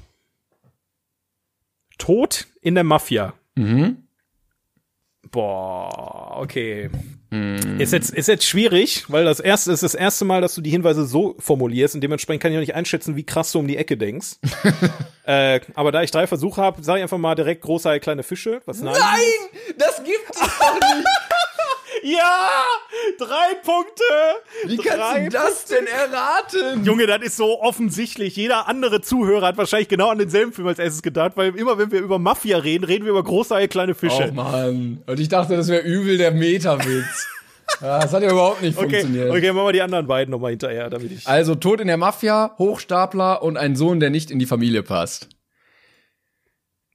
[1.97, 3.35] Tod in der Mafia.
[3.55, 4.05] Mhm.
[5.31, 6.91] Boah, okay.
[7.31, 7.81] Mm.
[7.81, 10.71] Ist jetzt, ist jetzt schwierig, weil das erste ist das erste Mal, dass du die
[10.71, 13.77] Hinweise so formulierst und dementsprechend kann ich auch nicht einschätzen, wie krass du um die
[13.77, 14.37] Ecke denkst.
[15.25, 18.61] äh, aber da ich drei Versuche habe, sage ich einfach mal direkt große kleine Fische.
[18.67, 19.21] Was nein, nein
[19.79, 21.07] das gibt es doch nicht.
[22.03, 22.65] Ja!
[23.19, 24.03] Drei Punkte!
[24.65, 26.85] Wie Drei kannst du das denn erraten?
[26.85, 28.37] Junge, das ist so offensichtlich.
[28.37, 31.91] Jeder andere Zuhörer hat wahrscheinlich genau an denselben Film als erstes gedacht, weil immer wenn
[31.91, 34.29] wir über Mafia reden, reden wir über große kleine Fische.
[34.31, 35.03] Oh Mann.
[35.07, 37.27] Und ich dachte, das wäre übel der Meta-Witz.
[37.81, 39.31] ja, das hat ja überhaupt nicht okay, funktioniert.
[39.31, 41.27] okay, machen wir die anderen beiden nochmal hinterher, damit ich.
[41.27, 45.29] Also Tod in der Mafia, Hochstapler und ein Sohn, der nicht in die Familie passt.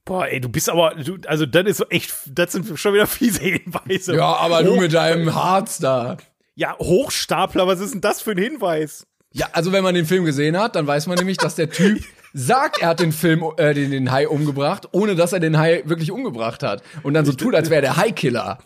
[0.06, 3.08] Boah, ey, du bist aber, du, also das ist so echt, das sind schon wieder
[3.08, 4.14] fiese Hinweise.
[4.14, 6.16] Ja, aber du mit deinem Harz da.
[6.54, 9.06] Ja, Hochstapler, was ist denn das für ein Hinweis?
[9.32, 12.02] Ja, also wenn man den Film gesehen hat, dann weiß man nämlich, dass der Typ
[12.32, 15.82] sagt, er hat den Film, äh, den, den Hai umgebracht, ohne dass er den Hai
[15.86, 16.84] wirklich umgebracht hat.
[17.02, 18.58] Und dann so tut, als wäre der Hai-Killer.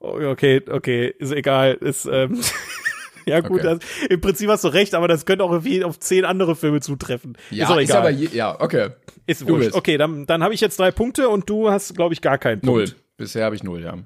[0.00, 1.74] Oh, Okay, okay, ist egal.
[1.74, 2.40] Ist, ähm,
[3.28, 3.78] ja gut, Okay.
[3.80, 6.80] das, im Prinzip hast du recht, aber das könnte auch irgendwie auf zehn andere Filme
[6.80, 7.36] zutreffen.
[7.50, 7.96] Ja, ist auch egal.
[7.98, 8.90] aber je, ja, okay.
[9.26, 9.74] ist wurscht.
[9.74, 12.60] Okay, dann, dann habe ich jetzt drei Punkte und du hast, glaube ich, gar keinen
[12.64, 12.84] Null.
[12.86, 13.02] Punkt.
[13.16, 13.96] Bisher habe ich null, ja.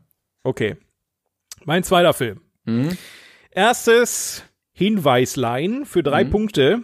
[0.45, 0.77] Okay.
[1.65, 2.41] Mein zweiter Film.
[2.65, 2.97] Mhm.
[3.51, 6.31] Erstes Hinweislein für drei Mhm.
[6.31, 6.83] Punkte.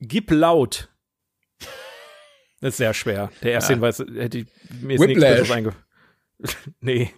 [0.00, 0.88] Gib laut.
[2.60, 3.30] Das ist sehr schwer.
[3.42, 3.76] Der erste Ja.
[3.76, 4.46] Hinweis hätte ich
[4.82, 5.06] mir ist Whiplash.
[5.08, 5.72] nichts Besseres einge...
[6.80, 7.10] nee,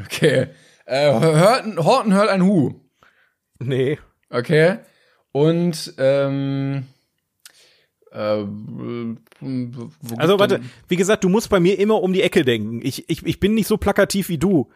[0.00, 0.46] Okay.
[0.86, 2.80] Äh, hört, Horton hört ein Hu.
[3.58, 3.98] Nee.
[4.30, 4.78] Okay.
[5.32, 6.84] Und, ähm,
[8.12, 8.42] äh,
[9.40, 12.80] wo Also warte, wie gesagt, du musst bei mir immer um die Ecke denken.
[12.82, 14.68] Ich, ich, ich bin nicht so plakativ wie du.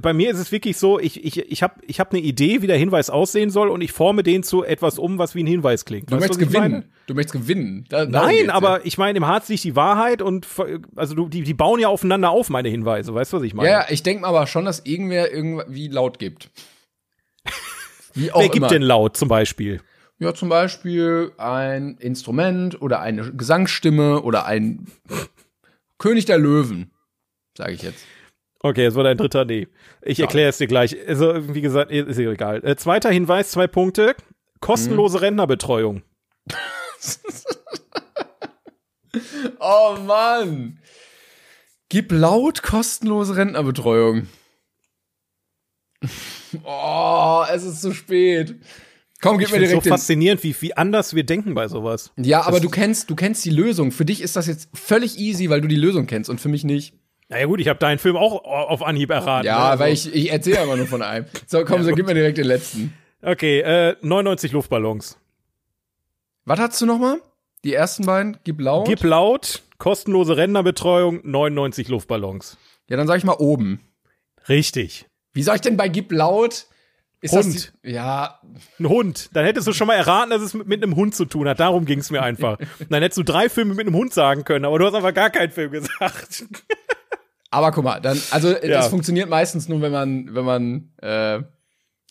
[0.00, 2.66] Bei mir ist es wirklich so, ich, ich, ich habe ich hab eine Idee, wie
[2.66, 5.84] der Hinweis aussehen soll und ich forme den zu etwas um, was wie ein Hinweis
[5.84, 6.10] klingt.
[6.10, 6.72] Du Weißt möchtest gewinnen.
[6.72, 6.84] meine?
[7.06, 7.84] Du möchtest gewinnen.
[7.88, 10.46] Da, Nein, aber ich meine, im Harz liegt die Wahrheit und
[10.96, 13.14] also du, die, die bauen ja aufeinander auf, meine Hinweise.
[13.14, 13.68] Weißt du, was ich meine?
[13.68, 16.50] Ja, ja, ich denke mal aber schon, dass irgendwer irgendwie laut gibt.
[18.16, 18.68] Wie auch Wer gibt immer.
[18.68, 19.80] denn laut zum Beispiel?
[20.18, 24.86] Ja, zum Beispiel ein Instrument oder eine Gesangsstimme oder ein
[25.98, 26.90] König der Löwen,
[27.56, 28.04] sage ich jetzt.
[28.60, 29.68] Okay, jetzt war dein dritter Nee.
[30.02, 30.96] Ich erkläre es dir gleich.
[31.06, 32.64] Also, wie gesagt, ist ja egal.
[32.64, 34.16] Äh, zweiter Hinweis, zwei Punkte.
[34.60, 36.02] Kostenlose Rentnerbetreuung.
[39.58, 40.78] Oh Mann!
[41.88, 44.28] Gib laut kostenlose Rentnerbetreuung.
[46.64, 48.54] Oh, es ist zu spät.
[49.22, 49.90] Komm, gib Ich mir so direkt den.
[49.90, 52.12] faszinierend, wie, wie anders wir denken bei sowas.
[52.16, 53.90] Ja, aber du kennst, du kennst die Lösung.
[53.92, 56.64] Für dich ist das jetzt völlig easy, weil du die Lösung kennst und für mich
[56.64, 56.94] nicht.
[57.28, 59.46] Naja gut, ich habe deinen Film auch auf Anhieb erraten.
[59.46, 59.64] Ja, ne?
[59.64, 61.26] Also- weil ich, ich erzähle aber nur von einem.
[61.46, 62.92] So, komm, so gib mir direkt den letzten.
[63.22, 65.18] Okay, äh, 99 Luftballons.
[66.44, 67.18] Was hast du noch mal?
[67.64, 68.36] Die ersten beiden?
[68.44, 68.86] Gib laut.
[68.86, 72.58] Gib laut, kostenlose Rentnerbetreuung, 99 Luftballons.
[72.88, 73.80] Ja, dann sag ich mal oben.
[74.48, 75.06] Richtig.
[75.36, 76.66] Wie soll ich denn bei Gib laut?
[77.20, 77.54] Ist Hund.
[77.54, 78.40] Das die, ja,
[78.78, 79.30] Ein Hund.
[79.34, 81.60] Dann hättest du schon mal erraten, dass es mit, mit einem Hund zu tun hat.
[81.60, 82.58] Darum ging es mir einfach.
[82.58, 85.12] Und dann hättest du drei Filme mit einem Hund sagen können, aber du hast einfach
[85.14, 86.44] gar keinen Film gesagt.
[87.50, 88.60] aber guck mal, dann, also Ja.
[88.68, 91.42] das funktioniert meistens nur, wenn man, wenn man äh,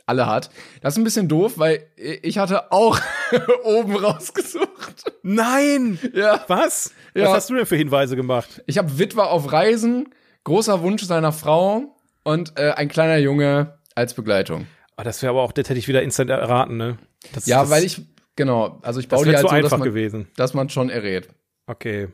[0.05, 0.51] alle hat.
[0.81, 2.99] Das ist ein bisschen doof, weil ich hatte auch
[3.63, 5.11] oben rausgesucht.
[5.23, 5.97] Nein!
[6.13, 6.43] Ja.
[6.47, 6.91] Was?
[7.15, 7.25] Ja.
[7.25, 8.61] Was hast du denn für Hinweise gemacht?
[8.67, 10.09] Ich habe Witwer auf Reisen,
[10.43, 11.94] großer Wunsch seiner Frau
[12.25, 14.67] und äh, ein kleiner Junge als Begleitung.
[14.97, 16.97] Ah, das wäre aber auch, das hätte ich wieder instant erraten, ne?
[17.33, 18.01] Das, Ja, das, weil ich,
[18.35, 20.27] genau, also ich baue die halt so, dass einfach man, gewesen.
[20.35, 21.29] dass man schon errät.
[21.67, 22.09] Okay.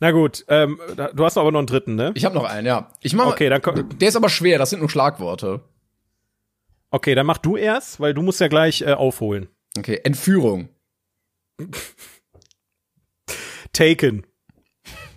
[0.00, 0.78] Na gut, ähm,
[1.14, 2.12] du hast aber noch einen dritten, ne?
[2.14, 2.90] Ich habe noch einen, ja.
[3.00, 5.60] Ich mach, Okay, dann komm, Der ist aber schwer, das sind nur Schlagworte.
[6.90, 9.48] okay, dann mach du erst, weil du musst ja gleich äh, aufholen.
[9.78, 10.68] Okay, Entführung.
[13.72, 14.26] Taken.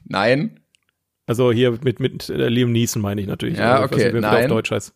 [0.06, 0.60] Nein.
[1.28, 3.58] Also hier mit, mit äh, Liam Neeson meine ich natürlich.
[3.58, 4.44] Ja, Also, okay, nicht, das nein.
[4.46, 4.94] auf Deutsch heißt.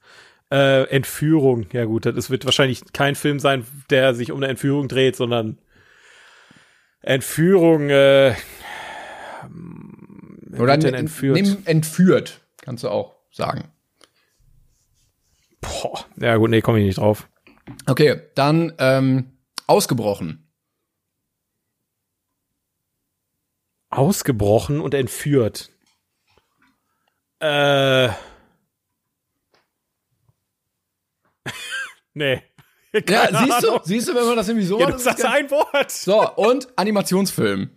[0.52, 1.68] Äh, Entführung.
[1.74, 5.60] Ja gut, das wird wahrscheinlich kein Film sein, der sich um eine Entführung dreht, sondern
[7.02, 8.34] Entführung, äh,
[10.58, 11.36] Oder denn entführt?
[11.40, 13.66] Nimm entführt, kannst du auch sagen.
[15.62, 16.06] Boah.
[16.20, 17.30] Ja gut, nee, komme ich nicht drauf.
[17.86, 19.38] Okay, dann ähm,
[19.68, 20.48] ausgebrochen.
[23.90, 25.70] Ausgebrochen und entführt.
[27.40, 28.10] Äh.
[32.14, 32.44] nee.
[32.92, 35.24] Ja, Keine siehst du, siehst du, wenn man das irgendwie so Ja, macht, du sagst
[35.24, 35.92] ein Wort.
[35.92, 37.70] So, und Animationsfilm.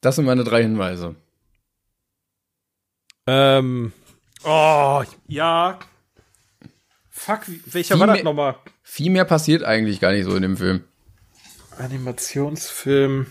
[0.00, 1.16] Das sind meine drei Hinweise.
[3.26, 3.92] Ähm.
[4.44, 5.80] Oh, ja.
[7.10, 8.54] Fuck, welcher Viel war das nochmal?
[8.84, 10.84] Viel mehr passiert eigentlich gar nicht so in dem Film.
[11.78, 13.26] Animationsfilm.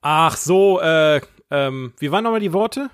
[0.00, 1.20] Ach so, äh,
[1.52, 2.90] ähm, wie waren nochmal die Worte?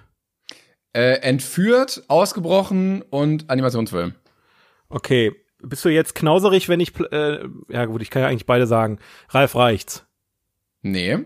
[0.92, 4.14] Äh, entführt, ausgebrochen und Animationsfilm.
[4.88, 5.32] Okay,
[5.62, 8.98] bist du jetzt knauserig, wenn ich, äh, ja gut, ich kann ja eigentlich beide sagen.
[9.28, 10.06] Ralf Reichts.
[10.82, 11.18] Nee.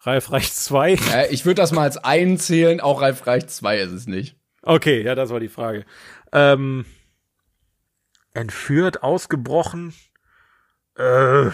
[0.00, 0.96] Ralf Reichts 2.
[1.12, 4.36] Äh, ich würde das mal als einzählen, auch Ralf Reich 2 ist es nicht.
[4.62, 5.84] Okay, ja, das war die Frage.
[6.32, 6.86] Ähm,
[8.32, 9.92] entführt, ausgebrochen.
[10.96, 11.50] Äh,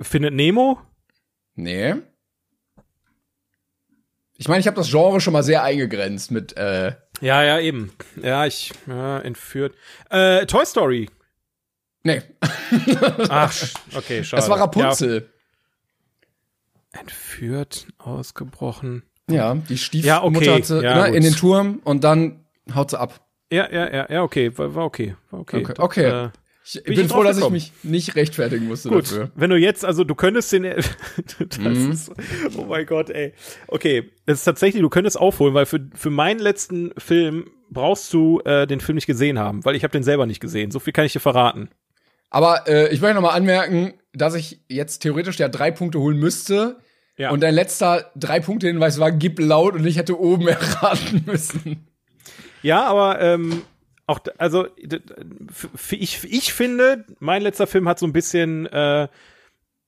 [0.00, 0.80] findet Nemo?
[1.54, 1.94] Nee.
[4.36, 7.92] Ich meine, ich habe das Genre schon mal sehr eingegrenzt mit äh Ja, ja, eben.
[8.20, 9.74] Ja, ich ja, entführt.
[10.10, 11.08] Äh, Toy Story.
[12.02, 12.22] Nee.
[13.28, 13.54] Ach,
[13.94, 14.40] okay, schade.
[14.40, 15.30] Das war Rapunzel.
[16.92, 17.00] Ja.
[17.00, 19.04] Entführt, ausgebrochen.
[19.30, 20.54] Ja, die Stiefmutter Ja, okay.
[20.54, 22.44] hat sie Ja, ne, in den Turm und dann
[22.74, 23.26] haut sie ab.
[23.50, 25.64] Ja, ja, ja, ja, okay, war, war okay, war okay.
[25.64, 26.24] Okay, okay.
[26.26, 26.30] Äh,
[26.66, 29.30] Ich Bin bin, froh, dass ich mich nicht rechtfertigen musste Gut, dafür.
[29.34, 30.62] wenn du jetzt, also du könntest den,
[31.38, 31.92] das Mhm.
[31.92, 32.10] ist,
[32.56, 33.34] oh mein Gott, ey.
[33.68, 38.40] Okay, es ist tatsächlich, du könntest aufholen, weil für, für meinen letzten Film brauchst du
[38.46, 40.70] äh, den Film nicht gesehen haben, weil ich habe den selber nicht gesehen.
[40.70, 41.68] So viel kann ich dir verraten.
[42.30, 46.16] Aber äh, ich möchte noch mal anmerken, dass ich jetzt theoretisch ja drei Punkte holen
[46.18, 46.78] müsste.
[47.16, 47.30] Ja.
[47.30, 51.86] Und dein letzter drei Punkte Hinweis war gib laut und ich hätte oben erraten müssen.
[52.62, 53.62] Ja, aber ähm,
[54.06, 54.66] auch, also
[55.98, 59.08] ich, ich finde, mein letzter Film hat so ein bisschen äh,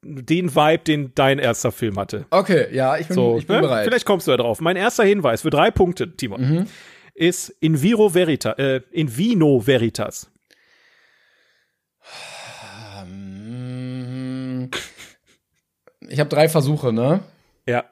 [0.02, 2.26] den Vibe, den dein erster Film hatte.
[2.30, 3.62] Okay, ja, ich bin, So, ich bin ne?
[3.62, 3.84] bereit.
[3.84, 3.90] Mhm.
[3.90, 4.60] Vielleicht kommst du ja drauf.
[4.60, 6.66] Mein erster Hinweis für drei Punkte, Timon,
[7.14, 10.30] ist in Viro Verita, äh, in Vino Veritas.
[16.08, 17.20] Ich habe drei Versuche, ne?
[17.66, 17.84] Ja.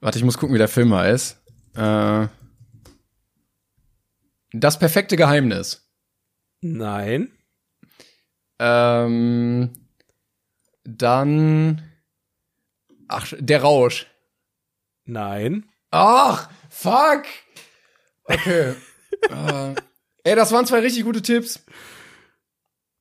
[0.00, 1.40] Warte, ich muss gucken, wie der Film heißt.
[1.76, 2.26] Äh,
[4.60, 5.88] das perfekte Geheimnis.
[6.60, 7.30] Nein.
[8.58, 9.72] Ähm,
[10.84, 11.82] dann.
[13.08, 14.06] Ach, der Rausch.
[15.04, 15.66] Nein.
[15.90, 17.24] Ach, fuck.
[18.24, 18.74] Okay.
[19.30, 19.74] äh,
[20.24, 21.64] ey, das waren zwei richtig gute Tipps.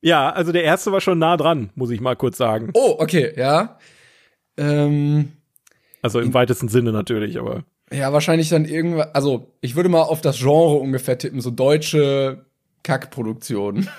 [0.02, 2.72] Ja, also der erste war schon nah dran, muss ich mal kurz sagen.
[2.74, 3.80] Oh, okay, ja.
[4.58, 5.32] Ähm,
[6.02, 7.64] Also im weitesten Sinne natürlich, aber.
[7.94, 9.14] Ja, wahrscheinlich dann irgendwas.
[9.14, 12.46] Also, ich würde mal auf das Genre ungefähr tippen, so deutsche
[12.84, 13.90] Kackproduktion.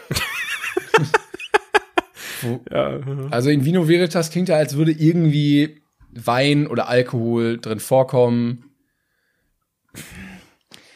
[2.70, 3.00] Ja.
[3.30, 8.70] Also in Vino Veritas klingt ja, als würde irgendwie Wein oder Alkohol drin vorkommen.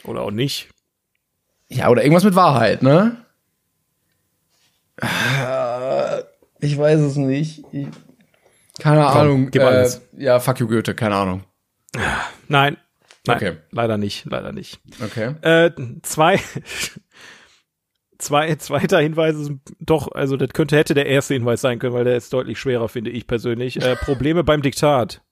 [0.05, 0.69] Oder auch nicht.
[1.69, 3.17] Ja, oder irgendwas mit Wahrheit, ne?
[6.61, 7.65] Ich weiß es nicht.
[7.73, 7.89] Ich,
[8.79, 9.51] keine Komm, Ahnung.
[9.51, 10.03] gib äh, alles.
[10.17, 11.45] Ja, fuck you Goethe, keine Ahnung.
[12.49, 12.77] Nein.
[13.27, 13.37] Nein.
[13.37, 13.57] Okay.
[13.71, 14.81] Leider nicht, leider nicht.
[15.03, 15.35] Okay.
[15.43, 15.71] Äh,
[16.03, 16.41] zwei,
[18.19, 19.51] zwei, zweiter Hinweis ist
[19.81, 22.89] doch, also das könnte, hätte der erste Hinweis sein können, weil der ist deutlich schwerer,
[22.89, 23.81] finde ich persönlich.
[23.83, 25.23] Äh, Probleme beim Diktat.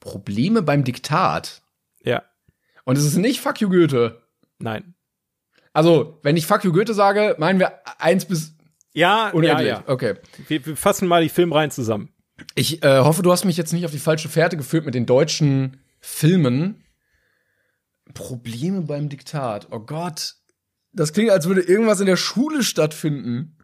[0.00, 1.62] Probleme beim Diktat.
[2.02, 2.22] Ja.
[2.84, 4.22] Und es ist nicht fuck you Goethe.
[4.58, 4.94] Nein.
[5.72, 8.54] Also, wenn ich fuck you Goethe sage, meinen wir eins bis
[8.94, 9.68] Ja, ja, unendlich.
[9.68, 9.84] ja.
[9.86, 10.14] Okay.
[10.48, 12.10] Wir, wir fassen mal die Filmreihen zusammen.
[12.54, 15.06] Ich äh, hoffe, du hast mich jetzt nicht auf die falsche Fährte geführt mit den
[15.06, 15.78] deutschen
[16.08, 16.84] Filmen.
[18.14, 19.66] Probleme beim Diktat.
[19.72, 20.36] Oh Gott.
[20.92, 23.58] Das klingt, als würde irgendwas in der Schule stattfinden.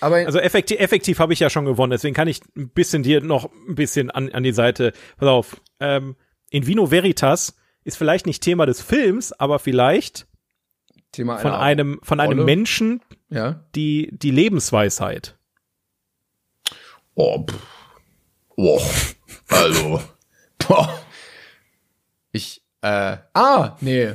[0.00, 3.20] Aber Also effektiv, effektiv habe ich ja schon gewonnen, deswegen kann ich ein bisschen dir
[3.22, 4.92] noch ein bisschen an, an die Seite.
[5.16, 5.60] Pass auf.
[5.78, 6.16] Ähm,
[6.50, 10.26] in Vino Veritas ist vielleicht nicht Thema des Films, aber vielleicht
[11.12, 12.44] Thema von einer- einem, von einem Rolle.
[12.44, 13.00] Menschen
[13.30, 13.64] Ja.
[13.74, 15.38] die, die Lebensweisheit.
[17.14, 17.56] Oh, pff.
[18.56, 18.80] oh.
[19.48, 20.00] Also.
[20.70, 20.88] Boah.
[22.30, 24.14] Ich, äh, ah, nee.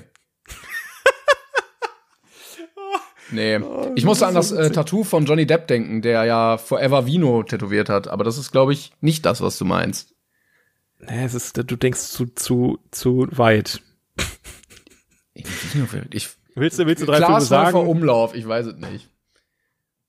[3.32, 3.60] Nee.
[3.95, 7.90] Ich musste an das äh, Tattoo von Johnny Depp denken, der ja Forever Vino tätowiert
[7.90, 8.07] hat.
[8.07, 10.14] Aber das ist, glaube ich, nicht das, was du meinst.
[10.99, 13.82] Nee, es ist, du denkst zu, zu, zu weit.
[15.34, 17.77] Ich, Willst du, willst du drei Filme sagen?
[17.77, 19.10] Umlauf, ich weiß es nicht.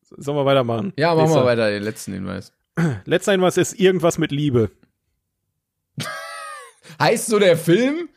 [0.02, 0.92] Sollen wir weitermachen?
[0.96, 1.40] Ja, machen Nächster.
[1.40, 2.52] wir weiter, den letzten Hinweis.
[3.04, 4.70] Letzter Hinweis ist irgendwas mit Liebe.
[7.00, 8.08] Heißt so der Film?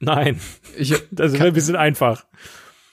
[0.00, 0.40] Nein,
[0.76, 2.24] Ich, das ist ein bisschen einfach.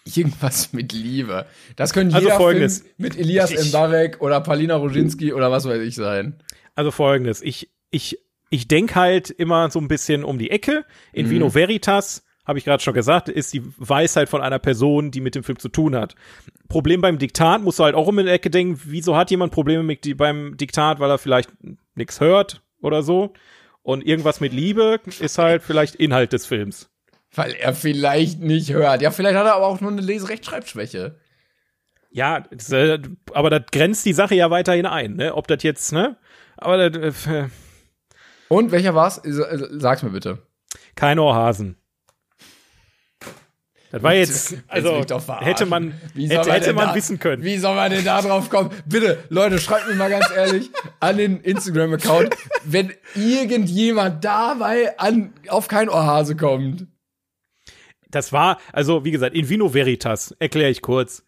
[0.05, 1.45] irgendwas mit Liebe.
[1.75, 2.79] Das können Also jeder folgendes.
[2.79, 6.35] Film mit Elias Ich- Mbarek oder Palina Roginski oder was weiß ich sein.
[6.75, 8.19] Also folgendes, ich, ich,
[8.49, 10.85] ich denk halt immer so ein bisschen um die Ecke.
[11.13, 15.21] In Vino Veritas, habe ich gerade schon gesagt, ist die Weisheit von einer Person, die
[15.21, 16.13] mit dem Film zu tun hat.
[16.67, 19.81] Problem beim Diktat musst du halt auch um die Ecke denken, wieso hat jemand Probleme
[19.83, 21.49] mit beim Diktat, weil er vielleicht
[21.95, 23.33] nichts hört oder so.
[23.85, 26.89] Und irgendwas mit Liebe ist halt vielleicht Inhalt des Films.
[27.35, 29.03] Weil er vielleicht nicht hört.
[29.03, 31.19] Ja, vielleicht hat er aber auch nur eine Leserechtschreibschwäche.
[32.09, 32.99] Ja, äh,
[33.33, 35.35] aber das grenzt die Sache ja weiterhin ein, ne?
[35.35, 36.17] Ob das jetzt, ne?
[36.57, 37.47] Aber das, äh,
[38.47, 39.19] Und welcher war's?
[39.19, 40.39] Äh, Sag's mir bitte.
[40.95, 41.77] kein Ohrhasen.
[43.95, 45.05] Das war jetzt, also
[45.39, 47.43] hätte man, hätte, hätte man, da, wissen können.
[47.43, 48.69] Wie soll man denn da drauf kommen?
[48.85, 50.69] Bitte, Leute, schreibt mir mal ganz ehrlich
[50.99, 52.35] an den Instagram-Account,
[52.65, 56.87] wenn irgendjemand dabei an, auf kein Ohrhase kommt.
[58.11, 61.24] Das war, also wie gesagt, in Vino Veritas, erkläre ich kurz.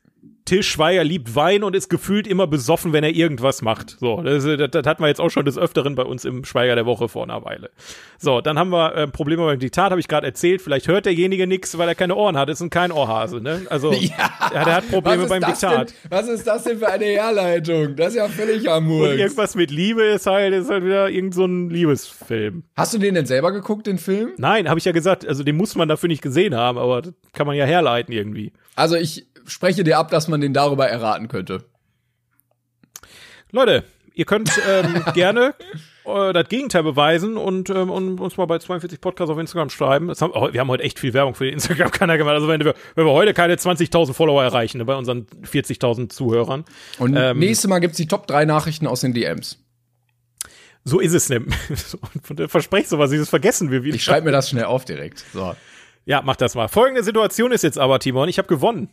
[0.47, 3.97] Till Schweiger liebt Wein und ist gefühlt immer besoffen, wenn er irgendwas macht.
[3.99, 6.73] So, das, das, das hatten wir jetzt auch schon des Öfteren bei uns im Schweiger
[6.75, 7.69] der Woche vor einer Weile.
[8.17, 10.61] So, dann haben wir äh, Probleme beim Diktat, habe ich gerade erzählt.
[10.61, 12.49] Vielleicht hört derjenige nichts, weil er keine Ohren hat.
[12.49, 13.63] Ist ein kein Ohrhase, ne?
[13.69, 15.89] Also, ja, der hat Probleme beim Diktat.
[15.89, 17.97] Denn, was ist das denn für eine Herleitung?
[17.97, 18.69] Das ist ja völlig.
[18.69, 22.63] Und irgendwas mit Liebe ist halt, ist halt wieder irgend so ein Liebesfilm.
[22.77, 24.31] Hast du den denn selber geguckt, den Film?
[24.37, 25.27] Nein, habe ich ja gesagt.
[25.27, 28.53] Also, den muss man dafür nicht gesehen haben, aber das kann man ja herleiten irgendwie.
[28.75, 31.63] Also, ich spreche dir ab, dass man den darüber erraten könnte.
[33.51, 33.83] Leute,
[34.13, 35.55] ihr könnt ähm, gerne
[36.05, 40.09] äh, das Gegenteil beweisen und, ähm, und uns mal bei 42 Podcasts auf Instagram schreiben.
[40.09, 42.33] Haben, oh, wir haben heute echt viel Werbung für den Instagram-Kanal gemacht.
[42.33, 46.65] Also wenn wir, wenn wir heute keine 20.000 Follower erreichen ne, bei unseren 40.000 Zuhörern.
[46.99, 49.59] Und ähm, nächstes Mal gibt's die Top 3 Nachrichten aus den DMs.
[50.83, 51.55] So ist es nämlich.
[52.47, 53.95] Versprecht sowas, dieses vergessen wir wieder.
[53.95, 55.23] Ich schreibe mir das schnell auf direkt.
[55.33, 55.55] So.
[56.05, 56.69] Ja, mach das mal.
[56.69, 58.89] Folgende Situation ist jetzt aber, Timon, ich habe gewonnen.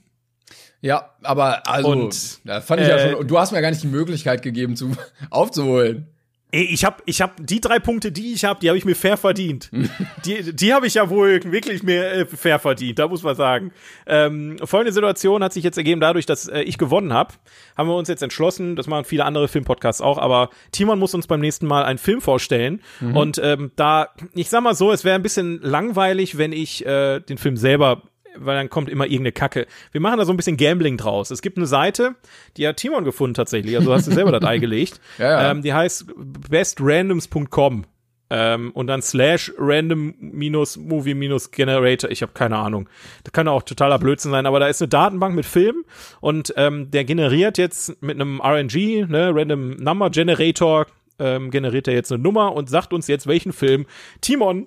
[0.85, 3.83] Ja, aber also, und, da fand ich äh, ja schon, du hast mir gar nicht
[3.83, 4.93] die Möglichkeit gegeben, zu,
[5.31, 6.09] aufzuholen.
[6.51, 8.95] Ey, ich habe ich hab die drei Punkte, die ich habe, die habe ich mir
[8.95, 9.71] fair verdient.
[10.27, 13.73] die die habe ich ja wohl wirklich mir äh, fair verdient, da muss man sagen.
[14.07, 17.33] Ähm, folgende Situation hat sich jetzt ergeben dadurch, dass äh, ich gewonnen habe.
[17.79, 21.27] Haben wir uns jetzt entschlossen, das machen viele andere Filmpodcasts auch, aber Timon muss uns
[21.27, 22.83] beim nächsten Mal einen Film vorstellen.
[23.01, 23.17] Mhm.
[23.17, 27.21] Und ähm, da, ich sag mal so, es wäre ein bisschen langweilig, wenn ich äh,
[27.21, 28.03] den Film selber
[28.37, 29.67] weil dann kommt immer irgendeine Kacke.
[29.93, 31.31] Wir machen da so ein bisschen Gambling draus.
[31.31, 32.15] Es gibt eine Seite,
[32.57, 35.01] die hat Timon gefunden tatsächlich, also hast du selber das Ei gelegt.
[35.19, 35.51] Ja, ja.
[35.51, 37.87] Ähm, die heißt bestrandoms.com.
[38.31, 42.11] Ähm, und dann slash random minus movie minus generator.
[42.11, 42.89] Ich habe keine Ahnung.
[43.23, 45.85] Das kann auch totaler Blödsinn sein, aber da ist eine Datenbank mit Filmen
[46.21, 50.87] und ähm, der generiert jetzt mit einem RNG, ne, Random Number Generator,
[51.19, 53.87] ähm, generiert er jetzt eine Nummer und sagt uns jetzt, welchen Film
[54.21, 54.67] Timon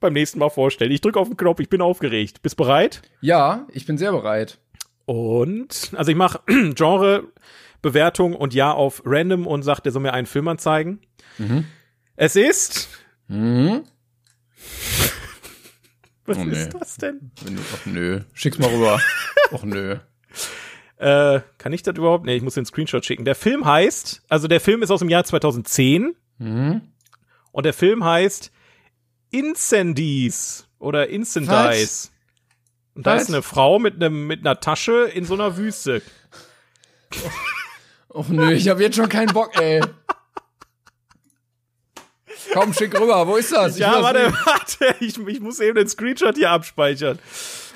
[0.00, 0.92] beim nächsten Mal vorstellen.
[0.92, 2.42] Ich drücke auf den Knopf, ich bin aufgeregt.
[2.42, 3.02] Bist bereit?
[3.20, 4.58] Ja, ich bin sehr bereit.
[5.06, 6.40] Und, also ich mache
[6.74, 7.24] Genre,
[7.82, 11.00] Bewertung und Ja auf Random und sagt, der soll mir einen Film anzeigen.
[11.38, 11.64] Mhm.
[12.16, 12.88] Es ist.
[13.28, 13.84] Mhm.
[16.26, 17.30] Was oh, ist das denn?
[17.74, 18.20] Ach nö.
[18.34, 19.00] Schick's mal rüber.
[19.52, 19.96] Ach nö.
[20.98, 22.26] Äh, kann ich das überhaupt?
[22.26, 23.24] Nee, ich muss den Screenshot schicken.
[23.24, 26.16] Der Film heißt, also der Film ist aus dem Jahr 2010.
[26.38, 26.82] Mhm.
[27.52, 28.52] Und der Film heißt
[29.30, 32.10] Incendies oder Incendies.
[32.94, 33.22] Und da Was?
[33.22, 36.02] ist eine Frau mit einem mit einer Tasche in so einer Wüste.
[38.08, 39.80] Och, nö, ich habe jetzt schon keinen Bock, ey.
[42.52, 43.26] Komm, schick rüber.
[43.26, 43.74] Wo ist das?
[43.74, 44.94] Ich ja, warte, warte.
[45.00, 47.18] Ich, ich, muss eben den Screenshot hier abspeichern.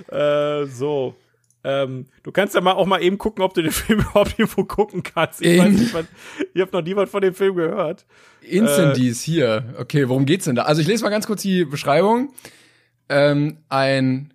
[0.09, 1.15] Äh, so.
[1.64, 4.64] Ähm, du kannst ja mal auch mal eben gucken, ob du den Film überhaupt irgendwo
[4.64, 5.43] gucken kannst.
[5.43, 6.06] Ich In weiß nicht, was,
[6.55, 8.05] ich habe noch niemand von dem Film gehört.
[8.43, 9.74] Incendies äh, hier.
[9.78, 10.62] Okay, worum geht's denn da?
[10.62, 12.32] Also ich lese mal ganz kurz die Beschreibung.
[13.09, 14.32] Ähm, ein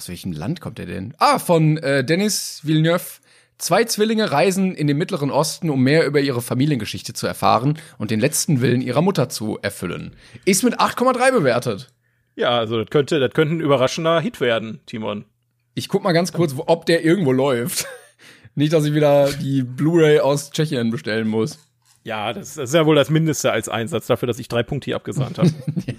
[0.00, 1.12] aus welchem Land kommt der denn?
[1.18, 3.20] Ah, von äh, Dennis Villeneuve.
[3.58, 8.10] Zwei Zwillinge reisen in den Mittleren Osten, um mehr über ihre Familiengeschichte zu erfahren und
[8.10, 10.16] den letzten Willen ihrer Mutter zu erfüllen.
[10.46, 11.92] Ist mit 8,3 bewertet.
[12.34, 15.26] Ja, also das könnte, das könnte ein überraschender Hit werden, Timon.
[15.74, 17.86] Ich guck mal ganz kurz, ob der irgendwo läuft.
[18.54, 21.58] Nicht, dass ich wieder die Blu-ray aus Tschechien bestellen muss.
[22.02, 24.96] Ja, das, ist ja wohl das Mindeste als Einsatz dafür, dass ich drei Punkte hier
[24.96, 25.48] abgesandt habe.
[25.86, 25.94] ja.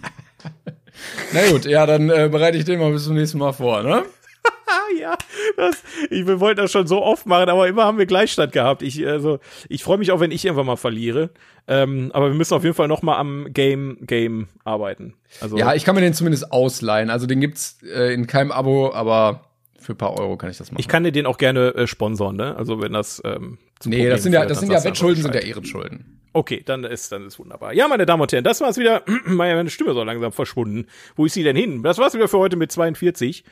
[1.34, 4.04] Na gut, ja, dann äh, bereite ich den mal bis zum nächsten Mal vor, ne?
[5.00, 5.16] ja,
[5.58, 8.82] das, ich, wir wollten das schon so oft machen, aber immer haben wir Gleichstand gehabt.
[8.82, 9.40] Ich, also,
[9.70, 11.30] ich freue mich auch, wenn ich irgendwann mal verliere.
[11.68, 15.14] Ähm, aber wir müssen auf jeden Fall noch mal am Game Game arbeiten.
[15.40, 17.10] Also ja, ich kann mir den zumindest ausleihen.
[17.10, 19.51] Also den gibt's äh, in keinem Abo, aber
[19.82, 20.80] für ein paar Euro kann ich das machen.
[20.80, 22.56] Ich kann dir den auch gerne äh, sponsern, ne?
[22.56, 25.42] Also wenn das ähm, Nee, Problem das sind ja das sind ja Wettschulden, sind ja
[25.42, 26.20] Ehrenschulden.
[26.34, 27.74] Okay, dann ist dann ist wunderbar.
[27.74, 29.04] Ja, meine Damen und Herren, das war's wieder.
[29.26, 30.86] Meine Stimme so langsam verschwunden.
[31.16, 31.84] Wo ist sie denn hin?
[31.84, 33.44] Das war's wieder für heute mit 42.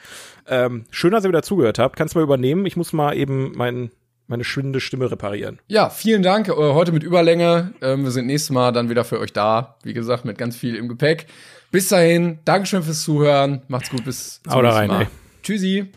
[0.47, 1.97] Ähm, schön, dass ihr wieder zugehört habt.
[1.97, 2.65] Kannst mal übernehmen.
[2.65, 3.91] Ich muss mal eben mein,
[4.27, 5.60] meine schwindende Stimme reparieren.
[5.68, 6.47] Ja, vielen Dank.
[6.47, 7.73] Äh, heute mit Überlänge.
[7.81, 9.76] Ähm, wir sind nächstes Mal dann wieder für euch da.
[9.84, 11.26] Wie gesagt, mit ganz viel im Gepäck.
[11.72, 13.61] Bis dahin, Dankeschön fürs Zuhören.
[13.68, 15.01] Macht's gut, bis zum nächsten Mal.
[15.01, 15.07] Ey.
[15.43, 15.89] Tschüssi.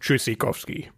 [0.00, 0.90] Tschüssikowski.